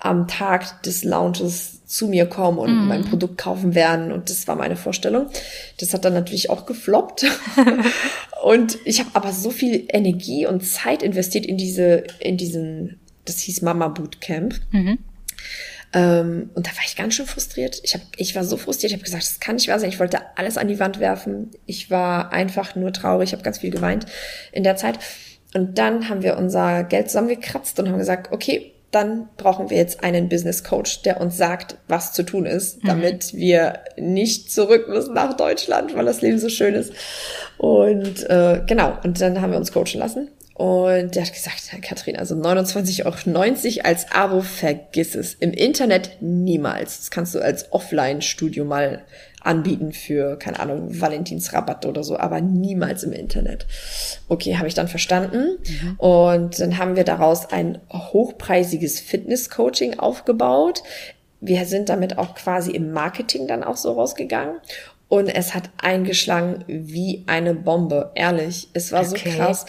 am 0.00 0.26
Tag 0.26 0.82
des 0.82 1.04
Launches 1.04 1.82
zu 1.86 2.08
mir 2.08 2.26
kommen 2.26 2.58
und 2.58 2.72
mm. 2.72 2.88
mein 2.88 3.04
Produkt 3.04 3.38
kaufen 3.38 3.74
werden. 3.74 4.12
Und 4.12 4.30
das 4.30 4.48
war 4.48 4.56
meine 4.56 4.76
Vorstellung. 4.76 5.26
Das 5.78 5.92
hat 5.92 6.04
dann 6.04 6.14
natürlich 6.14 6.48
auch 6.48 6.66
gefloppt. 6.66 7.26
und 8.44 8.78
ich 8.84 9.00
habe 9.00 9.10
aber 9.12 9.32
so 9.32 9.50
viel 9.50 9.84
Energie 9.88 10.46
und 10.46 10.64
Zeit 10.64 11.02
investiert 11.02 11.44
in 11.44 11.58
diese, 11.58 12.04
in 12.18 12.36
diesen, 12.38 12.98
das 13.26 13.40
hieß 13.40 13.62
Mama 13.62 13.88
Bootcamp. 13.88 14.54
Mhm. 14.72 14.98
Ähm, 15.92 16.50
und 16.54 16.66
da 16.66 16.70
war 16.70 16.84
ich 16.86 16.96
ganz 16.96 17.14
schön 17.14 17.26
frustriert. 17.26 17.80
Ich, 17.82 17.94
hab, 17.94 18.00
ich 18.16 18.34
war 18.34 18.44
so 18.44 18.56
frustriert, 18.56 18.92
ich 18.92 18.96
habe 18.96 19.04
gesagt, 19.04 19.24
das 19.24 19.40
kann 19.40 19.56
nicht 19.56 19.68
wahr 19.68 19.78
sein. 19.78 19.90
Ich 19.90 20.00
wollte 20.00 20.20
alles 20.36 20.56
an 20.56 20.68
die 20.68 20.80
Wand 20.80 21.00
werfen. 21.00 21.50
Ich 21.66 21.90
war 21.90 22.32
einfach 22.32 22.74
nur 22.74 22.92
traurig, 22.92 23.30
ich 23.30 23.32
habe 23.32 23.42
ganz 23.42 23.58
viel 23.58 23.70
geweint 23.70 24.06
in 24.52 24.64
der 24.64 24.76
Zeit. 24.76 24.98
Und 25.54 25.78
dann 25.78 26.08
haben 26.08 26.22
wir 26.22 26.38
unser 26.38 26.84
Geld 26.84 27.08
zusammengekratzt 27.08 27.78
und 27.78 27.88
haben 27.88 27.98
gesagt, 27.98 28.32
okay, 28.32 28.72
dann 28.90 29.28
brauchen 29.38 29.70
wir 29.70 29.78
jetzt 29.78 30.04
einen 30.04 30.28
Business 30.28 30.64
Coach, 30.64 31.02
der 31.02 31.20
uns 31.20 31.36
sagt, 31.38 31.76
was 31.88 32.12
zu 32.12 32.22
tun 32.24 32.44
ist, 32.44 32.82
mhm. 32.82 32.88
damit 32.88 33.34
wir 33.34 33.80
nicht 33.96 34.52
zurück 34.52 34.88
müssen 34.88 35.14
nach 35.14 35.34
Deutschland, 35.34 35.96
weil 35.96 36.04
das 36.04 36.20
Leben 36.20 36.38
so 36.38 36.50
schön 36.50 36.74
ist. 36.74 36.92
Und 37.56 38.28
äh, 38.28 38.60
genau, 38.66 38.98
und 39.02 39.20
dann 39.20 39.40
haben 39.40 39.50
wir 39.50 39.58
uns 39.58 39.72
coachen 39.72 39.98
lassen. 39.98 40.28
Und 40.54 41.14
der 41.14 41.24
hat 41.24 41.32
gesagt, 41.32 41.70
Katrin, 41.82 42.16
also 42.16 42.34
29,90 42.34 43.04
Euro 43.78 43.88
als 43.88 44.12
Abo, 44.12 44.42
vergiss 44.42 45.14
es. 45.14 45.34
Im 45.34 45.52
Internet 45.52 46.18
niemals. 46.20 46.98
Das 46.98 47.10
kannst 47.10 47.34
du 47.34 47.40
als 47.40 47.72
Offline-Studio 47.72 48.64
mal 48.64 49.04
anbieten 49.40 49.92
für, 49.92 50.38
keine 50.38 50.60
Ahnung, 50.60 51.00
Valentinsrabatt 51.00 51.86
oder 51.86 52.04
so, 52.04 52.18
aber 52.18 52.40
niemals 52.40 53.02
im 53.02 53.12
Internet. 53.12 53.66
Okay, 54.28 54.56
habe 54.56 54.68
ich 54.68 54.74
dann 54.74 54.88
verstanden. 54.88 55.58
Mhm. 55.66 55.94
Und 55.98 56.60
dann 56.60 56.78
haben 56.78 56.96
wir 56.96 57.04
daraus 57.04 57.50
ein 57.50 57.78
hochpreisiges 57.90 59.00
Fitness-Coaching 59.00 59.98
aufgebaut. 59.98 60.82
Wir 61.40 61.64
sind 61.64 61.88
damit 61.88 62.18
auch 62.18 62.34
quasi 62.34 62.72
im 62.72 62.92
Marketing 62.92 63.48
dann 63.48 63.64
auch 63.64 63.76
so 63.76 63.92
rausgegangen. 63.92 64.56
Und 65.08 65.28
es 65.28 65.54
hat 65.54 65.70
eingeschlagen 65.76 66.64
wie 66.68 67.24
eine 67.26 67.54
Bombe. 67.54 68.12
Ehrlich, 68.14 68.68
es 68.74 68.92
war 68.92 69.00
okay. 69.00 69.30
so 69.30 69.36
krass 69.36 69.66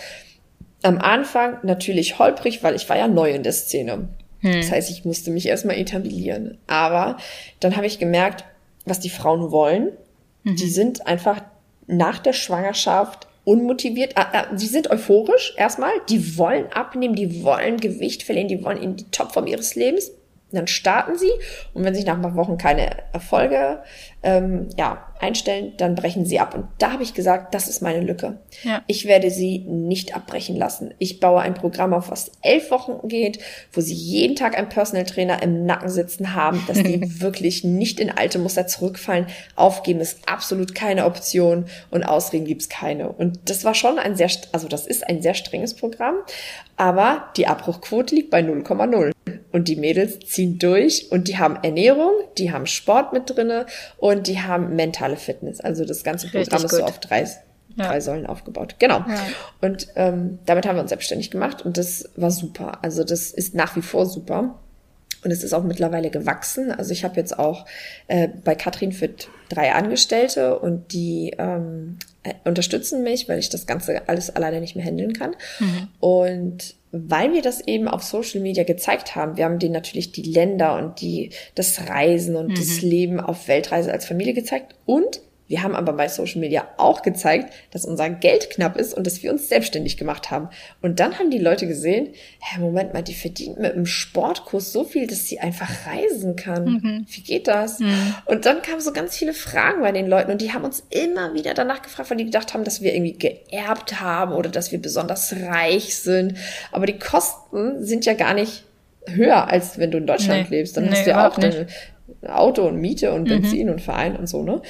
am 0.83 0.99
Anfang 0.99 1.57
natürlich 1.63 2.19
holprig, 2.19 2.63
weil 2.63 2.75
ich 2.75 2.87
war 2.89 2.97
ja 2.97 3.07
neu 3.07 3.31
in 3.31 3.43
der 3.43 3.53
Szene. 3.53 4.09
Hm. 4.39 4.53
Das 4.53 4.71
heißt, 4.71 4.91
ich 4.91 5.05
musste 5.05 5.31
mich 5.31 5.47
erstmal 5.47 5.77
etablieren. 5.77 6.57
Aber 6.67 7.17
dann 7.59 7.75
habe 7.75 7.87
ich 7.87 7.99
gemerkt, 7.99 8.43
was 8.85 8.99
die 8.99 9.09
Frauen 9.09 9.51
wollen. 9.51 9.91
Mhm. 10.43 10.55
Die 10.57 10.69
sind 10.69 11.07
einfach 11.07 11.41
nach 11.87 12.19
der 12.19 12.33
Schwangerschaft 12.33 13.27
unmotiviert. 13.45 14.13
Ah, 14.15 14.27
ah, 14.33 14.47
sie 14.55 14.67
sind 14.67 14.89
euphorisch 14.89 15.53
erstmal. 15.57 15.91
Die 16.09 16.37
wollen 16.37 16.71
abnehmen, 16.71 17.15
die 17.15 17.43
wollen 17.43 17.79
Gewicht 17.79 18.23
verlieren, 18.23 18.47
die 18.47 18.63
wollen 18.63 18.81
in 18.81 18.95
die 18.95 19.05
Topform 19.05 19.47
ihres 19.47 19.75
Lebens. 19.75 20.11
dann 20.51 20.67
starten 20.67 21.17
sie 21.17 21.31
und 21.73 21.83
wenn 21.83 21.95
sich 21.95 22.05
nach 22.05 22.15
ein 22.15 22.21
paar 22.21 22.35
Wochen 22.35 22.59
keine 22.59 23.11
Erfolge 23.11 23.81
ähm, 24.23 24.69
ja, 24.77 25.05
einstellen, 25.19 25.73
dann 25.77 25.95
brechen 25.95 26.25
sie 26.25 26.39
ab. 26.39 26.53
Und 26.53 26.65
da 26.79 26.91
habe 26.91 27.03
ich 27.03 27.13
gesagt, 27.13 27.53
das 27.53 27.67
ist 27.67 27.81
meine 27.81 28.01
Lücke. 28.01 28.39
Ja. 28.63 28.83
Ich 28.87 29.05
werde 29.05 29.29
sie 29.31 29.59
nicht 29.59 30.15
abbrechen 30.15 30.55
lassen. 30.55 30.93
Ich 30.99 31.19
baue 31.19 31.41
ein 31.41 31.53
Programm 31.53 31.93
auf, 31.93 32.11
was 32.11 32.31
elf 32.41 32.71
Wochen 32.71 33.07
geht, 33.07 33.39
wo 33.71 33.81
sie 33.81 33.93
jeden 33.93 34.35
Tag 34.35 34.57
einen 34.57 34.69
Personal 34.69 35.05
Trainer 35.05 35.41
im 35.41 35.65
Nacken 35.65 35.89
sitzen 35.89 36.35
haben, 36.35 36.61
dass 36.67 36.77
die 36.77 37.01
wirklich 37.21 37.63
nicht 37.63 37.99
in 37.99 38.09
alte 38.09 38.39
Muster 38.39 38.67
zurückfallen. 38.67 39.27
Aufgeben 39.55 40.01
ist 40.01 40.19
absolut 40.27 40.75
keine 40.75 41.05
Option 41.05 41.65
und 41.89 42.03
Ausreden 42.03 42.45
gibt's 42.45 42.69
keine. 42.69 43.09
Und 43.09 43.39
das 43.45 43.63
war 43.63 43.75
schon 43.75 43.99
ein 43.99 44.15
sehr, 44.15 44.29
also 44.51 44.67
das 44.67 44.87
ist 44.87 45.07
ein 45.07 45.21
sehr 45.21 45.33
strenges 45.33 45.73
Programm, 45.73 46.15
aber 46.75 47.29
die 47.37 47.47
Abbruchquote 47.47 48.15
liegt 48.15 48.29
bei 48.29 48.41
0,0. 48.41 49.11
Und 49.53 49.67
die 49.67 49.75
Mädels 49.75 50.19
ziehen 50.19 50.57
durch 50.57 51.11
und 51.11 51.27
die 51.27 51.37
haben 51.37 51.57
Ernährung, 51.61 52.11
die 52.37 52.51
haben 52.51 52.65
Sport 52.65 53.13
mit 53.13 53.29
drinne 53.29 53.67
und 53.97 54.12
die 54.21 54.41
haben 54.41 54.75
mentale 54.75 55.15
Fitness. 55.15 55.59
Also 55.59 55.85
das 55.85 56.03
ganze 56.03 56.27
Programm 56.27 56.61
Richtig 56.61 56.63
ist 56.63 56.77
so 56.77 56.83
auf 56.83 56.99
drei, 56.99 57.21
ja. 57.23 57.87
drei 57.87 57.99
Säulen 57.99 58.27
aufgebaut. 58.27 58.75
Genau. 58.79 58.99
Ja. 58.99 59.19
Und 59.61 59.87
ähm, 59.95 60.39
damit 60.45 60.67
haben 60.67 60.75
wir 60.75 60.81
uns 60.81 60.89
selbstständig 60.89 61.31
gemacht 61.31 61.63
und 61.63 61.77
das 61.77 62.09
war 62.15 62.31
super. 62.31 62.79
Also 62.83 63.03
das 63.03 63.31
ist 63.31 63.55
nach 63.55 63.75
wie 63.75 63.81
vor 63.81 64.05
super. 64.05 64.59
Und 65.23 65.31
es 65.31 65.43
ist 65.43 65.53
auch 65.53 65.63
mittlerweile 65.63 66.09
gewachsen. 66.09 66.71
Also 66.71 66.91
ich 66.91 67.03
habe 67.05 67.15
jetzt 67.15 67.39
auch 67.39 67.65
äh, 68.07 68.27
bei 68.43 68.55
Katrin 68.55 68.91
Fit 68.91 69.29
drei 69.49 69.71
Angestellte 69.71 70.59
und 70.59 70.91
die 70.91 71.33
ähm, 71.37 71.97
äh, 72.23 72.33
unterstützen 72.43 73.03
mich, 73.03 73.29
weil 73.29 73.39
ich 73.39 73.49
das 73.49 73.65
Ganze 73.65 74.07
alles 74.09 74.35
alleine 74.35 74.59
nicht 74.59 74.75
mehr 74.75 74.85
handeln 74.85 75.13
kann. 75.13 75.35
Mhm. 75.59 75.87
Und 75.99 76.75
weil 76.93 77.33
wir 77.33 77.41
das 77.41 77.59
eben 77.67 77.87
auf 77.87 78.03
Social 78.03 78.39
Media 78.39 78.63
gezeigt 78.63 79.15
haben, 79.15 79.35
wir 79.35 79.45
haben 79.45 79.57
denen 79.57 79.73
natürlich 79.73 80.11
die 80.11 80.21
Länder 80.21 80.77
und 80.77 81.01
die, 81.01 81.31
das 81.55 81.89
Reisen 81.89 82.35
und 82.35 82.49
mhm. 82.49 82.55
das 82.55 82.83
Leben 82.83 83.19
auf 83.19 83.47
Weltreise 83.47 83.91
als 83.91 84.05
Familie 84.05 84.33
gezeigt 84.33 84.75
und 84.85 85.19
wir 85.47 85.61
haben 85.61 85.75
aber 85.75 85.93
bei 85.93 86.07
Social 86.07 86.39
Media 86.39 86.67
auch 86.77 87.01
gezeigt, 87.01 87.53
dass 87.71 87.85
unser 87.85 88.09
Geld 88.09 88.49
knapp 88.49 88.77
ist 88.77 88.93
und 88.93 89.05
dass 89.05 89.23
wir 89.23 89.31
uns 89.31 89.49
selbstständig 89.49 89.97
gemacht 89.97 90.31
haben. 90.31 90.49
Und 90.81 90.99
dann 90.99 91.19
haben 91.19 91.31
die 91.31 91.37
Leute 91.37 91.67
gesehen, 91.67 92.09
hä, 92.39 92.59
Moment 92.59 92.93
mal, 92.93 93.03
die 93.03 93.13
verdient 93.13 93.59
mit 93.59 93.73
einem 93.73 93.85
Sportkurs 93.85 94.71
so 94.71 94.85
viel, 94.85 95.05
dass 95.05 95.27
sie 95.27 95.39
einfach 95.39 95.69
reisen 95.85 96.35
kann. 96.35 96.65
Mhm. 96.65 97.05
Wie 97.09 97.21
geht 97.21 97.47
das? 97.47 97.79
Mhm. 97.79 98.15
Und 98.25 98.45
dann 98.45 98.61
kamen 98.61 98.79
so 98.79 98.93
ganz 98.93 99.17
viele 99.17 99.33
Fragen 99.33 99.81
bei 99.81 99.91
den 99.91 100.07
Leuten 100.07 100.31
und 100.31 100.41
die 100.41 100.53
haben 100.53 100.63
uns 100.63 100.83
immer 100.89 101.33
wieder 101.33 101.53
danach 101.53 101.81
gefragt, 101.81 102.09
weil 102.09 102.17
die 102.17 102.25
gedacht 102.25 102.53
haben, 102.53 102.63
dass 102.63 102.81
wir 102.81 102.95
irgendwie 102.95 103.17
geerbt 103.17 103.99
haben 103.99 104.33
oder 104.33 104.49
dass 104.49 104.71
wir 104.71 104.81
besonders 104.81 105.35
reich 105.35 105.97
sind. 105.97 106.37
Aber 106.71 106.85
die 106.85 106.97
Kosten 106.97 107.83
sind 107.83 108.05
ja 108.05 108.13
gar 108.13 108.33
nicht 108.33 108.63
höher, 109.07 109.49
als 109.49 109.77
wenn 109.77 109.91
du 109.91 109.97
in 109.97 110.07
Deutschland 110.07 110.49
nee. 110.49 110.57
lebst. 110.57 110.77
Dann 110.77 110.85
nee, 110.85 110.91
hast 110.91 111.05
du 111.05 111.09
ja 111.09 111.27
auch 111.27 111.37
dein 111.37 111.67
Auto 112.25 112.67
und 112.67 112.77
Miete 112.77 113.11
und 113.11 113.23
mhm. 113.23 113.41
Benzin 113.41 113.67
mhm. 113.67 113.73
und 113.73 113.81
Verein 113.81 114.15
und 114.15 114.27
so, 114.27 114.43
ne? 114.43 114.61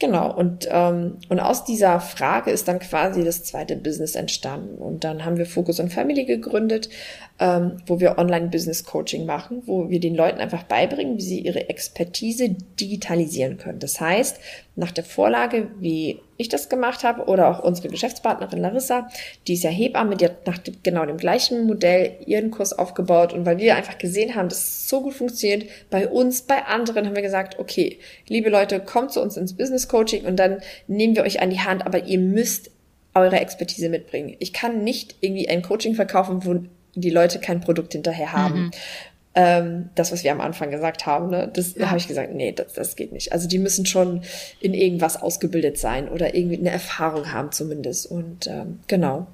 Genau, 0.00 0.34
und, 0.34 0.66
ähm, 0.70 1.18
und 1.28 1.40
aus 1.40 1.64
dieser 1.64 2.00
Frage 2.00 2.50
ist 2.50 2.66
dann 2.68 2.78
quasi 2.78 3.22
das 3.22 3.44
zweite 3.44 3.76
Business 3.76 4.14
entstanden. 4.14 4.78
Und 4.78 5.04
dann 5.04 5.26
haben 5.26 5.36
wir 5.36 5.44
Focus 5.44 5.78
on 5.78 5.90
Family 5.90 6.24
gegründet, 6.24 6.88
ähm, 7.38 7.82
wo 7.86 8.00
wir 8.00 8.16
Online-Business-Coaching 8.16 9.26
machen, 9.26 9.62
wo 9.66 9.90
wir 9.90 10.00
den 10.00 10.14
Leuten 10.14 10.40
einfach 10.40 10.62
beibringen, 10.62 11.18
wie 11.18 11.22
sie 11.22 11.40
ihre 11.40 11.68
Expertise 11.68 12.48
digitalisieren 12.48 13.58
können. 13.58 13.78
Das 13.78 14.00
heißt, 14.00 14.40
nach 14.80 14.90
der 14.90 15.04
Vorlage, 15.04 15.68
wie 15.78 16.20
ich 16.38 16.48
das 16.48 16.70
gemacht 16.70 17.04
habe, 17.04 17.26
oder 17.26 17.48
auch 17.48 17.62
unsere 17.62 17.88
Geschäftspartnerin 17.88 18.58
Larissa, 18.58 19.08
die 19.46 19.52
ist 19.52 19.62
ja 19.62 19.70
Hebamme, 19.70 20.16
die 20.16 20.24
hat 20.24 20.46
nach 20.46 20.58
genau 20.82 21.04
dem 21.04 21.18
gleichen 21.18 21.66
Modell 21.66 22.16
ihren 22.26 22.50
Kurs 22.50 22.72
aufgebaut. 22.72 23.32
Und 23.34 23.44
weil 23.44 23.58
wir 23.58 23.76
einfach 23.76 23.98
gesehen 23.98 24.34
haben, 24.34 24.48
dass 24.48 24.58
es 24.58 24.88
so 24.88 25.02
gut 25.02 25.14
funktioniert, 25.14 25.70
bei 25.90 26.08
uns, 26.08 26.42
bei 26.42 26.64
anderen, 26.64 27.06
haben 27.06 27.14
wir 27.14 27.22
gesagt, 27.22 27.58
okay, 27.58 27.98
liebe 28.26 28.48
Leute, 28.48 28.80
kommt 28.80 29.12
zu 29.12 29.20
uns 29.20 29.36
ins 29.36 29.56
Business 29.56 29.86
Coaching 29.86 30.24
und 30.24 30.36
dann 30.36 30.60
nehmen 30.88 31.14
wir 31.14 31.22
euch 31.24 31.40
an 31.42 31.50
die 31.50 31.60
Hand, 31.60 31.84
aber 31.84 32.04
ihr 32.04 32.18
müsst 32.18 32.70
eure 33.14 33.38
Expertise 33.38 33.90
mitbringen. 33.90 34.34
Ich 34.38 34.52
kann 34.54 34.82
nicht 34.82 35.16
irgendwie 35.20 35.48
ein 35.48 35.62
Coaching 35.62 35.94
verkaufen, 35.94 36.44
wo 36.46 36.62
die 36.94 37.10
Leute 37.10 37.38
kein 37.38 37.60
Produkt 37.60 37.92
hinterher 37.92 38.32
haben. 38.32 38.62
Mhm 38.62 38.70
ähm, 39.34 39.90
das, 39.94 40.10
was 40.10 40.24
wir 40.24 40.32
am 40.32 40.40
Anfang 40.40 40.70
gesagt 40.70 41.06
haben, 41.06 41.30
ne, 41.30 41.48
das 41.52 41.76
ja. 41.76 41.86
habe 41.86 41.98
ich 41.98 42.08
gesagt, 42.08 42.34
nee, 42.34 42.50
das, 42.50 42.72
das 42.72 42.96
geht 42.96 43.12
nicht. 43.12 43.32
Also 43.32 43.46
die 43.46 43.58
müssen 43.58 43.86
schon 43.86 44.22
in 44.60 44.74
irgendwas 44.74 45.20
ausgebildet 45.22 45.78
sein 45.78 46.08
oder 46.08 46.34
irgendwie 46.34 46.58
eine 46.58 46.70
Erfahrung 46.70 47.32
haben 47.32 47.52
zumindest. 47.52 48.10
Und 48.10 48.48
ähm, 48.48 48.80
genau. 48.88 49.28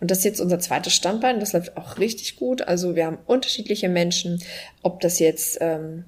Und 0.00 0.10
das 0.10 0.18
ist 0.18 0.24
jetzt 0.24 0.40
unser 0.40 0.58
zweites 0.58 0.94
Standbein. 0.94 1.38
Das 1.38 1.52
läuft 1.52 1.76
auch 1.76 1.98
richtig 1.98 2.36
gut. 2.36 2.62
Also 2.62 2.96
wir 2.96 3.04
haben 3.04 3.18
unterschiedliche 3.26 3.90
Menschen, 3.90 4.42
ob 4.82 5.00
das 5.00 5.18
jetzt 5.18 5.58
ähm, 5.60 6.04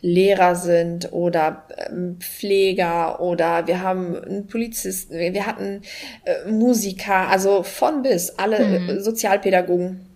Lehrer 0.00 0.54
sind 0.54 1.12
oder 1.12 1.66
ähm, 1.88 2.18
Pfleger 2.20 3.20
oder 3.20 3.66
wir 3.66 3.80
haben 3.80 4.14
einen 4.16 4.46
Polizisten, 4.46 5.14
wir 5.14 5.46
hatten 5.46 5.80
äh, 6.24 6.48
Musiker, 6.50 7.28
also 7.28 7.62
von 7.62 8.02
bis 8.02 8.30
alle 8.38 8.80
mhm. 8.80 9.00
Sozialpädagogen 9.00 10.13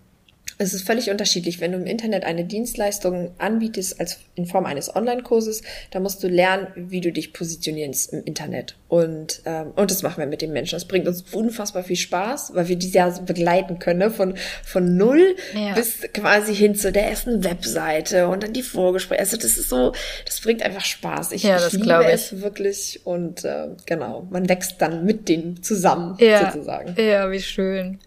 Es 0.60 0.74
ist 0.74 0.84
völlig 0.84 1.08
unterschiedlich. 1.08 1.60
Wenn 1.60 1.70
du 1.70 1.78
im 1.78 1.86
Internet 1.86 2.24
eine 2.24 2.44
Dienstleistung 2.44 3.30
anbietest 3.38 4.00
als 4.00 4.18
in 4.34 4.46
Form 4.46 4.66
eines 4.66 4.94
Online-Kurses, 4.94 5.62
dann 5.92 6.02
musst 6.02 6.22
du 6.22 6.28
lernen, 6.28 6.66
wie 6.74 7.00
du 7.00 7.12
dich 7.12 7.32
positionierst 7.32 8.12
im 8.12 8.24
Internet. 8.24 8.76
Und, 8.88 9.42
ähm, 9.44 9.72
und 9.76 9.90
das 9.90 10.02
machen 10.02 10.18
wir 10.18 10.26
mit 10.26 10.42
den 10.42 10.52
Menschen. 10.52 10.74
Das 10.74 10.86
bringt 10.86 11.06
uns 11.06 11.22
unfassbar 11.32 11.84
viel 11.84 11.96
Spaß, 11.96 12.52
weil 12.54 12.66
wir 12.66 12.76
die 12.76 12.90
ja 12.90 13.08
begleiten 13.08 13.78
können, 13.78 14.00
ne? 14.00 14.10
von, 14.10 14.34
von 14.64 14.96
null 14.96 15.36
ja. 15.54 15.74
bis 15.74 16.00
quasi 16.12 16.54
hin 16.54 16.74
zu 16.74 16.90
der 16.90 17.08
ersten 17.08 17.44
Webseite 17.44 18.26
und 18.26 18.42
dann 18.42 18.52
die 18.52 18.62
Vorgespräche. 18.62 19.20
Also 19.20 19.36
das 19.36 19.58
ist 19.58 19.68
so, 19.68 19.92
das 20.26 20.40
bringt 20.40 20.62
einfach 20.62 20.84
Spaß. 20.84 21.32
Ich, 21.32 21.44
ja, 21.44 21.64
ich 21.64 21.72
liebe 21.72 22.04
ich. 22.06 22.12
es 22.12 22.42
wirklich 22.42 23.00
und 23.04 23.44
äh, 23.44 23.68
genau, 23.86 24.26
man 24.30 24.48
wächst 24.48 24.82
dann 24.82 25.04
mit 25.04 25.28
denen 25.28 25.62
zusammen 25.62 26.16
ja. 26.18 26.50
sozusagen. 26.50 26.96
Ja, 27.00 27.30
wie 27.30 27.40
schön. 27.40 28.00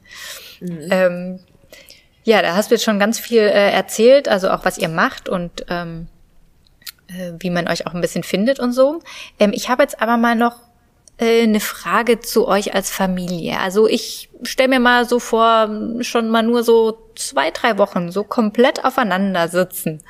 Mhm. 0.60 0.88
Ähm, 0.92 1.40
ja, 2.24 2.42
da 2.42 2.56
hast 2.56 2.72
du 2.72 2.76
jetzt 2.76 2.84
schon 2.84 3.00
ganz 3.00 3.20
viel 3.20 3.42
äh, 3.42 3.72
erzählt, 3.72 4.28
also 4.28 4.50
auch 4.50 4.66
was 4.66 4.78
ihr 4.78 4.90
macht 4.90 5.30
und 5.30 5.66
ähm, 5.70 6.08
äh, 7.08 7.34
wie 7.40 7.50
man 7.50 7.68
euch 7.68 7.88
auch 7.88 7.94
ein 7.94 8.02
bisschen 8.02 8.24
findet 8.24 8.60
und 8.60 8.74
so. 8.74 9.02
Ähm, 9.40 9.52
ich 9.54 9.70
habe 9.70 9.84
jetzt 9.84 10.02
aber 10.02 10.18
mal 10.18 10.36
noch 10.36 10.58
äh, 11.18 11.44
eine 11.44 11.60
Frage 11.60 12.20
zu 12.20 12.48
euch 12.48 12.74
als 12.74 12.90
Familie. 12.90 13.60
Also 13.60 13.88
ich 13.88 14.30
stelle 14.44 14.70
mir 14.70 14.80
mal 14.80 15.06
so 15.06 15.20
vor, 15.20 15.70
schon 16.02 16.30
mal 16.30 16.44
nur 16.44 16.64
so 16.64 16.98
zwei, 17.16 17.52
drei 17.52 17.78
Wochen 17.78 18.12
so 18.12 18.24
komplett 18.24 18.84
aufeinander 18.86 19.48
sitzen. 19.48 20.02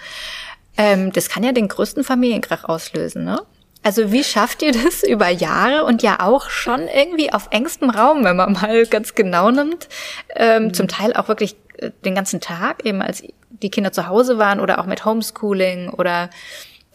Ähm, 0.78 1.12
das 1.12 1.30
kann 1.30 1.43
ja 1.43 1.51
den 1.51 1.68
größten 1.68 2.03
Familienkrach 2.03 2.64
auslösen, 2.64 3.26
ne? 3.26 3.41
Also 3.84 4.12
wie 4.12 4.24
schafft 4.24 4.62
ihr 4.62 4.72
das 4.72 5.04
über 5.08 5.30
Jahre 5.30 5.86
und 5.86 6.04
ja 6.04 6.20
auch 6.20 6.50
schon 6.50 6.88
irgendwie 6.88 7.34
auf 7.34 7.48
engstem 7.52 7.90
Raum, 7.90 8.24
wenn 8.24 8.36
man 8.36 8.54
mal 8.54 8.86
ganz 8.86 9.16
genau 9.16 9.52
nimmt, 9.52 9.88
ähm, 10.36 10.66
mhm. 10.66 10.74
zum 10.74 10.88
Teil 10.88 11.14
auch 11.14 11.28
wirklich 11.28 11.56
äh, 11.78 11.92
den 12.06 12.16
ganzen 12.16 12.42
Tag, 12.42 12.86
eben 12.86 13.02
als 13.02 13.24
die 13.50 13.70
Kinder 13.70 13.92
zu 13.92 14.08
Hause 14.08 14.38
waren 14.38 14.60
oder 14.60 14.80
auch 14.80 14.86
mit 14.86 15.06
Homeschooling 15.06 15.90
oder 15.90 16.30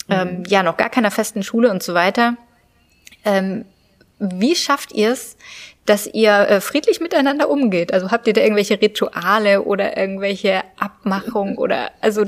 ähm, 0.08 0.38
mhm. 0.38 0.44
ja 0.46 0.62
noch 0.62 0.76
gar 0.76 0.90
keiner 0.90 1.10
festen 1.10 1.42
Schule 1.42 1.70
und 1.70 1.82
so 1.82 1.94
weiter. 1.94 2.36
Ähm, 3.24 3.64
wie 4.18 4.56
schafft 4.56 4.92
ihr 4.92 5.10
es, 5.10 5.36
dass 5.84 6.06
ihr 6.06 6.32
äh, 6.32 6.60
friedlich 6.60 7.00
miteinander 7.00 7.48
umgeht? 7.48 7.92
Also 7.92 8.10
habt 8.10 8.26
ihr 8.26 8.32
da 8.32 8.40
irgendwelche 8.40 8.80
Rituale 8.80 9.62
oder 9.62 9.96
irgendwelche 9.96 10.62
Abmachungen 10.78 11.58
oder 11.58 11.90
also 12.00 12.24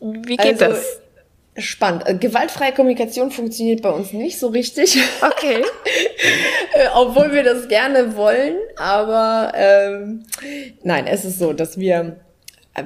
wie 0.00 0.36
geht 0.36 0.62
also, 0.62 0.66
das? 0.66 1.00
Spannend. 1.56 2.08
Äh, 2.08 2.16
gewaltfreie 2.16 2.72
Kommunikation 2.72 3.30
funktioniert 3.30 3.82
bei 3.82 3.90
uns 3.90 4.12
nicht 4.12 4.38
so 4.38 4.48
richtig. 4.48 4.98
Okay. 5.20 5.62
Äh, 6.74 6.88
obwohl 6.94 7.32
wir 7.32 7.44
das 7.44 7.68
gerne 7.68 8.16
wollen, 8.16 8.56
aber 8.76 9.52
ähm, 9.54 10.24
nein, 10.82 11.06
es 11.06 11.24
ist 11.24 11.38
so, 11.38 11.52
dass 11.52 11.78
wir 11.78 12.16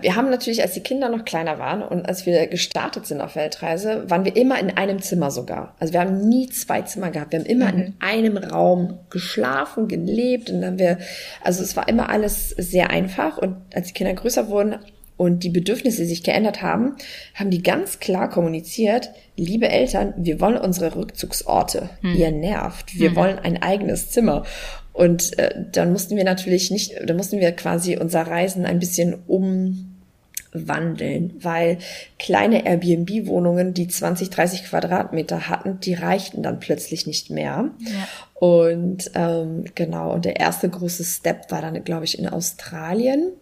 wir 0.02 0.16
haben 0.16 0.28
natürlich, 0.28 0.60
als 0.60 0.74
die 0.74 0.82
Kinder 0.82 1.08
noch 1.08 1.24
kleiner 1.24 1.58
waren 1.58 1.82
und 1.82 2.06
als 2.06 2.26
wir 2.26 2.46
gestartet 2.46 3.06
sind 3.06 3.22
auf 3.22 3.36
Weltreise, 3.36 4.04
waren 4.10 4.24
wir 4.26 4.36
immer 4.36 4.58
in 4.58 4.76
einem 4.76 5.00
Zimmer 5.00 5.30
sogar. 5.30 5.74
Also 5.80 5.94
wir 5.94 6.00
haben 6.00 6.28
nie 6.28 6.48
zwei 6.48 6.82
Zimmer 6.82 7.10
gehabt. 7.10 7.32
Wir 7.32 7.38
haben 7.38 7.46
immer 7.46 7.72
mhm. 7.72 7.78
in 7.78 7.94
einem 8.00 8.36
Raum 8.36 8.98
geschlafen, 9.08 9.88
gelebt 9.88 10.50
und 10.50 10.60
dann 10.60 10.72
haben 10.72 10.78
wir, 10.78 10.98
also 11.42 11.62
es 11.62 11.74
war 11.74 11.88
immer 11.88 12.10
alles 12.10 12.50
sehr 12.50 12.90
einfach 12.90 13.38
und 13.38 13.56
als 13.74 13.88
die 13.88 13.92
Kinder 13.94 14.12
größer 14.12 14.48
wurden, 14.48 14.76
und 15.18 15.42
die 15.42 15.50
Bedürfnisse 15.50 16.06
sich 16.06 16.22
geändert 16.22 16.62
haben, 16.62 16.96
haben 17.34 17.50
die 17.50 17.62
ganz 17.62 17.98
klar 17.98 18.30
kommuniziert, 18.30 19.10
liebe 19.36 19.68
Eltern, 19.68 20.14
wir 20.16 20.40
wollen 20.40 20.56
unsere 20.56 20.96
Rückzugsorte. 20.96 21.90
Hm. 22.00 22.14
Ihr 22.14 22.30
nervt. 22.30 22.98
Wir 22.98 23.10
hm. 23.10 23.16
wollen 23.16 23.38
ein 23.38 23.60
eigenes 23.60 24.10
Zimmer. 24.10 24.44
Und 24.92 25.38
äh, 25.38 25.64
dann 25.72 25.92
mussten 25.92 26.16
wir 26.16 26.24
natürlich 26.24 26.70
nicht, 26.70 26.94
dann 27.04 27.16
mussten 27.16 27.40
wir 27.40 27.52
quasi 27.52 27.98
unser 27.98 28.22
Reisen 28.22 28.64
ein 28.64 28.78
bisschen 28.78 29.16
umwandeln, 30.58 31.34
weil 31.40 31.78
kleine 32.18 32.66
Airbnb-Wohnungen, 32.66 33.74
die 33.74 33.88
20, 33.88 34.30
30 34.30 34.64
Quadratmeter 34.64 35.48
hatten, 35.48 35.80
die 35.80 35.94
reichten 35.94 36.42
dann 36.42 36.60
plötzlich 36.60 37.06
nicht 37.06 37.30
mehr. 37.30 37.70
Ja. 37.78 38.08
Und 38.34 39.10
ähm, 39.14 39.64
genau, 39.74 40.12
und 40.12 40.24
der 40.24 40.38
erste 40.38 40.68
große 40.68 41.04
Step 41.04 41.50
war 41.50 41.60
dann, 41.60 41.82
glaube 41.84 42.04
ich, 42.04 42.18
in 42.18 42.28
Australien, 42.28 43.32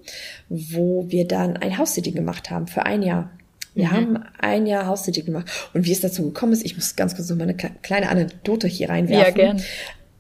wo 0.49 1.07
wir 1.09 1.27
dann 1.27 1.57
ein 1.57 1.77
House-Sitting 1.77 2.15
gemacht 2.15 2.51
haben 2.51 2.67
für 2.67 2.87
ein 2.87 3.03
Jahr. 3.03 3.31
Wir 3.75 3.89
mhm. 3.89 3.93
haben 3.93 4.25
ein 4.39 4.67
Jahr 4.67 4.87
House-Sitting 4.87 5.27
gemacht. 5.27 5.51
Und 5.75 5.85
wie 5.85 5.93
es 5.93 6.01
dazu 6.01 6.23
gekommen 6.23 6.53
ist, 6.53 6.65
ich 6.65 6.77
muss 6.77 6.97
ganz 6.97 7.15
kurz 7.15 7.29
noch 7.29 7.37
mal 7.37 7.45
eine 7.45 7.57
kleine 7.57 8.09
Anekdote 8.09 8.69
hier 8.69 8.89
reinwerfen. 8.89 9.39
Ja, 9.39 9.53
gern. 9.53 9.63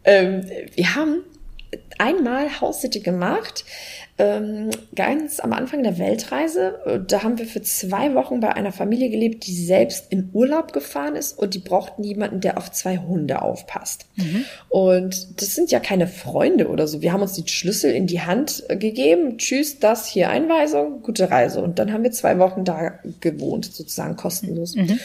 Ähm, 0.04 0.44
wir 0.74 0.94
haben 0.94 1.24
einmal 1.98 2.60
House-Sitting 2.60 3.02
gemacht 3.02 3.64
ähm, 4.18 4.70
ganz 4.94 5.40
am 5.40 5.52
Anfang 5.52 5.82
der 5.82 5.98
Weltreise, 5.98 6.80
äh, 6.86 6.98
da 7.06 7.22
haben 7.22 7.38
wir 7.38 7.44
für 7.44 7.60
zwei 7.60 8.14
Wochen 8.14 8.40
bei 8.40 8.54
einer 8.54 8.72
Familie 8.72 9.10
gelebt, 9.10 9.46
die 9.46 9.54
selbst 9.54 10.10
in 10.10 10.30
Urlaub 10.32 10.72
gefahren 10.72 11.16
ist 11.16 11.38
und 11.38 11.52
die 11.52 11.58
brauchten 11.58 12.02
jemanden, 12.02 12.40
der 12.40 12.56
auf 12.56 12.72
zwei 12.72 12.96
Hunde 12.96 13.42
aufpasst. 13.42 14.06
Mhm. 14.16 14.44
Und 14.70 15.42
das 15.42 15.54
sind 15.54 15.70
ja 15.70 15.80
keine 15.80 16.06
Freunde 16.06 16.68
oder 16.68 16.88
so. 16.88 17.02
Wir 17.02 17.12
haben 17.12 17.20
uns 17.20 17.34
die 17.34 17.46
Schlüssel 17.46 17.92
in 17.92 18.06
die 18.06 18.22
Hand 18.22 18.64
äh, 18.68 18.76
gegeben. 18.78 19.36
Tschüss, 19.36 19.80
das 19.80 20.06
hier 20.06 20.30
Einweisung, 20.30 21.02
gute 21.02 21.30
Reise. 21.30 21.60
Und 21.60 21.78
dann 21.78 21.92
haben 21.92 22.02
wir 22.02 22.12
zwei 22.12 22.38
Wochen 22.38 22.64
da 22.64 22.98
gewohnt, 23.20 23.66
sozusagen 23.66 24.16
kostenlos. 24.16 24.76
Mhm. 24.76 24.98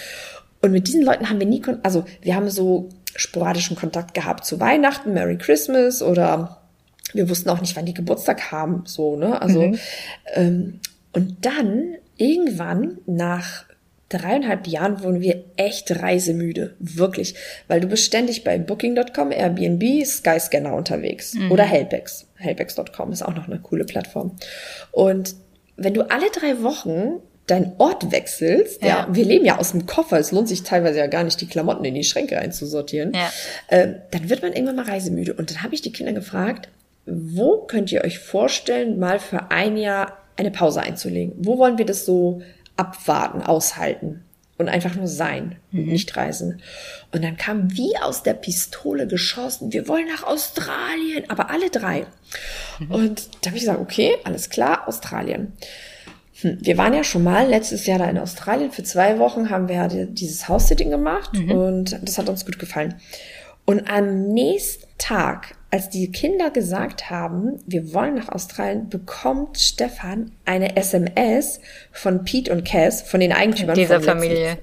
Und 0.61 0.71
mit 0.71 0.87
diesen 0.87 1.03
Leuten 1.03 1.29
haben 1.29 1.39
wir 1.39 1.47
nie, 1.47 1.61
also 1.83 2.05
wir 2.21 2.35
haben 2.35 2.49
so 2.49 2.87
sporadischen 3.13 3.75
Kontakt 3.75 4.13
gehabt 4.13 4.45
zu 4.45 4.61
Weihnachten, 4.61 5.13
Merry 5.13 5.37
Christmas 5.37 6.01
oder 6.01 6.60
wir 7.13 7.29
wussten 7.29 7.49
auch 7.49 7.61
nicht, 7.61 7.75
wann 7.75 7.85
die 7.85 7.93
Geburtstag 7.93 8.51
haben, 8.51 8.83
so, 8.85 9.15
ne? 9.15 9.41
Also, 9.41 9.61
mhm. 9.61 9.79
ähm, 10.33 10.79
und 11.13 11.45
dann 11.45 11.95
irgendwann 12.17 12.99
nach 13.05 13.65
dreieinhalb 14.11 14.67
Jahren 14.67 15.03
wurden 15.03 15.21
wir 15.21 15.43
echt 15.55 15.91
reisemüde. 16.01 16.75
Wirklich. 16.79 17.35
Weil 17.67 17.79
du 17.79 17.87
bist 17.87 18.03
ständig 18.03 18.43
bei 18.43 18.57
Booking.com, 18.57 19.31
Airbnb, 19.31 20.05
Skyscanner 20.05 20.73
unterwegs. 20.73 21.33
Mhm. 21.33 21.51
Oder 21.51 21.63
Helpex. 21.63 22.27
Helpex.com 22.35 23.11
ist 23.11 23.23
auch 23.23 23.35
noch 23.35 23.47
eine 23.47 23.59
coole 23.59 23.85
Plattform. 23.85 24.35
Und 24.91 25.35
wenn 25.77 25.93
du 25.93 26.09
alle 26.09 26.29
drei 26.31 26.61
Wochen 26.61 27.21
deinen 27.47 27.73
Ort 27.77 28.11
wechselst, 28.11 28.81
ja. 28.81 28.87
ja. 28.87 29.07
wir 29.11 29.25
leben 29.25 29.45
ja 29.45 29.57
aus 29.57 29.71
dem 29.71 29.85
Koffer, 29.85 30.19
es 30.19 30.31
lohnt 30.31 30.47
sich 30.47 30.63
teilweise 30.63 30.99
ja 30.99 31.07
gar 31.07 31.23
nicht, 31.23 31.39
die 31.41 31.47
Klamotten 31.47 31.83
in 31.83 31.95
die 31.95 32.03
Schränke 32.03 32.37
einzusortieren, 32.37 33.13
ja. 33.13 33.31
äh, 33.67 33.95
dann 34.11 34.29
wird 34.29 34.41
man 34.41 34.53
irgendwann 34.53 34.75
mal 34.75 34.85
reisemüde. 34.85 35.33
Und 35.33 35.49
dann 35.49 35.63
habe 35.63 35.73
ich 35.73 35.81
die 35.81 35.91
Kinder 35.91 36.13
gefragt, 36.13 36.69
wo 37.05 37.65
könnt 37.65 37.91
ihr 37.91 38.03
euch 38.03 38.19
vorstellen, 38.19 38.99
mal 38.99 39.19
für 39.19 39.51
ein 39.51 39.77
Jahr 39.77 40.17
eine 40.37 40.51
Pause 40.51 40.81
einzulegen? 40.81 41.33
Wo 41.37 41.57
wollen 41.57 41.77
wir 41.77 41.85
das 41.85 42.05
so 42.05 42.41
abwarten, 42.77 43.41
aushalten? 43.41 44.23
Und 44.57 44.69
einfach 44.69 44.93
nur 44.93 45.07
sein, 45.07 45.55
mhm. 45.71 45.85
nicht 45.85 46.15
reisen. 46.15 46.61
Und 47.11 47.23
dann 47.23 47.35
kam 47.35 47.75
wie 47.75 47.97
aus 47.97 48.21
der 48.21 48.35
Pistole 48.35 49.07
geschossen, 49.07 49.73
wir 49.73 49.87
wollen 49.87 50.07
nach 50.07 50.21
Australien, 50.21 51.23
aber 51.29 51.49
alle 51.49 51.71
drei. 51.71 52.05
Mhm. 52.77 52.91
Und 52.91 53.29
da 53.41 53.47
habe 53.47 53.57
ich 53.57 53.63
gesagt, 53.63 53.79
okay, 53.79 54.17
alles 54.23 54.51
klar, 54.51 54.87
Australien. 54.87 55.53
Hm, 56.41 56.59
wir 56.61 56.77
waren 56.77 56.93
ja 56.93 57.03
schon 57.03 57.23
mal 57.23 57.47
letztes 57.47 57.87
Jahr 57.87 57.97
da 57.97 58.05
in 58.05 58.19
Australien. 58.19 58.71
Für 58.71 58.83
zwei 58.83 59.17
Wochen 59.17 59.49
haben 59.49 59.67
wir 59.67 59.75
ja 59.75 59.87
dieses 59.87 60.47
House-Sitting 60.47 60.91
gemacht 60.91 61.33
mhm. 61.33 61.51
und 61.51 61.99
das 62.03 62.19
hat 62.19 62.29
uns 62.29 62.45
gut 62.45 62.59
gefallen. 62.59 62.93
Und 63.65 63.89
am 63.89 64.27
nächsten 64.27 64.85
Tag 64.99 65.55
als 65.71 65.89
die 65.89 66.11
Kinder 66.11 66.51
gesagt 66.51 67.09
haben, 67.09 67.59
wir 67.65 67.93
wollen 67.93 68.15
nach 68.15 68.27
Australien, 68.27 68.89
bekommt 68.89 69.57
Stefan 69.57 70.31
eine 70.43 70.75
SMS 70.75 71.61
von 71.93 72.25
Pete 72.25 72.51
und 72.51 72.65
Cass, 72.65 73.01
von 73.01 73.21
den 73.21 73.31
Eigentümern 73.31 73.75
dieser 73.75 74.01
Familie. 74.01 74.57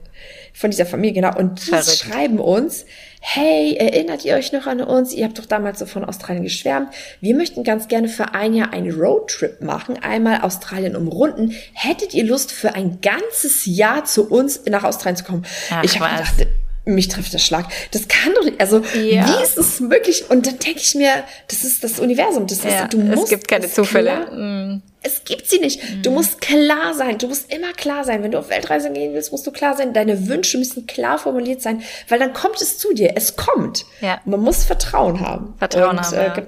Von 0.53 0.71
dieser 0.71 0.85
Familie, 0.85 1.15
genau. 1.15 1.37
Und 1.39 1.67
die 1.67 1.71
Verrückt. 1.71 1.97
schreiben 1.97 2.39
uns, 2.41 2.85
hey, 3.21 3.77
erinnert 3.77 4.25
ihr 4.25 4.35
euch 4.35 4.53
noch 4.53 4.67
an 4.67 4.83
uns? 4.83 5.15
Ihr 5.15 5.25
habt 5.25 5.39
doch 5.39 5.47
damals 5.47 5.79
so 5.79 5.87
von 5.87 6.05
Australien 6.05 6.43
geschwärmt. 6.43 6.93
Wir 7.21 7.35
möchten 7.35 7.65
ganz 7.65 7.89
gerne 7.89 8.09
für 8.09 8.35
ein 8.35 8.53
Jahr 8.53 8.73
einen 8.73 8.93
Roadtrip 8.93 9.63
machen, 9.63 9.99
einmal 10.03 10.43
Australien 10.43 10.95
umrunden. 10.95 11.55
Hättet 11.73 12.13
ihr 12.13 12.25
Lust, 12.25 12.53
für 12.53 12.75
ein 12.75 13.01
ganzes 13.01 13.65
Jahr 13.65 14.05
zu 14.05 14.29
uns 14.29 14.61
nach 14.67 14.85
Australien 14.85 15.17
zu 15.17 15.25
kommen? 15.25 15.47
Ach, 15.71 15.85
ich 15.85 15.99
habe 15.99 16.17
gedacht, 16.17 16.47
mich 16.95 17.09
trifft 17.09 17.33
der 17.33 17.39
Schlag. 17.39 17.67
Das 17.93 18.09
kann 18.09 18.35
doch 18.35 18.45
nicht, 18.45 18.61
also 18.61 18.83
ja. 18.95 19.27
wie 19.27 19.43
ist 19.43 19.59
es 19.59 19.81
möglich? 19.81 20.25
Und 20.31 20.47
dann 20.47 20.59
denke 20.59 20.81
ich 20.81 20.95
mir, 20.95 21.25
das 21.49 21.65
ist 21.65 21.85
das 21.85 22.01
Universum. 22.01 22.47
Das 22.47 22.63
ja, 22.65 22.85
ist, 22.85 22.93
du 22.93 22.99
musst 22.99 23.25
es 23.25 23.31
gibt 23.31 23.49
keine 23.49 23.71
Zufälle. 23.71 24.27
Klar, 24.27 24.33
mm. 24.33 24.83
Es 25.03 25.25
gibt 25.25 25.49
sie 25.49 25.61
nicht. 25.61 25.83
Mm. 25.83 26.03
Du 26.03 26.11
musst 26.11 26.41
klar 26.41 26.95
sein. 26.95 27.19
Du 27.19 27.29
musst 27.29 27.53
immer 27.53 27.73
klar 27.73 28.05
sein. 28.05 28.23
Wenn 28.23 28.33
du 28.33 28.39
auf 28.39 28.51
Weltreise 28.51 28.91
gehen 28.91 29.15
willst, 29.15 29.31
musst 29.31 29.47
du 29.47 29.53
klar 29.53 29.77
sein. 29.77 29.93
Deine 29.93 30.29
Wünsche 30.29 30.59
müssen 30.59 30.87
klar 30.87 31.19
formuliert 31.19 31.63
sein, 31.63 31.83
weil 32.09 32.19
dann 32.19 32.33
kommt 32.33 32.61
es 32.61 32.79
zu 32.79 32.93
dir. 32.93 33.13
Es 33.15 33.37
kommt. 33.37 33.85
Ja. 34.01 34.21
Man 34.25 34.41
muss 34.41 34.65
Vertrauen 34.65 35.21
haben. 35.21 35.55
Vertrauen 35.59 35.99
Und, 35.99 36.03
haben. 36.03 36.17
Äh, 36.17 36.27
ja. 36.27 36.43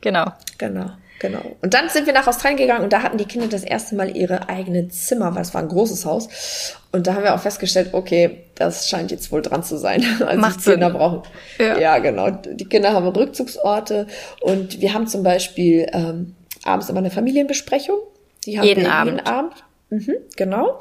Genau. 0.00 0.32
Genau. 0.58 0.90
Genau. 1.24 1.40
Und 1.62 1.72
dann 1.72 1.88
sind 1.88 2.04
wir 2.04 2.12
nach 2.12 2.26
Australien 2.26 2.58
gegangen 2.58 2.84
und 2.84 2.92
da 2.92 3.02
hatten 3.02 3.16
die 3.16 3.24
Kinder 3.24 3.46
das 3.48 3.64
erste 3.64 3.94
Mal 3.94 4.14
ihre 4.14 4.50
eigene 4.50 4.88
Zimmer, 4.88 5.34
weil 5.34 5.40
es 5.40 5.54
war 5.54 5.62
ein 5.62 5.68
großes 5.68 6.04
Haus. 6.04 6.28
Und 6.92 7.06
da 7.06 7.14
haben 7.14 7.22
wir 7.22 7.34
auch 7.34 7.40
festgestellt, 7.40 7.94
okay, 7.94 8.42
das 8.56 8.90
scheint 8.90 9.10
jetzt 9.10 9.32
wohl 9.32 9.40
dran 9.40 9.62
zu 9.62 9.78
sein. 9.78 10.04
Also 10.20 10.38
Macht 10.38 10.60
die 10.60 10.72
Kinder 10.72 10.88
Sinn. 10.88 10.98
brauchen. 10.98 11.22
Ja. 11.58 11.78
ja, 11.78 11.98
genau. 11.98 12.28
Die 12.30 12.66
Kinder 12.66 12.92
haben 12.92 13.06
Rückzugsorte 13.08 14.06
und 14.42 14.82
wir 14.82 14.92
haben 14.92 15.06
zum 15.06 15.22
Beispiel 15.22 15.86
ähm, 15.94 16.34
abends 16.62 16.90
immer 16.90 16.98
eine 16.98 17.10
Familienbesprechung 17.10 17.96
Die 18.44 18.58
haben 18.58 18.66
jeden 18.66 18.84
Abend. 18.86 19.12
jeden 19.14 19.26
Abend. 19.26 19.54
Mhm, 19.88 20.14
genau. 20.36 20.78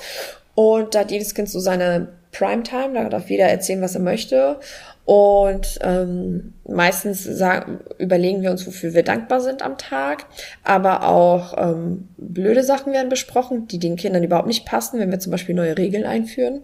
Und 0.56 0.94
da 0.94 1.00
hat 1.00 1.12
jedes 1.12 1.34
Kind 1.36 1.50
so 1.50 1.62
seine 1.62 2.10
Primetime, 2.34 2.96
da 2.96 3.08
darf 3.08 3.30
jeder 3.30 3.46
erzählen, 3.46 3.82
was 3.82 3.96
er 3.96 4.02
möchte. 4.02 4.60
Und 5.06 5.80
ähm, 5.82 6.54
meistens 6.66 7.26
sagen, 7.26 7.82
überlegen 7.98 8.42
wir 8.42 8.52
uns, 8.52 8.66
wofür 8.66 8.94
wir 8.94 9.04
dankbar 9.04 9.42
sind 9.42 9.62
am 9.62 9.78
Tag. 9.78 10.26
Aber 10.64 11.10
auch 11.10 11.56
ähm, 11.58 12.08
blöde 12.18 12.64
Sachen 12.64 12.94
werden 12.94 13.10
besprochen, 13.10 13.68
die 13.68 13.80
den 13.80 13.98
Kindern 13.98 14.24
überhaupt 14.24 14.48
nicht 14.48 14.66
passen, 14.66 15.00
wenn 15.02 15.12
wir 15.12 15.20
zum 15.20 15.32
Beispiel 15.32 15.56
neue 15.56 15.78
Regeln 15.78 16.06
einführen. 16.06 16.62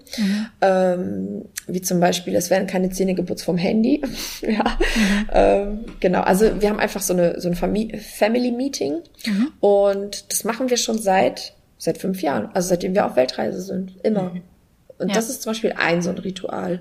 Ähm, 0.62 1.46
wie 1.68 1.82
zum 1.82 2.00
Beispiel, 2.00 2.34
es 2.36 2.50
werden 2.50 2.66
keine 2.66 2.90
Zähne 2.92 3.14
geputzt 3.14 3.44
vom 3.44 3.58
Handy. 3.58 4.02
ja. 4.42 4.78
Ähm, 5.34 5.86
genau, 6.00 6.22
also 6.22 6.62
wir 6.62 6.70
haben 6.70 6.80
einfach 6.80 7.02
so 7.02 7.12
eine, 7.14 7.42
so 7.42 7.50
ein 7.50 7.56
Fami 7.56 7.98
Family 7.98 8.52
Meeting. 8.52 9.00
Und 9.60 10.32
das 10.32 10.46
machen 10.46 10.70
wir 10.70 10.78
schon 10.78 10.98
seit, 10.98 11.54
seit 11.78 11.98
fünf 11.98 12.22
Jahren. 12.22 12.50
Also 12.54 12.70
seitdem 12.70 12.96
wir 12.96 13.06
auf 13.06 13.18
Weltreise 13.18 13.62
sind. 13.62 13.94
Immer. 14.04 14.32
Und 14.98 15.10
Ja. 15.10 15.16
das 15.16 15.30
ist 15.30 15.42
zum 15.42 15.52
Beispiel 15.52 15.74
ein 15.78 16.02
so 16.02 16.10
ein 16.10 16.18
Ritual. 16.18 16.80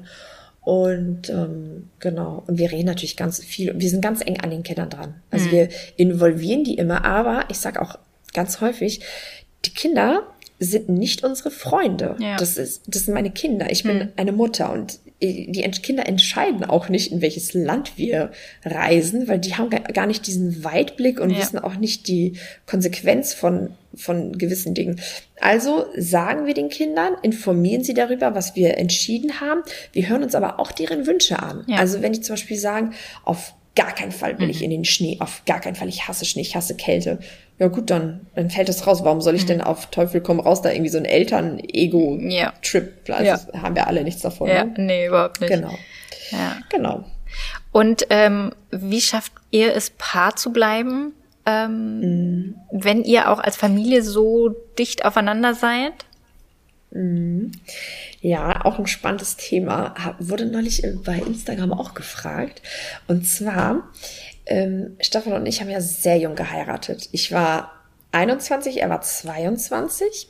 Und 0.62 1.30
ähm, 1.30 1.88
genau, 1.98 2.42
und 2.46 2.58
wir 2.58 2.70
reden 2.70 2.86
natürlich 2.86 3.16
ganz 3.16 3.42
viel, 3.42 3.72
wir 3.78 3.88
sind 3.88 4.02
ganz 4.02 4.20
eng 4.20 4.40
an 4.40 4.50
den 4.50 4.62
Kindern 4.62 4.90
dran. 4.90 5.14
Also 5.30 5.46
Mhm. 5.46 5.50
wir 5.52 5.68
involvieren 5.96 6.64
die 6.64 6.74
immer, 6.74 7.04
aber 7.04 7.44
ich 7.48 7.58
sage 7.58 7.80
auch 7.80 7.98
ganz 8.34 8.60
häufig, 8.60 9.00
die 9.64 9.70
Kinder 9.70 10.22
sind 10.58 10.88
nicht 10.88 11.24
unsere 11.24 11.50
Freunde. 11.50 12.16
Ja. 12.18 12.34
Mhm. 12.34 12.36
Das 12.38 12.56
ist, 12.58 12.82
das 12.86 13.04
sind 13.06 13.14
meine 13.14 13.30
Kinder. 13.30 13.70
Ich 13.70 13.82
bin 13.84 14.08
eine 14.16 14.32
Mutter 14.32 14.72
und 14.72 14.98
die 15.20 15.62
Ent- 15.64 15.82
Kinder 15.82 16.06
entscheiden 16.06 16.64
auch 16.64 16.88
nicht, 16.88 17.10
in 17.10 17.20
welches 17.20 17.52
Land 17.52 17.92
wir 17.96 18.30
reisen, 18.64 19.26
weil 19.26 19.40
die 19.40 19.56
haben 19.56 19.68
ga- 19.68 19.78
gar 19.80 20.06
nicht 20.06 20.26
diesen 20.28 20.62
Weitblick 20.62 21.18
und 21.20 21.30
Ja. 21.30 21.38
wissen 21.38 21.58
auch 21.58 21.74
nicht 21.76 22.06
die 22.06 22.34
Konsequenz 22.66 23.34
von, 23.34 23.70
von 23.96 24.38
gewissen 24.38 24.74
Dingen. 24.74 25.00
Also 25.40 25.86
sagen 25.96 26.46
wir 26.46 26.54
den 26.54 26.68
Kindern, 26.68 27.14
informieren 27.22 27.82
sie 27.82 27.94
darüber, 27.94 28.34
was 28.36 28.54
wir 28.54 28.78
entschieden 28.78 29.40
haben. 29.40 29.62
Wir 29.92 30.08
hören 30.08 30.22
uns 30.22 30.34
aber 30.36 30.60
auch 30.60 30.70
deren 30.70 31.06
Wünsche 31.06 31.40
an. 31.42 31.64
Ja. 31.66 31.78
Also 31.78 32.00
wenn 32.00 32.12
die 32.12 32.20
zum 32.20 32.34
Beispiel 32.34 32.56
sagen, 32.58 32.92
auf 33.24 33.54
gar 33.78 33.94
keinen 33.94 34.10
Fall 34.12 34.38
will 34.40 34.50
ich 34.50 34.60
in 34.62 34.70
den 34.70 34.84
Schnee, 34.84 35.16
auf 35.20 35.42
gar 35.46 35.60
keinen 35.60 35.76
Fall, 35.76 35.88
ich 35.88 36.08
hasse 36.08 36.24
Schnee, 36.24 36.42
ich 36.42 36.56
hasse 36.56 36.76
Kälte. 36.76 37.20
Ja 37.60 37.68
gut, 37.68 37.90
dann, 37.90 38.26
dann 38.34 38.50
fällt 38.50 38.68
das 38.68 38.86
raus. 38.86 39.04
Warum 39.04 39.20
soll 39.20 39.34
ich 39.36 39.46
denn 39.46 39.60
auf 39.60 39.86
Teufel 39.90 40.20
komm 40.20 40.40
raus 40.40 40.62
da 40.62 40.70
irgendwie 40.70 40.90
so 40.90 40.98
ein 40.98 41.04
Eltern-Ego-Trip? 41.04 42.92
Also 43.10 43.24
Ja. 43.52 43.62
haben 43.62 43.74
wir 43.76 43.86
alle 43.86 44.02
nichts 44.04 44.22
davon. 44.22 44.48
Ja, 44.48 44.64
Ne? 44.64 44.74
nee, 44.78 45.06
überhaupt 45.06 45.40
nicht. 45.40 45.50
Genau, 45.50 45.72
Ja. 46.30 46.56
genau. 46.68 47.04
Und 47.72 48.06
ähm, 48.10 48.52
wie 48.70 49.00
schafft 49.00 49.32
ihr 49.50 49.74
es, 49.74 49.90
Paar 49.90 50.36
zu 50.36 50.52
bleiben, 50.52 51.12
ähm, 51.46 52.00
Mhm. 52.00 52.54
wenn 52.72 53.04
ihr 53.04 53.30
auch 53.30 53.38
als 53.38 53.56
Familie 53.56 54.02
so 54.02 54.54
dicht 54.78 55.04
aufeinander 55.04 55.54
seid? 55.54 55.92
Ja, 58.20 58.64
auch 58.64 58.78
ein 58.78 58.86
spannendes 58.86 59.36
Thema. 59.36 59.94
Wurde 60.18 60.46
neulich 60.46 60.82
bei 61.04 61.18
Instagram 61.18 61.72
auch 61.72 61.94
gefragt. 61.94 62.62
Und 63.06 63.26
zwar, 63.26 63.90
ähm, 64.46 64.96
Stefan 65.00 65.34
und 65.34 65.46
ich 65.46 65.60
haben 65.60 65.70
ja 65.70 65.80
sehr 65.80 66.18
jung 66.18 66.34
geheiratet. 66.34 67.08
Ich 67.12 67.30
war 67.30 67.72
21, 68.10 68.80
er 68.80 68.90
war 68.90 69.02
22. 69.02 70.28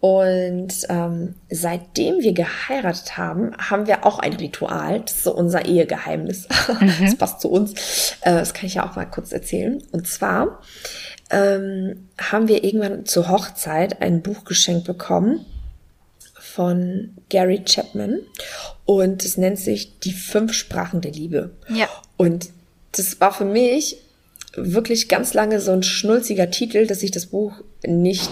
Und 0.00 0.74
ähm, 0.88 1.36
seitdem 1.48 2.18
wir 2.20 2.34
geheiratet 2.34 3.16
haben, 3.16 3.56
haben 3.56 3.86
wir 3.86 4.04
auch 4.04 4.18
ein 4.18 4.32
Ritual. 4.34 5.00
Das 5.00 5.12
ist 5.18 5.24
so 5.24 5.32
unser 5.34 5.64
Ehegeheimnis. 5.64 6.48
Das 7.00 7.16
passt 7.16 7.40
zu 7.40 7.48
uns. 7.50 8.16
Äh, 8.22 8.32
das 8.32 8.52
kann 8.52 8.66
ich 8.66 8.74
ja 8.74 8.86
auch 8.86 8.96
mal 8.96 9.06
kurz 9.06 9.32
erzählen. 9.32 9.82
Und 9.92 10.08
zwar 10.08 10.60
ähm, 11.30 12.08
haben 12.18 12.48
wir 12.48 12.64
irgendwann 12.64 13.06
zur 13.06 13.28
Hochzeit 13.28 14.02
ein 14.02 14.22
Buch 14.22 14.44
geschenkt 14.44 14.84
bekommen 14.84 15.46
von 16.54 17.14
Gary 17.30 17.62
Chapman 17.64 18.20
und 18.84 19.24
es 19.24 19.38
nennt 19.38 19.58
sich 19.58 19.98
Die 20.00 20.12
fünf 20.12 20.52
Sprachen 20.52 21.00
der 21.00 21.12
Liebe. 21.12 21.50
Ja. 21.68 21.88
Und 22.16 22.50
das 22.92 23.20
war 23.20 23.32
für 23.32 23.44
mich 23.44 23.96
wirklich 24.54 25.08
ganz 25.08 25.32
lange 25.32 25.60
so 25.60 25.72
ein 25.72 25.82
schnulziger 25.82 26.50
Titel, 26.50 26.86
dass 26.86 27.02
ich 27.02 27.10
das 27.10 27.26
Buch 27.26 27.62
nicht 27.86 28.30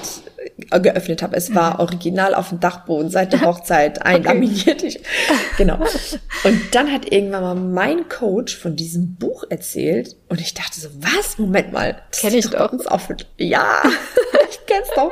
äh, 0.71 0.81
geöffnet 0.81 1.23
habe. 1.23 1.35
Es 1.37 1.55
war 1.55 1.81
original 1.81 2.35
auf 2.35 2.51
dem 2.51 2.61
Dachboden 2.61 3.11
seit 3.11 3.33
der 3.33 3.41
Hochzeit 3.47 4.03
einlaminiert. 4.03 4.83
Ich, 4.83 5.01
genau. 5.57 5.79
Und 6.45 6.61
dann 6.73 6.93
hat 6.93 7.11
irgendwann 7.11 7.43
mal 7.43 7.55
mein 7.55 8.09
Coach 8.09 8.57
von 8.57 8.77
diesem 8.77 9.15
Buch 9.17 9.45
erzählt 9.49 10.17
und 10.29 10.41
ich 10.41 10.55
dachte 10.55 10.81
so, 10.81 10.89
was? 10.99 11.39
Moment 11.39 11.73
mal. 11.73 12.01
Das 12.11 12.21
Kenn 12.21 12.35
ich 12.35 12.49
doch. 12.49 12.73
Auf, 12.87 13.09
ja, 13.37 13.83
ich 14.51 14.59
kenn's 14.67 14.89
doch. 14.95 15.11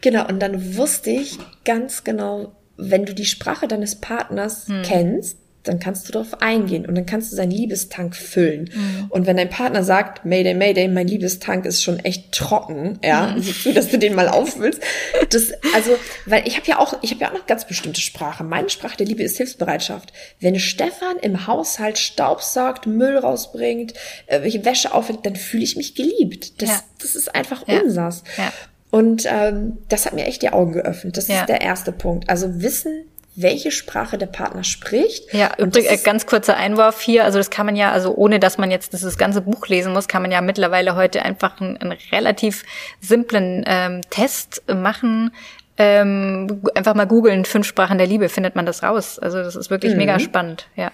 Genau, 0.00 0.26
und 0.28 0.40
dann 0.40 0.76
wusste 0.76 1.10
ich 1.10 1.38
ganz 1.64 2.04
genau, 2.04 2.52
wenn 2.76 3.04
du 3.04 3.14
die 3.14 3.26
Sprache 3.26 3.68
deines 3.68 3.96
Partners 3.96 4.66
kennst, 4.84 5.36
dann 5.64 5.78
kannst 5.78 6.08
du 6.08 6.12
darauf 6.12 6.40
eingehen 6.40 6.86
und 6.86 6.94
dann 6.94 7.04
kannst 7.04 7.30
du 7.30 7.36
seinen 7.36 7.50
Liebestank 7.50 8.16
füllen. 8.16 8.70
Und 9.10 9.26
wenn 9.26 9.36
dein 9.36 9.50
Partner 9.50 9.84
sagt, 9.84 10.24
Mayday, 10.24 10.54
Mayday, 10.54 10.88
mein 10.88 11.06
Liebestank 11.06 11.66
ist 11.66 11.82
schon 11.82 11.98
echt 11.98 12.32
trocken, 12.32 12.98
ja, 13.04 13.34
siehst 13.38 13.66
du, 13.66 13.72
dass 13.74 13.88
du 13.90 13.98
den 13.98 14.14
mal 14.14 14.28
auffüllst. 14.28 14.80
Das, 15.28 15.52
also, 15.74 15.90
weil 16.24 16.48
ich 16.48 16.56
habe 16.56 16.66
ja 16.66 16.78
auch, 16.78 16.94
ich 17.02 17.10
habe 17.10 17.20
ja 17.20 17.28
auch 17.28 17.34
noch 17.34 17.46
ganz 17.46 17.66
bestimmte 17.66 18.00
Sprache. 18.00 18.42
Meine 18.42 18.70
Sprache 18.70 18.96
der 18.96 19.06
Liebe 19.06 19.22
ist 19.22 19.36
Hilfsbereitschaft. 19.36 20.14
Wenn 20.40 20.58
Stefan 20.58 21.18
im 21.20 21.46
Haushalt 21.46 21.98
Staubsaugt, 21.98 22.86
Müll 22.86 23.18
rausbringt, 23.18 23.92
äh, 24.28 24.40
welche 24.40 24.64
Wäsche 24.64 24.94
aufhängt, 24.94 25.26
dann 25.26 25.36
fühle 25.36 25.64
ich 25.64 25.76
mich 25.76 25.94
geliebt. 25.94 26.62
Das, 26.62 26.70
Ja. 26.70 26.82
das 27.02 27.14
ist 27.14 27.34
einfach 27.34 27.68
Ja. 27.68 27.80
unsers. 27.80 28.22
Ja. 28.38 28.50
Und 28.90 29.24
ähm, 29.26 29.78
das 29.88 30.06
hat 30.06 30.14
mir 30.14 30.26
echt 30.26 30.42
die 30.42 30.52
Augen 30.52 30.72
geöffnet. 30.72 31.16
Das 31.16 31.28
Ja. 31.28 31.40
ist 31.40 31.48
der 31.48 31.60
erste 31.60 31.92
Punkt. 31.92 32.28
Also 32.28 32.60
wissen, 32.62 33.04
welche 33.36 33.70
Sprache 33.70 34.18
der 34.18 34.26
Partner 34.26 34.64
spricht. 34.64 35.32
Ja, 35.32 35.54
und 35.58 35.76
das 35.76 36.02
ganz 36.02 36.26
kurzer 36.26 36.56
Einwurf 36.56 37.00
hier. 37.00 37.24
Also 37.24 37.38
das 37.38 37.50
kann 37.50 37.64
man 37.66 37.76
ja, 37.76 37.92
also 37.92 38.14
ohne 38.14 38.40
dass 38.40 38.58
man 38.58 38.70
jetzt 38.70 38.92
dieses 38.92 39.16
ganze 39.16 39.40
Buch 39.40 39.68
lesen 39.68 39.92
muss, 39.92 40.08
kann 40.08 40.22
man 40.22 40.32
ja 40.32 40.40
mittlerweile 40.40 40.96
heute 40.96 41.22
einfach 41.24 41.60
einen, 41.60 41.76
einen 41.76 41.96
relativ 42.10 42.64
simplen 43.00 43.62
ähm, 43.66 44.00
Test 44.10 44.62
machen. 44.74 45.30
Ähm, 45.78 46.60
einfach 46.74 46.94
mal 46.94 47.06
googeln, 47.06 47.44
fünf 47.46 47.66
Sprachen 47.66 47.96
der 47.96 48.06
Liebe, 48.08 48.28
findet 48.28 48.56
man 48.56 48.66
das 48.66 48.82
raus. 48.82 49.18
Also 49.18 49.38
das 49.38 49.56
ist 49.56 49.70
wirklich 49.70 49.94
mega 49.94 50.14
Mhm. 50.14 50.20
spannend, 50.20 50.66
ja. 50.76 50.90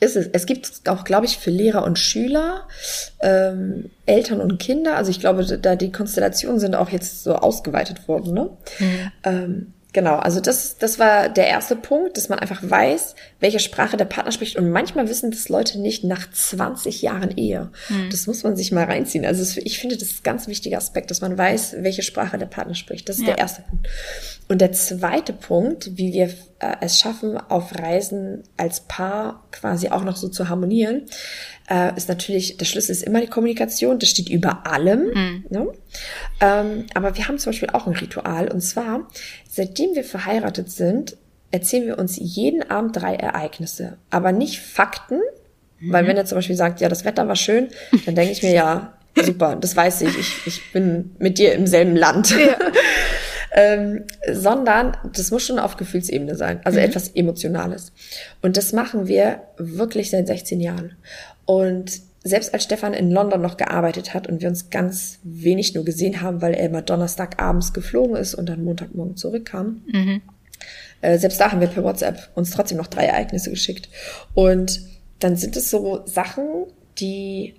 Ist 0.00 0.16
es. 0.16 0.28
Es 0.32 0.46
gibt 0.46 0.88
auch, 0.88 1.04
glaube 1.04 1.26
ich, 1.26 1.38
für 1.38 1.50
Lehrer 1.50 1.84
und 1.84 1.98
Schüler, 1.98 2.66
ähm, 3.20 3.90
Eltern 4.06 4.40
und 4.40 4.58
Kinder. 4.58 4.96
Also 4.96 5.10
ich 5.10 5.20
glaube, 5.20 5.44
da 5.44 5.76
die 5.76 5.92
Konstellationen 5.92 6.60
sind 6.60 6.74
auch 6.74 6.90
jetzt 6.90 7.24
so 7.24 7.34
ausgeweitet 7.34 8.08
worden. 8.08 8.34
Ne? 8.34 8.50
Ähm, 9.24 9.72
genau. 9.92 10.16
Also 10.16 10.40
das, 10.40 10.78
das 10.78 10.98
war 10.98 11.28
der 11.28 11.48
erste 11.48 11.76
Punkt, 11.76 12.16
dass 12.16 12.28
man 12.28 12.38
einfach 12.38 12.62
weiß, 12.62 13.14
welche 13.40 13.60
Sprache 13.60 13.96
der 13.96 14.04
Partner 14.04 14.32
spricht. 14.32 14.56
Und 14.56 14.70
manchmal 14.70 15.08
wissen 15.08 15.30
das 15.30 15.48
Leute 15.48 15.78
nicht 15.80 16.02
nach 16.02 16.28
20 16.30 17.02
Jahren 17.02 17.36
Ehe. 17.36 17.70
Das 18.10 18.26
muss 18.26 18.42
man 18.42 18.56
sich 18.56 18.72
mal 18.72 18.84
reinziehen. 18.84 19.24
Also 19.24 19.60
ich 19.62 19.78
finde, 19.78 19.96
das 19.96 20.08
ist 20.08 20.20
ein 20.20 20.22
ganz 20.24 20.48
wichtiger 20.48 20.78
Aspekt, 20.78 21.10
dass 21.10 21.20
man 21.20 21.38
weiß, 21.38 21.76
welche 21.80 22.02
Sprache 22.02 22.36
der 22.36 22.46
Partner 22.46 22.74
spricht. 22.74 23.08
Das 23.08 23.16
ist 23.16 23.22
Ja. 23.22 23.28
der 23.34 23.38
erste 23.38 23.62
Punkt. 23.62 23.88
Und 24.48 24.60
der 24.60 24.72
zweite 24.72 25.32
Punkt, 25.32 25.96
wie 25.96 26.12
wir 26.12 26.30
äh, 26.60 26.76
es 26.80 26.98
schaffen, 26.98 27.36
auf 27.36 27.78
Reisen 27.78 28.42
als 28.56 28.80
Paar 28.80 29.44
quasi 29.52 29.88
auch 29.90 30.02
noch 30.02 30.16
so 30.16 30.28
zu 30.28 30.48
harmonieren, 30.48 31.02
äh, 31.70 31.94
ist 31.96 32.08
natürlich, 32.08 32.56
der 32.56 32.64
Schlüssel 32.64 32.90
ist 32.92 33.02
immer 33.04 33.20
die 33.20 33.26
Kommunikation, 33.28 33.98
das 34.00 34.08
steht 34.08 34.30
über 34.30 34.66
allem. 34.66 35.44
Ne? 35.50 35.68
Ähm, 36.40 36.86
aber 36.94 37.16
wir 37.16 37.28
haben 37.28 37.38
zum 37.38 37.52
Beispiel 37.52 37.70
auch 37.70 37.86
ein 37.86 37.92
Ritual 37.94 38.50
und 38.50 38.62
zwar, 38.62 39.06
seitdem 39.48 39.94
wir 39.94 40.02
verheiratet 40.02 40.70
sind, 40.72 41.16
erzählen 41.50 41.86
wir 41.86 41.98
uns 41.98 42.16
jeden 42.16 42.68
Abend 42.70 42.96
drei 42.96 43.14
Ereignisse, 43.14 43.98
aber 44.10 44.32
nicht 44.32 44.60
Fakten, 44.60 45.20
weil 45.80 46.06
wenn 46.06 46.16
er 46.16 46.24
zum 46.24 46.36
Beispiel 46.36 46.56
sagt, 46.56 46.80
ja, 46.80 46.88
das 46.88 47.04
Wetter 47.04 47.28
war 47.28 47.36
schön, 47.36 47.68
dann 48.04 48.14
denke 48.14 48.32
ich 48.32 48.42
mir, 48.42 48.52
ja, 48.52 48.94
super, 49.22 49.56
das 49.56 49.76
weiß 49.76 50.02
ich, 50.02 50.18
ich, 50.18 50.46
ich 50.46 50.72
bin 50.72 51.14
mit 51.18 51.38
dir 51.38 51.54
im 51.54 51.66
selben 51.66 51.96
Land. 51.96 52.34
ähm, 53.52 54.04
sondern 54.30 54.96
das 55.14 55.30
muss 55.30 55.46
schon 55.46 55.58
auf 55.58 55.76
Gefühlsebene 55.76 56.36
sein, 56.36 56.60
also 56.64 56.78
etwas 56.78 57.08
Emotionales. 57.08 57.92
Und 58.42 58.56
das 58.56 58.72
machen 58.72 59.08
wir 59.08 59.42
wirklich 59.56 60.10
seit 60.10 60.26
16 60.26 60.60
Jahren. 60.60 60.96
Und 61.44 62.00
selbst 62.24 62.52
als 62.52 62.64
Stefan 62.64 62.92
in 62.92 63.10
London 63.10 63.40
noch 63.40 63.56
gearbeitet 63.56 64.12
hat 64.12 64.26
und 64.26 64.42
wir 64.42 64.48
uns 64.48 64.70
ganz 64.70 65.18
wenig 65.22 65.74
nur 65.74 65.84
gesehen 65.84 66.20
haben, 66.20 66.42
weil 66.42 66.54
er 66.54 66.66
immer 66.66 66.82
Donnerstagabends 66.82 67.72
geflogen 67.72 68.16
ist 68.16 68.34
und 68.34 68.48
dann 68.48 68.64
Montagmorgen 68.64 69.16
zurückkam, 69.16 69.82
äh, 71.00 71.18
selbst 71.18 71.40
da 71.40 71.50
haben 71.50 71.60
wir 71.60 71.68
per 71.68 71.84
WhatsApp 71.84 72.30
uns 72.34 72.50
trotzdem 72.50 72.78
noch 72.78 72.86
drei 72.86 73.04
Ereignisse 73.04 73.50
geschickt. 73.50 73.88
Und 74.34 74.80
dann 75.20 75.36
sind 75.36 75.56
es 75.56 75.70
so 75.70 76.02
Sachen, 76.06 76.66
die, 76.98 77.54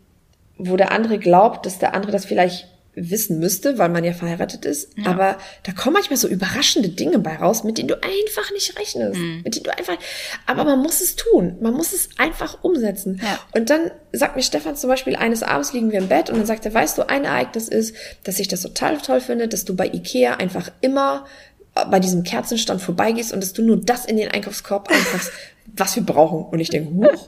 wo 0.58 0.78
der 0.78 0.92
andere 0.92 1.20
glaubt, 1.20 1.66
dass 1.66 1.80
der 1.80 1.94
andere 1.94 2.12
das 2.12 2.26
vielleicht 2.26 2.68
wissen 2.96 3.40
müsste, 3.40 3.78
weil 3.78 3.90
man 3.90 4.04
ja 4.04 4.14
verheiratet 4.14 4.66
ist. 4.66 4.92
Ja. 4.98 5.12
Aber 5.12 5.38
da 5.64 5.72
kommen 5.72 5.94
manchmal 5.94 6.18
so 6.18 6.28
überraschende 6.28 6.90
Dinge 6.90 7.20
bei 7.20 7.36
raus, 7.36 7.64
mit 7.64 7.78
denen 7.78 7.88
du 7.88 7.96
einfach 7.96 8.52
nicht 8.52 8.78
rechnest. 8.78 9.18
Mhm. 9.18 9.42
Mit 9.44 9.56
denen 9.56 9.64
du 9.64 9.78
einfach, 9.78 9.98
aber 10.46 10.66
man 10.66 10.80
muss 10.80 11.02
es 11.02 11.16
tun. 11.16 11.58
Man 11.62 11.74
muss 11.74 11.94
es 11.94 12.10
einfach 12.18 12.64
umsetzen. 12.64 13.22
Ja. 13.24 13.40
Und 13.54 13.70
dann 13.70 13.92
sagt 14.12 14.36
mir 14.36 14.42
Stefan 14.42 14.76
zum 14.76 14.90
Beispiel, 14.90 15.16
eines 15.16 15.44
Abends 15.44 15.74
liegen 15.74 15.92
wir 15.92 16.00
im 16.00 16.10
Bett 16.10 16.30
und 16.30 16.38
dann 16.38 16.46
sagt 16.46 16.66
er, 16.66 16.74
weißt 16.74 16.98
du, 16.98 17.08
ein 17.08 17.26
Ereignis 17.26 17.68
ist, 17.68 17.96
dass 18.24 18.40
ich 18.40 18.48
das 18.48 18.62
total 18.62 18.98
toll 18.98 19.22
finde, 19.22 19.48
dass 19.48 19.66
du 19.66 19.76
bei 19.76 19.88
Ikea 19.88 20.36
einfach 20.36 20.72
immer 20.82 21.26
bei 21.74 22.00
diesem 22.00 22.24
Kerzenstand 22.24 22.82
vorbeigehst 22.82 23.32
und 23.34 23.42
dass 23.42 23.54
du 23.54 23.62
nur 23.62 23.78
das 23.78 24.06
in 24.06 24.18
den 24.18 24.30
Einkaufskorb 24.30 24.90
einpackst, 24.90 25.32
was 25.76 25.96
wir 25.96 26.04
brauchen. 26.04 26.46
Und 26.46 26.60
ich 26.60 26.70
denke, 26.70 26.94
huch, 26.94 27.28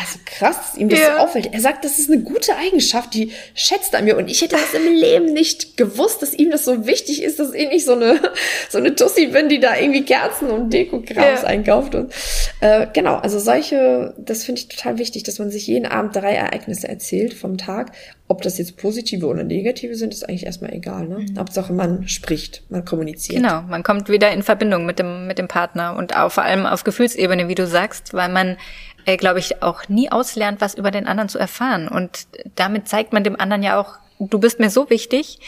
also 0.00 0.18
krass, 0.24 0.56
dass 0.56 0.76
ihm 0.76 0.88
das 0.88 1.00
ja. 1.00 1.16
so 1.16 1.24
auffällt. 1.24 1.52
Er 1.52 1.60
sagt, 1.60 1.84
das 1.84 1.98
ist 1.98 2.10
eine 2.10 2.22
gute 2.22 2.56
Eigenschaft, 2.56 3.14
die 3.14 3.32
schätzt 3.54 3.94
er 3.94 4.02
mir. 4.02 4.16
Und 4.16 4.30
ich 4.30 4.40
hätte 4.42 4.56
das 4.56 4.74
im 4.74 4.92
Leben 4.92 5.32
nicht 5.32 5.76
gewusst, 5.76 6.22
dass 6.22 6.34
ihm 6.34 6.50
das 6.50 6.64
so 6.64 6.86
wichtig 6.86 7.22
ist, 7.22 7.38
dass 7.38 7.52
ich 7.52 7.68
nicht 7.68 7.84
so 7.84 7.92
eine, 7.92 8.20
so 8.68 8.78
eine 8.78 8.94
Tussi 8.94 9.28
bin, 9.28 9.48
die 9.48 9.60
da 9.60 9.76
irgendwie 9.76 10.04
Kerzen 10.04 10.50
und 10.50 10.72
Deko-Krams 10.72 11.42
ja. 11.42 11.48
einkauft. 11.48 11.94
Und 11.94 12.12
äh, 12.60 12.86
genau, 12.92 13.16
also 13.16 13.38
solche, 13.38 14.14
das 14.18 14.44
finde 14.44 14.60
ich 14.60 14.68
total 14.68 14.98
wichtig, 14.98 15.22
dass 15.24 15.38
man 15.38 15.50
sich 15.50 15.66
jeden 15.66 15.86
Abend 15.86 16.16
drei 16.16 16.34
Ereignisse 16.34 16.88
erzählt 16.88 17.34
vom 17.34 17.58
Tag. 17.58 17.92
Ob 18.28 18.40
das 18.40 18.56
jetzt 18.56 18.78
positive 18.78 19.26
oder 19.26 19.44
negative 19.44 19.94
sind, 19.94 20.14
ist 20.14 20.26
eigentlich 20.26 20.46
erstmal 20.46 20.72
egal. 20.72 21.06
Ne? 21.06 21.18
Mhm. 21.18 21.38
Hauptsache, 21.38 21.72
man 21.72 22.08
spricht, 22.08 22.62
man 22.70 22.84
kommuniziert. 22.84 23.42
Genau, 23.42 23.60
man 23.62 23.82
kommt 23.82 24.08
wieder 24.08 24.30
in 24.32 24.42
Verbindung 24.42 24.86
mit 24.86 24.98
dem, 24.98 25.26
mit 25.26 25.38
dem 25.38 25.48
Partner 25.48 25.96
und 25.96 26.16
auch 26.16 26.32
vor 26.32 26.42
allem 26.42 26.64
auf 26.64 26.82
Gefühlsebene, 26.82 27.31
wie 27.38 27.54
du 27.54 27.66
sagst, 27.66 28.14
weil 28.14 28.28
man 28.28 28.56
äh, 29.04 29.16
glaube 29.16 29.38
ich, 29.38 29.62
auch 29.62 29.88
nie 29.88 30.10
auslernt, 30.10 30.60
was 30.60 30.74
über 30.74 30.90
den 30.90 31.06
anderen 31.06 31.28
zu 31.28 31.38
erfahren. 31.38 31.88
Und 31.88 32.26
damit 32.54 32.88
zeigt 32.88 33.12
man 33.12 33.24
dem 33.24 33.38
anderen 33.38 33.62
ja 33.62 33.80
auch, 33.80 33.98
du 34.18 34.38
bist 34.38 34.60
mir 34.60 34.70
so 34.70 34.90
wichtig, 34.90 35.40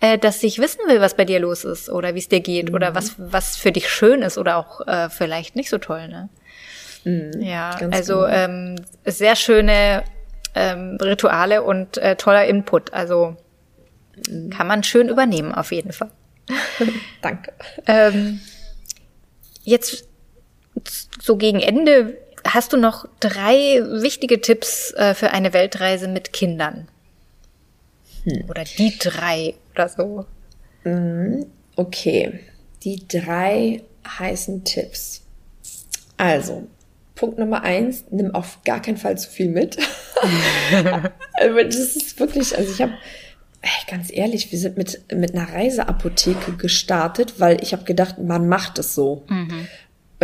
äh, 0.00 0.18
dass 0.18 0.42
ich 0.42 0.58
wissen 0.58 0.80
will, 0.86 1.00
was 1.00 1.16
bei 1.16 1.24
dir 1.24 1.40
los 1.40 1.64
ist 1.64 1.90
oder 1.90 2.14
wie 2.14 2.20
es 2.20 2.28
dir 2.28 2.40
geht 2.40 2.70
mhm. 2.70 2.74
oder 2.74 2.94
was, 2.94 3.14
was 3.18 3.56
für 3.56 3.72
dich 3.72 3.88
schön 3.88 4.22
ist 4.22 4.38
oder 4.38 4.56
auch 4.56 4.86
äh, 4.86 5.10
vielleicht 5.10 5.56
nicht 5.56 5.68
so 5.68 5.78
toll. 5.78 6.08
Ne? 6.08 6.28
Mhm, 7.04 7.42
ja, 7.42 7.76
also 7.90 8.20
genau. 8.20 8.26
ähm, 8.28 8.76
sehr 9.04 9.36
schöne 9.36 10.04
ähm, 10.54 10.96
Rituale 11.00 11.62
und 11.62 11.98
äh, 11.98 12.16
toller 12.16 12.46
Input. 12.46 12.94
Also 12.94 13.36
mhm. 14.28 14.50
kann 14.50 14.66
man 14.66 14.82
schön 14.82 15.08
übernehmen 15.08 15.54
auf 15.54 15.72
jeden 15.72 15.92
Fall. 15.92 16.10
Danke. 17.20 17.52
Ähm, 17.86 18.40
jetzt 19.64 20.08
so 21.20 21.36
gegen 21.36 21.60
Ende 21.60 22.18
Hast 22.44 22.72
du 22.72 22.76
noch 22.76 23.06
drei 23.20 23.80
wichtige 24.02 24.40
Tipps 24.40 24.92
äh, 24.92 25.14
für 25.14 25.30
eine 25.30 25.52
Weltreise 25.52 26.08
mit 26.08 26.32
Kindern? 26.32 26.88
Hm. 28.24 28.44
Oder 28.48 28.64
die 28.64 28.98
drei 28.98 29.54
oder 29.74 29.88
so? 29.88 30.26
Mhm. 30.84 31.46
Okay, 31.76 32.40
die 32.82 33.06
drei 33.06 33.82
heißen 34.06 34.64
Tipps. 34.64 35.22
Also, 36.16 36.66
Punkt 37.14 37.38
Nummer 37.38 37.62
eins, 37.62 38.04
nimm 38.10 38.34
auf 38.34 38.58
gar 38.64 38.82
keinen 38.82 38.96
Fall 38.96 39.18
zu 39.18 39.30
viel 39.30 39.48
mit. 39.48 39.78
Also, 41.32 41.56
das 41.56 41.96
ist 41.96 42.20
wirklich, 42.20 42.56
also 42.56 42.70
ich 42.70 42.80
habe, 42.80 42.92
ganz 43.90 44.08
ehrlich, 44.12 44.52
wir 44.52 44.58
sind 44.60 44.76
mit, 44.76 45.02
mit 45.12 45.34
einer 45.34 45.52
Reiseapotheke 45.52 46.52
gestartet, 46.52 47.40
weil 47.40 47.60
ich 47.60 47.72
habe 47.72 47.82
gedacht, 47.82 48.18
man 48.18 48.46
macht 48.46 48.78
es 48.78 48.94
so. 48.94 49.24
Mhm 49.28 49.66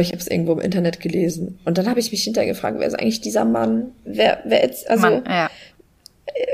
ich 0.01 0.09
habe 0.09 0.19
es 0.19 0.29
irgendwo 0.29 0.53
im 0.53 0.61
Internet 0.61 1.01
gelesen. 1.01 1.59
Und 1.65 1.79
dann 1.79 1.89
habe 1.89 2.01
ich 2.01 2.11
mich 2.11 2.23
hinterher 2.23 2.51
gefragt, 2.51 2.77
wer 2.79 2.87
ist 2.87 2.99
eigentlich 2.99 3.21
dieser 3.21 3.45
Mann? 3.45 3.93
Wer, 4.05 4.41
wer 4.45 4.63
jetzt, 4.63 4.89
also. 4.89 5.03
Mann, 5.03 5.25
ja. 5.29 5.51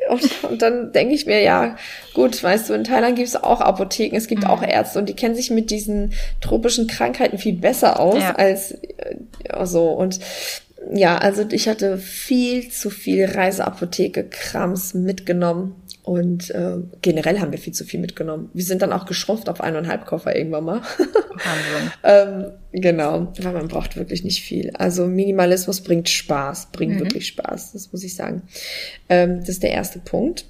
Und, 0.08 0.44
und 0.44 0.62
dann 0.62 0.92
denke 0.92 1.14
ich 1.14 1.26
mir, 1.26 1.42
ja, 1.42 1.76
gut, 2.14 2.42
weißt 2.42 2.68
du, 2.68 2.74
in 2.74 2.84
Thailand 2.84 3.16
gibt 3.16 3.28
es 3.28 3.36
auch 3.36 3.60
Apotheken, 3.60 4.16
es 4.16 4.28
gibt 4.28 4.44
mhm. 4.44 4.50
auch 4.50 4.62
Ärzte 4.62 4.98
und 4.98 5.08
die 5.08 5.14
kennen 5.14 5.34
sich 5.34 5.50
mit 5.50 5.70
diesen 5.70 6.12
tropischen 6.40 6.86
Krankheiten 6.86 7.38
viel 7.38 7.54
besser 7.54 7.98
aus 8.00 8.18
ja. 8.18 8.34
als 8.34 8.72
äh, 8.72 9.16
so. 9.64 9.88
Und 9.90 10.20
ja, 10.92 11.18
also 11.18 11.44
ich 11.50 11.68
hatte 11.68 11.98
viel 11.98 12.70
zu 12.70 12.88
viel 12.90 13.24
Reiseapotheke-Krams 13.24 14.94
mitgenommen 14.94 15.74
und 16.04 16.50
äh, 16.50 16.76
generell 17.00 17.40
haben 17.40 17.50
wir 17.50 17.58
viel 17.58 17.72
zu 17.72 17.86
viel 17.86 17.98
mitgenommen. 17.98 18.50
Wir 18.52 18.62
sind 18.62 18.82
dann 18.82 18.92
auch 18.92 19.06
geschrumpft 19.06 19.48
auf 19.48 19.62
eineinhalb 19.62 20.04
Koffer 20.04 20.36
irgendwann 20.36 20.64
mal. 20.64 20.82
Ähm, 22.04 22.52
genau, 22.70 23.32
weil 23.40 23.52
man 23.52 23.66
braucht 23.66 23.96
wirklich 23.96 24.22
nicht 24.22 24.42
viel. 24.42 24.70
Also 24.74 25.06
Minimalismus 25.06 25.80
bringt 25.80 26.08
Spaß, 26.08 26.68
bringt 26.70 26.94
mhm. 26.94 27.00
wirklich 27.00 27.26
Spaß, 27.26 27.72
das 27.72 27.90
muss 27.90 28.04
ich 28.04 28.14
sagen. 28.14 28.42
Ähm, 29.08 29.40
das 29.40 29.48
ist 29.48 29.62
der 29.64 29.72
erste 29.72 29.98
Punkt. 29.98 30.44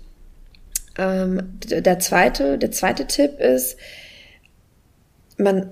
Ähm, 0.99 1.59
der 1.65 1.99
zweite, 2.01 2.59
der 2.59 2.71
zweite 2.71 3.07
Tipp 3.07 3.41
ist, 3.41 3.79
man 5.39 5.71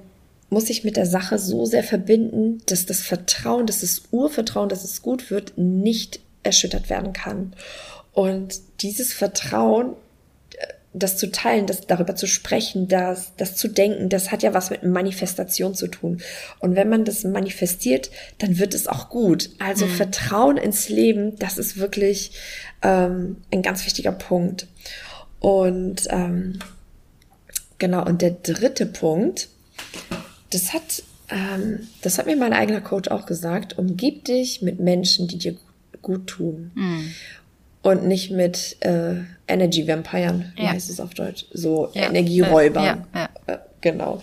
muss 0.49 0.67
sich 0.67 0.83
mit 0.83 0.97
der 0.97 1.07
Sache 1.07 1.39
so 1.39 1.67
sehr 1.67 1.85
verbinden, 1.85 2.63
dass 2.67 2.87
das 2.87 3.01
Vertrauen, 3.03 3.67
dass 3.67 3.81
das 3.81 4.05
Urvertrauen, 4.11 4.71
dass 4.71 4.85
es 4.85 5.03
gut 5.03 5.31
wird, 5.31 5.59
nicht 5.59 6.21
erschüttert 6.43 6.91
werden 6.91 7.13
kann. 7.13 7.55
Und 8.13 8.61
dieses 8.81 9.13
Vertrauen, 9.13 9.95
äh, 10.55 10.67
das 10.93 11.17
zu 11.17 11.31
teilen, 11.31 11.67
das 11.67 11.87
darüber 11.87 12.15
zu 12.15 12.27
sprechen, 12.27 12.87
das, 12.87 13.33
das 13.37 13.57
zu 13.57 13.69
denken, 13.69 14.11
das 14.11 14.31
hat 14.31 14.43
ja 14.43 14.53
was 14.53 14.71
mit 14.71 14.83
Manifestation 14.83 15.75
zu 15.75 15.89
tun. 15.89 16.21
Und 16.59 16.77
wenn 16.77 16.89
man 16.91 17.05
das 17.05 17.25
manifestiert, 17.25 18.11
dann 18.39 18.59
wird 18.59 18.75
es 18.75 18.87
auch 18.87 19.09
gut. 19.09 19.51
Also 19.59 19.87
mhm. 19.87 19.91
Vertrauen 19.91 20.57
ins 20.59 20.89
Leben, 20.91 21.39
das 21.39 21.57
ist 21.57 21.79
wirklich 21.79 22.33
ähm, 22.83 23.39
ein 23.51 23.63
ganz 23.63 23.87
wichtiger 23.87 24.13
Punkt. 24.13 24.69
Und 25.41 26.07
ähm, 26.11 26.59
genau, 27.79 28.05
und 28.05 28.21
der 28.21 28.33
dritte 28.33 28.85
Punkt, 28.85 29.49
das 30.51 30.75
hat, 30.75 31.03
ähm, 31.31 31.89
das 32.03 32.19
hat 32.19 32.27
mir 32.27 32.37
mein 32.37 32.53
eigener 32.53 32.83
Coach 32.83 33.11
auch 33.11 33.25
gesagt, 33.25 33.79
umgib 33.79 34.27
dich 34.27 34.61
mit 34.61 34.79
Menschen, 34.79 35.27
die 35.27 35.39
dir 35.39 35.57
gut 36.03 36.27
tun. 36.27 36.73
Mhm 36.75 37.15
und 37.83 38.07
nicht 38.07 38.31
mit 38.31 38.77
äh, 38.81 39.15
Energy 39.49 39.87
Vampiren, 39.87 40.53
wie 40.57 40.63
ja. 40.63 40.71
heißt 40.71 40.89
es 40.89 41.01
auf 41.01 41.15
Deutsch? 41.15 41.47
So 41.53 41.91
ja. 41.95 42.09
Energieräubern. 42.09 43.07
Ja. 43.15 43.29
Äh, 43.47 43.59
genau. 43.81 44.23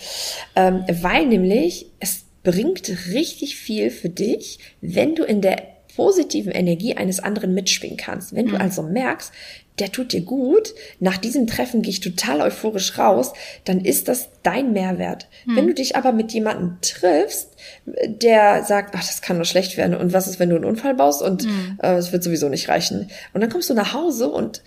Ähm, 0.56 0.84
weil 1.02 1.28
nämlich 1.28 1.88
es 2.00 2.26
bringt 2.44 2.90
richtig 3.12 3.58
viel 3.58 3.92
für 3.92 4.10
dich, 4.10 4.60
wenn 4.82 5.16
du 5.16 5.24
in 5.24 5.42
der 5.42 5.62
positiven 6.00 6.54
Energie 6.54 6.96
eines 6.96 7.20
anderen 7.20 7.54
mitschwingen 7.54 7.98
kannst. 7.98 8.34
Wenn 8.34 8.46
du 8.46 8.56
mhm. 8.56 8.62
also 8.62 8.84
merkst, 8.84 9.34
der 9.80 9.92
tut 9.92 10.14
dir 10.14 10.22
gut, 10.22 10.74
nach 11.02 11.18
diesem 11.18 11.46
Treffen 11.46 11.82
gehe 11.82 11.92
ich 11.92 12.00
total 12.00 12.40
euphorisch 12.40 12.98
raus, 12.98 13.34
dann 13.66 13.84
ist 13.84 14.08
das 14.08 14.30
dein 14.42 14.72
Mehrwert. 14.72 15.28
Mhm. 15.46 15.56
Wenn 15.58 15.68
du 15.68 15.74
dich 15.74 15.98
aber 15.98 16.14
mit 16.14 16.32
jemandem 16.32 16.78
triffst, 16.82 17.50
der 17.86 18.64
sagt, 18.64 18.96
ach, 18.96 19.06
das 19.06 19.22
kann 19.22 19.36
nur 19.36 19.46
schlecht 19.46 19.76
werden 19.76 19.94
und 19.94 20.14
was 20.14 20.28
ist, 20.28 20.40
wenn 20.40 20.50
du 20.50 20.56
einen 20.56 20.64
Unfall 20.64 20.96
baust 20.96 21.22
und 21.22 21.44
mhm. 21.44 21.78
äh, 21.84 21.96
es 21.96 22.14
wird 22.14 22.24
sowieso 22.24 22.48
nicht 22.48 22.70
reichen. 22.70 23.10
Und 23.34 23.42
dann 23.42 23.50
kommst 23.50 23.70
du 23.70 23.74
nach 23.74 23.94
Hause 23.94 24.30
und 24.30 24.64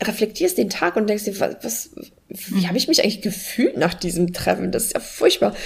reflektierst 0.00 0.58
den 0.58 0.70
Tag 0.70 0.94
und 0.94 1.08
denkst 1.08 1.24
dir, 1.24 1.40
was, 1.40 1.56
was 1.62 1.90
wie 2.28 2.60
mhm. 2.60 2.68
habe 2.68 2.78
ich 2.78 2.86
mich 2.86 3.02
eigentlich 3.02 3.20
gefühlt 3.20 3.76
nach 3.78 3.94
diesem 3.94 4.32
Treffen? 4.32 4.70
Das 4.70 4.84
ist 4.84 4.94
ja 4.94 5.00
furchtbar. 5.00 5.56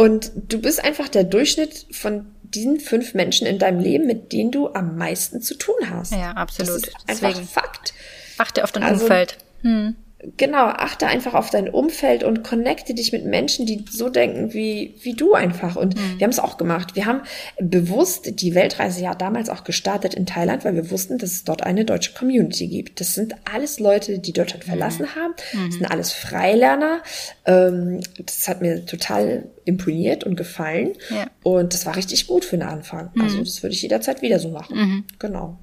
Und 0.00 0.32
du 0.34 0.62
bist 0.62 0.82
einfach 0.82 1.10
der 1.10 1.24
Durchschnitt 1.24 1.84
von 1.90 2.24
diesen 2.42 2.80
fünf 2.80 3.12
Menschen 3.12 3.46
in 3.46 3.58
deinem 3.58 3.80
Leben, 3.80 4.06
mit 4.06 4.32
denen 4.32 4.50
du 4.50 4.72
am 4.72 4.96
meisten 4.96 5.42
zu 5.42 5.54
tun 5.56 5.74
hast. 5.90 6.12
Ja, 6.12 6.30
absolut. 6.32 6.70
Das 6.70 6.86
ist 6.86 6.94
einfach 7.06 7.28
Deswegen 7.28 7.46
Fakt. 7.46 7.92
Achte 8.38 8.64
auf 8.64 8.72
dein 8.72 8.82
also, 8.82 9.02
Umfeld. 9.02 9.36
Hm. 9.60 9.96
Genau, 10.36 10.66
achte 10.66 11.06
einfach 11.06 11.32
auf 11.32 11.48
dein 11.48 11.70
Umfeld 11.70 12.24
und 12.24 12.44
connecte 12.44 12.92
dich 12.92 13.10
mit 13.10 13.24
Menschen, 13.24 13.64
die 13.64 13.86
so 13.90 14.10
denken 14.10 14.52
wie, 14.52 14.94
wie 15.00 15.14
du 15.14 15.32
einfach. 15.32 15.76
Und 15.76 15.96
mhm. 15.96 16.18
wir 16.18 16.24
haben 16.24 16.30
es 16.30 16.38
auch 16.38 16.58
gemacht. 16.58 16.94
Wir 16.94 17.06
haben 17.06 17.22
bewusst 17.58 18.40
die 18.40 18.54
Weltreise 18.54 19.02
ja 19.02 19.14
damals 19.14 19.48
auch 19.48 19.64
gestartet 19.64 20.12
in 20.12 20.26
Thailand, 20.26 20.64
weil 20.64 20.74
wir 20.74 20.90
wussten, 20.90 21.16
dass 21.16 21.32
es 21.32 21.44
dort 21.44 21.62
eine 21.62 21.86
deutsche 21.86 22.12
Community 22.12 22.66
gibt. 22.66 23.00
Das 23.00 23.14
sind 23.14 23.34
alles 23.50 23.80
Leute, 23.80 24.18
die 24.18 24.34
Deutschland 24.34 24.64
mhm. 24.66 24.70
verlassen 24.70 25.02
mhm. 25.06 25.20
haben. 25.20 25.34
Das 25.36 25.54
mhm. 25.54 25.72
sind 25.72 25.90
alles 25.90 26.12
Freilerner. 26.12 27.02
Ähm, 27.46 28.00
das 28.18 28.46
hat 28.46 28.60
mir 28.60 28.84
total 28.84 29.44
imponiert 29.64 30.24
und 30.24 30.36
gefallen. 30.36 30.92
Ja. 31.08 31.28
Und 31.42 31.72
das 31.72 31.86
war 31.86 31.96
richtig 31.96 32.26
gut 32.26 32.44
für 32.44 32.58
den 32.58 32.68
Anfang. 32.68 33.10
Also 33.18 33.38
mhm. 33.38 33.44
das 33.44 33.62
würde 33.62 33.74
ich 33.74 33.80
jederzeit 33.80 34.20
wieder 34.20 34.38
so 34.38 34.50
machen. 34.50 34.76
Mhm. 34.76 35.04
Genau. 35.18 35.58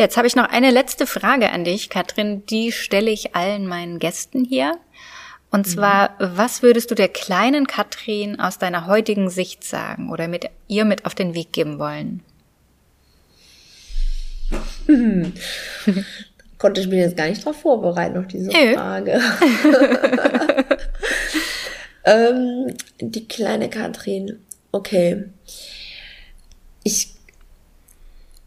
Jetzt 0.00 0.16
habe 0.16 0.26
ich 0.26 0.34
noch 0.34 0.48
eine 0.48 0.70
letzte 0.70 1.06
Frage 1.06 1.50
an 1.50 1.62
dich, 1.62 1.90
Katrin. 1.90 2.46
Die 2.46 2.72
stelle 2.72 3.10
ich 3.10 3.36
allen 3.36 3.66
meinen 3.66 3.98
Gästen 3.98 4.46
hier. 4.46 4.78
Und 5.50 5.66
mhm. 5.66 5.70
zwar, 5.70 6.12
mhm. 6.12 6.38
was 6.38 6.62
würdest 6.62 6.90
du 6.90 6.94
der 6.94 7.08
kleinen 7.08 7.66
Katrin 7.66 8.40
aus 8.40 8.56
deiner 8.56 8.86
heutigen 8.86 9.28
Sicht 9.28 9.62
sagen 9.62 10.10
oder 10.10 10.26
mit 10.26 10.48
ihr 10.68 10.86
mit 10.86 11.04
auf 11.04 11.14
den 11.14 11.34
Weg 11.34 11.52
geben 11.52 11.78
wollen? 11.78 12.22
Hm. 14.86 15.34
Konnte 16.56 16.80
ich 16.80 16.86
mich 16.86 17.00
jetzt 17.00 17.18
gar 17.18 17.28
nicht 17.28 17.42
darauf 17.42 17.60
vorbereiten 17.60 18.16
auf 18.16 18.26
diese 18.26 18.50
Nö. 18.50 18.74
Frage. 18.74 19.20
ähm, 22.04 22.74
die 23.02 23.28
kleine 23.28 23.68
Katrin. 23.68 24.38
Okay. 24.72 25.24
Ich 26.84 27.12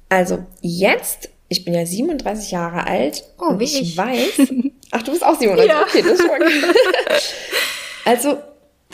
also 0.10 0.46
jetzt 0.62 1.30
ich 1.54 1.64
bin 1.64 1.74
ja 1.74 1.86
37 1.86 2.52
Jahre 2.52 2.88
alt 2.88 3.24
oh, 3.40 3.50
und 3.50 3.62
ich, 3.62 3.80
ich, 3.80 3.96
weiß, 3.96 4.42
ach, 4.92 5.04
du 5.04 5.12
bist 5.12 5.24
auch 5.24 5.40
37, 5.40 5.70
Ja. 5.70 5.84
okay, 5.84 6.02
das 6.02 6.14
ist 6.14 6.22
schon 6.22 6.30
Also, 8.06 8.38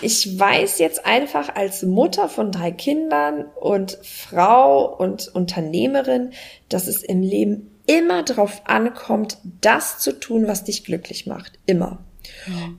ich 0.01 0.37
weiß 0.39 0.79
jetzt 0.79 1.05
einfach 1.05 1.55
als 1.55 1.83
Mutter 1.83 2.29
von 2.29 2.51
drei 2.51 2.71
Kindern 2.71 3.45
und 3.59 3.97
Frau 4.03 4.95
und 4.95 5.29
Unternehmerin, 5.33 6.31
dass 6.67 6.87
es 6.87 7.01
im 7.03 7.21
Leben 7.21 7.71
immer 7.85 8.23
darauf 8.23 8.61
ankommt, 8.65 9.37
das 9.61 9.99
zu 9.99 10.19
tun, 10.19 10.47
was 10.47 10.63
dich 10.63 10.83
glücklich 10.83 11.25
macht. 11.25 11.53
Immer. 11.65 11.99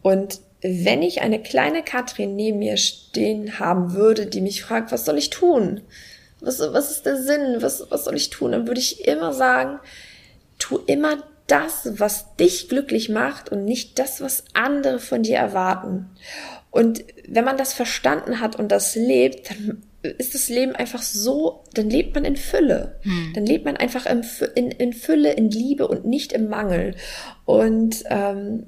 Und 0.03 0.41
wenn 0.63 1.03
ich 1.03 1.23
eine 1.23 1.43
kleine 1.43 1.83
Katrin 1.83 2.37
neben 2.37 2.59
mir 2.59 2.77
stehen 2.77 3.59
haben 3.59 3.95
würde, 3.95 4.27
die 4.27 4.41
mich 4.41 4.63
fragt, 4.63 4.93
was 4.93 5.05
soll 5.05 5.19
ich 5.19 5.31
tun? 5.31 5.81
Was, 6.41 6.61
was 6.61 6.91
ist 6.91 7.07
der 7.07 7.17
Sinn? 7.17 7.57
Was, 7.61 7.91
was 7.91 8.05
soll 8.05 8.17
ich 8.17 8.31
tun? 8.31 8.53
Dann 8.53 8.67
würde 8.67 8.81
ich 8.81 9.07
immer 9.07 9.33
sagen, 9.33 9.81
tu 10.59 10.79
immer 10.87 11.23
das, 11.47 11.99
was 11.99 12.37
dich 12.37 12.69
glücklich 12.69 13.09
macht 13.09 13.51
und 13.51 13.65
nicht 13.65 13.99
das, 13.99 14.21
was 14.21 14.45
andere 14.55 15.01
von 15.01 15.23
dir 15.23 15.37
erwarten. 15.37 16.11
Und 16.71 17.05
wenn 17.29 17.45
man 17.45 17.57
das 17.57 17.73
verstanden 17.73 18.41
hat 18.41 18.57
und 18.57 18.71
das 18.71 18.95
lebt, 18.95 19.51
dann 19.51 19.83
ist 20.03 20.35
das 20.35 20.49
Leben 20.49 20.75
einfach 20.75 21.03
so, 21.03 21.65
dann 21.75 21.91
lebt 21.91 22.15
man 22.15 22.25
in 22.25 22.37
Fülle. 22.37 22.97
Dann 23.35 23.45
lebt 23.45 23.65
man 23.65 23.77
einfach 23.77 24.07
in, 24.07 24.25
in, 24.55 24.71
in 24.71 24.93
Fülle, 24.93 25.33
in 25.33 25.51
Liebe 25.51 25.89
und 25.89 26.07
nicht 26.07 26.33
im 26.33 26.49
Mangel. 26.49 26.95
Und 27.45 28.05
ähm, 28.09 28.67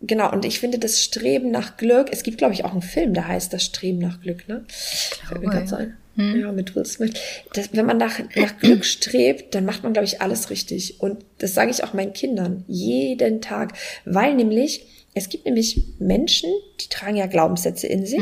genau, 0.00 0.32
und 0.32 0.44
ich 0.44 0.58
finde 0.58 0.78
das 0.78 1.02
Streben 1.02 1.50
nach 1.50 1.76
Glück, 1.76 2.08
es 2.10 2.22
gibt, 2.22 2.38
glaube 2.38 2.54
ich, 2.54 2.64
auch 2.64 2.72
einen 2.72 2.82
Film, 2.82 3.14
der 3.14 3.28
heißt 3.28 3.52
Das 3.52 3.62
Streben 3.62 3.98
nach 3.98 4.20
Glück, 4.20 4.48
ne? 4.48 4.64
Fällt 4.68 5.42
mir 5.42 5.50
glaube, 5.50 5.66
grad 5.66 5.88
ein. 6.16 6.40
Ja, 6.40 6.52
mit 6.52 6.74
Will 6.74 6.84
Smith. 6.86 7.12
Das, 7.52 7.70
wenn 7.72 7.86
man 7.86 7.98
nach, 7.98 8.18
nach 8.34 8.58
Glück 8.58 8.84
strebt, 8.86 9.54
dann 9.54 9.64
macht 9.64 9.82
man, 9.82 9.92
glaube 9.92 10.06
ich, 10.06 10.20
alles 10.20 10.50
richtig. 10.50 11.00
Und 11.00 11.24
das 11.38 11.54
sage 11.54 11.70
ich 11.70 11.84
auch 11.84 11.92
meinen 11.94 12.12
Kindern 12.12 12.64
jeden 12.66 13.40
Tag. 13.40 13.74
Weil 14.04 14.34
nämlich, 14.34 14.86
es 15.14 15.28
gibt 15.28 15.44
nämlich 15.46 15.82
Menschen, 15.98 16.50
die 16.80 16.88
tragen 16.88 17.16
ja 17.16 17.26
Glaubenssätze 17.26 17.86
in 17.86 18.06
sich. 18.06 18.20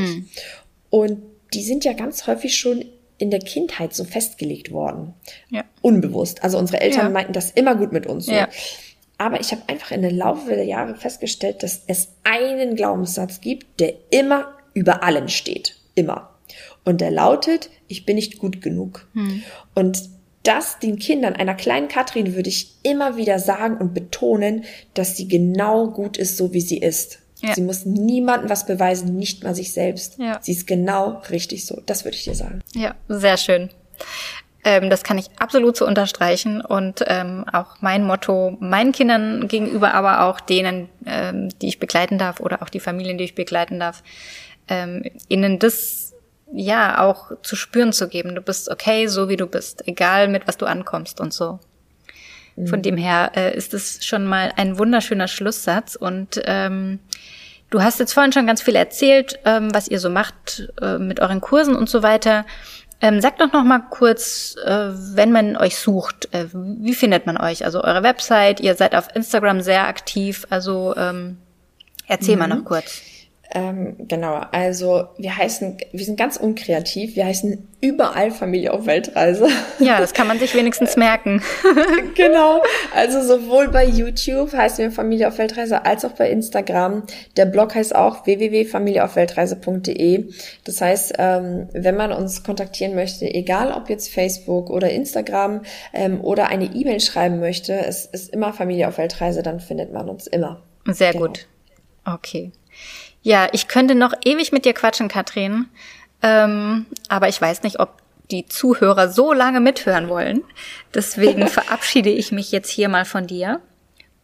Und 0.90 1.22
die 1.52 1.62
sind 1.62 1.84
ja 1.84 1.92
ganz 1.92 2.26
häufig 2.26 2.56
schon 2.56 2.84
in 3.18 3.30
der 3.30 3.40
Kindheit 3.40 3.94
so 3.94 4.04
festgelegt 4.04 4.72
worden. 4.72 5.14
Ja. 5.50 5.64
Unbewusst. 5.82 6.42
Also 6.42 6.58
unsere 6.58 6.80
Eltern 6.80 7.06
Ja. 7.06 7.10
meinten 7.10 7.32
das 7.32 7.50
immer 7.52 7.76
gut 7.76 7.92
mit 7.92 8.06
uns. 8.06 8.26
So. 8.26 8.32
Ja. 8.32 8.48
Aber 9.18 9.40
ich 9.40 9.52
habe 9.52 9.62
einfach 9.68 9.92
in 9.92 10.02
der 10.02 10.10
Laufe 10.12 10.50
der 10.50 10.64
Jahre 10.64 10.96
festgestellt, 10.96 11.62
dass 11.62 11.82
es 11.86 12.08
einen 12.24 12.74
Glaubenssatz 12.74 13.40
gibt, 13.40 13.78
der 13.80 13.94
immer 14.10 14.52
über 14.74 15.04
allem 15.04 15.28
steht. 15.28 15.76
Immer. 15.94 16.33
Und 16.84 17.00
der 17.00 17.10
lautet, 17.10 17.70
ich 17.88 18.04
bin 18.04 18.16
nicht 18.16 18.38
gut 18.38 18.60
genug. 18.60 19.06
Und 19.74 20.10
das 20.44 20.78
den 20.78 20.98
Kindern, 20.98 21.34
einer 21.34 21.54
kleinen 21.54 21.88
Katrin, 21.88 22.34
würde 22.34 22.50
ich 22.50 22.74
immer 22.82 23.16
wieder 23.16 23.38
sagen 23.38 23.78
und 23.78 23.94
betonen, 23.94 24.64
dass 24.92 25.16
sie 25.16 25.26
genau 25.26 25.88
gut 25.88 26.16
ist, 26.16 26.36
so 26.36 26.52
wie 26.52 26.60
sie 26.60 26.78
ist. 26.78 27.18
Ja. 27.40 27.54
Sie 27.54 27.62
muss 27.62 27.84
niemandem 27.84 28.48
was 28.48 28.66
beweisen, 28.66 29.16
nicht 29.16 29.42
mal 29.42 29.54
sich 29.54 29.72
selbst. 29.72 30.18
Ja. 30.18 30.38
Sie 30.40 30.52
ist 30.52 30.66
genau 30.66 31.22
richtig 31.30 31.66
so. 31.66 31.82
Das 31.86 32.04
würde 32.04 32.16
ich 32.16 32.24
dir 32.24 32.34
sagen. 32.34 32.60
Ja, 32.74 32.94
sehr 33.08 33.36
schön. 33.36 33.70
Ähm, 34.64 34.88
das 34.88 35.02
kann 35.02 35.18
ich 35.18 35.26
absolut 35.38 35.76
so 35.76 35.86
unterstreichen 35.86 36.62
und 36.62 37.04
ähm, 37.06 37.44
auch 37.52 37.76
mein 37.80 38.04
Motto 38.04 38.56
meinen 38.60 38.92
Kindern 38.92 39.46
gegenüber, 39.46 39.92
aber 39.92 40.22
auch 40.24 40.40
denen, 40.40 40.88
ähm, 41.04 41.50
die 41.60 41.68
ich 41.68 41.78
begleiten 41.78 42.16
darf 42.16 42.40
oder 42.40 42.62
auch 42.62 42.70
die 42.70 42.80
Familien, 42.80 43.18
die 43.18 43.24
ich 43.24 43.34
begleiten 43.34 43.78
darf, 43.78 44.02
ähm, 44.68 45.04
ihnen 45.28 45.58
das 45.58 46.13
ja 46.52 47.00
auch 47.00 47.32
zu 47.42 47.56
spüren 47.56 47.92
zu 47.92 48.08
geben. 48.08 48.34
Du 48.34 48.40
bist 48.40 48.70
okay, 48.70 49.06
so 49.06 49.28
wie 49.28 49.36
du 49.36 49.46
bist, 49.46 49.86
egal 49.86 50.28
mit 50.28 50.46
was 50.46 50.56
du 50.56 50.66
ankommst 50.66 51.20
und 51.20 51.32
so. 51.32 51.58
Von 52.66 52.82
dem 52.82 52.96
her 52.96 53.32
äh, 53.34 53.56
ist 53.56 53.74
es 53.74 54.04
schon 54.04 54.26
mal 54.26 54.52
ein 54.56 54.78
wunderschöner 54.78 55.26
Schlusssatz 55.26 55.96
und 55.96 56.40
ähm, 56.44 57.00
Du 57.74 57.82
hast 57.82 57.98
jetzt 57.98 58.12
vorhin 58.12 58.30
schon 58.30 58.46
ganz 58.46 58.62
viel 58.62 58.76
erzählt, 58.76 59.40
ähm, 59.44 59.74
was 59.74 59.88
ihr 59.88 59.98
so 59.98 60.08
macht 60.08 60.70
äh, 60.80 60.96
mit 60.98 61.18
euren 61.18 61.40
Kursen 61.40 61.74
und 61.74 61.88
so 61.88 62.04
weiter. 62.04 62.46
Ähm, 63.00 63.20
sagt 63.20 63.40
doch 63.40 63.52
noch 63.52 63.64
mal 63.64 63.80
kurz, 63.90 64.54
äh, 64.64 64.90
wenn 64.92 65.32
man 65.32 65.56
euch 65.56 65.76
sucht, 65.76 66.32
äh, 66.32 66.46
wie 66.52 66.94
findet 66.94 67.26
man 67.26 67.36
euch? 67.36 67.64
Also 67.64 67.82
eure 67.82 68.04
Website, 68.04 68.60
ihr 68.60 68.76
seid 68.76 68.94
auf 68.94 69.08
Instagram 69.16 69.60
sehr 69.60 69.88
aktiv, 69.88 70.46
also 70.50 70.94
ähm, 70.96 71.38
erzähl 72.06 72.36
mal 72.36 72.46
noch 72.46 72.64
kurz. 72.64 73.02
Ähm, 73.56 73.94
genau, 74.08 74.40
also 74.50 75.04
wir 75.16 75.36
heißen, 75.36 75.76
wir 75.92 76.04
sind 76.04 76.18
ganz 76.18 76.36
unkreativ, 76.36 77.14
wir 77.14 77.24
heißen 77.26 77.68
überall 77.80 78.32
Familie 78.32 78.72
auf 78.72 78.86
Weltreise. 78.86 79.46
Ja, 79.78 80.00
das 80.00 80.12
kann 80.12 80.26
man 80.26 80.40
sich 80.40 80.56
wenigstens 80.56 80.96
merken. 80.98 81.40
genau, 82.16 82.62
also 82.94 83.22
sowohl 83.22 83.68
bei 83.68 83.84
YouTube 83.84 84.52
heißen 84.52 84.78
wir 84.84 84.90
Familie 84.90 85.28
auf 85.28 85.38
Weltreise 85.38 85.84
als 85.84 86.04
auch 86.04 86.12
bei 86.12 86.30
Instagram. 86.30 87.04
Der 87.36 87.46
Blog 87.46 87.76
heißt 87.76 87.94
auch 87.94 88.26
www.familieaufweltreise.de. 88.26 90.24
Das 90.64 90.80
heißt, 90.80 91.14
ähm, 91.18 91.68
wenn 91.72 91.96
man 91.96 92.10
uns 92.12 92.42
kontaktieren 92.42 92.94
möchte, 92.94 93.26
egal 93.32 93.72
ob 93.72 93.88
jetzt 93.88 94.12
Facebook 94.12 94.68
oder 94.70 94.90
Instagram 94.90 95.60
ähm, 95.92 96.20
oder 96.22 96.48
eine 96.48 96.64
E-Mail 96.74 97.00
schreiben 97.00 97.38
möchte, 97.40 97.74
es 97.74 98.06
ist 98.06 98.32
immer 98.32 98.52
Familie 98.52 98.88
auf 98.88 98.98
Weltreise, 98.98 99.42
dann 99.42 99.60
findet 99.60 99.92
man 99.92 100.08
uns 100.08 100.26
immer. 100.26 100.60
Sehr 100.86 101.12
Genau. 101.12 101.26
gut. 101.26 101.46
Okay. 102.04 102.52
Ja, 103.24 103.48
ich 103.52 103.68
könnte 103.68 103.94
noch 103.94 104.12
ewig 104.24 104.52
mit 104.52 104.66
dir 104.66 104.74
quatschen, 104.74 105.08
Katrin. 105.08 105.66
Ähm, 106.22 106.84
aber 107.08 107.28
ich 107.28 107.40
weiß 107.40 107.62
nicht, 107.62 107.80
ob 107.80 108.02
die 108.30 108.46
Zuhörer 108.46 109.08
so 109.08 109.32
lange 109.32 109.60
mithören 109.60 110.08
wollen. 110.10 110.44
Deswegen 110.92 111.48
verabschiede 111.48 112.10
ich 112.10 112.32
mich 112.32 112.52
jetzt 112.52 112.68
hier 112.68 112.90
mal 112.90 113.06
von 113.06 113.26
dir 113.26 113.60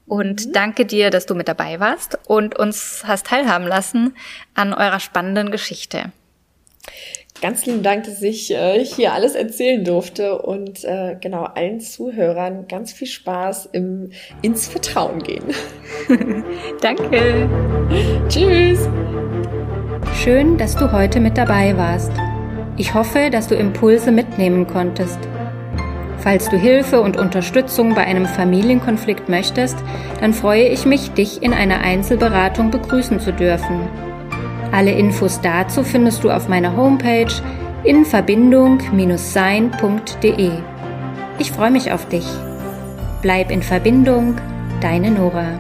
und 0.06 0.54
danke 0.54 0.84
dir, 0.84 1.08
dass 1.08 1.24
du 1.24 1.34
mit 1.34 1.48
dabei 1.48 1.80
warst 1.80 2.18
und 2.26 2.58
uns 2.58 3.02
hast 3.06 3.26
teilhaben 3.26 3.66
lassen 3.66 4.14
an 4.54 4.74
eurer 4.74 5.00
spannenden 5.00 5.50
Geschichte. 5.50 6.12
Ganz 7.40 7.64
lieben 7.64 7.82
Dank, 7.82 8.04
dass 8.04 8.20
ich 8.20 8.50
äh, 8.50 8.84
hier 8.84 9.14
alles 9.14 9.34
erzählen 9.34 9.82
durfte 9.82 10.42
und 10.42 10.84
äh, 10.84 11.16
genau 11.18 11.44
allen 11.44 11.80
Zuhörern 11.80 12.68
ganz 12.68 12.92
viel 12.92 13.06
Spaß 13.06 13.70
im 13.72 14.10
ins 14.42 14.68
Vertrauen 14.68 15.22
gehen. 15.22 15.44
Danke. 16.82 17.48
Tschüss. 18.28 18.86
Schön, 20.22 20.58
dass 20.58 20.76
du 20.76 20.92
heute 20.92 21.18
mit 21.18 21.38
dabei 21.38 21.74
warst. 21.78 22.12
Ich 22.76 22.92
hoffe, 22.92 23.30
dass 23.30 23.48
du 23.48 23.54
Impulse 23.54 24.12
mitnehmen 24.12 24.66
konntest. 24.66 25.18
Falls 26.18 26.50
du 26.50 26.58
Hilfe 26.58 27.00
und 27.00 27.16
Unterstützung 27.16 27.94
bei 27.94 28.04
einem 28.04 28.26
Familienkonflikt 28.26 29.30
möchtest, 29.30 29.78
dann 30.20 30.34
freue 30.34 30.68
ich 30.68 30.84
mich, 30.84 31.10
dich 31.12 31.42
in 31.42 31.54
einer 31.54 31.80
Einzelberatung 31.80 32.70
begrüßen 32.70 33.18
zu 33.18 33.32
dürfen. 33.32 34.09
Alle 34.72 34.92
Infos 34.92 35.40
dazu 35.40 35.82
findest 35.82 36.22
du 36.24 36.30
auf 36.30 36.48
meiner 36.48 36.76
Homepage 36.76 37.32
in 37.84 38.04
Verbindung-sein.de. 38.04 40.50
Ich 41.38 41.52
freue 41.52 41.70
mich 41.70 41.92
auf 41.92 42.08
dich. 42.08 42.26
Bleib 43.22 43.50
in 43.50 43.62
Verbindung, 43.62 44.36
deine 44.80 45.10
Nora. 45.10 45.58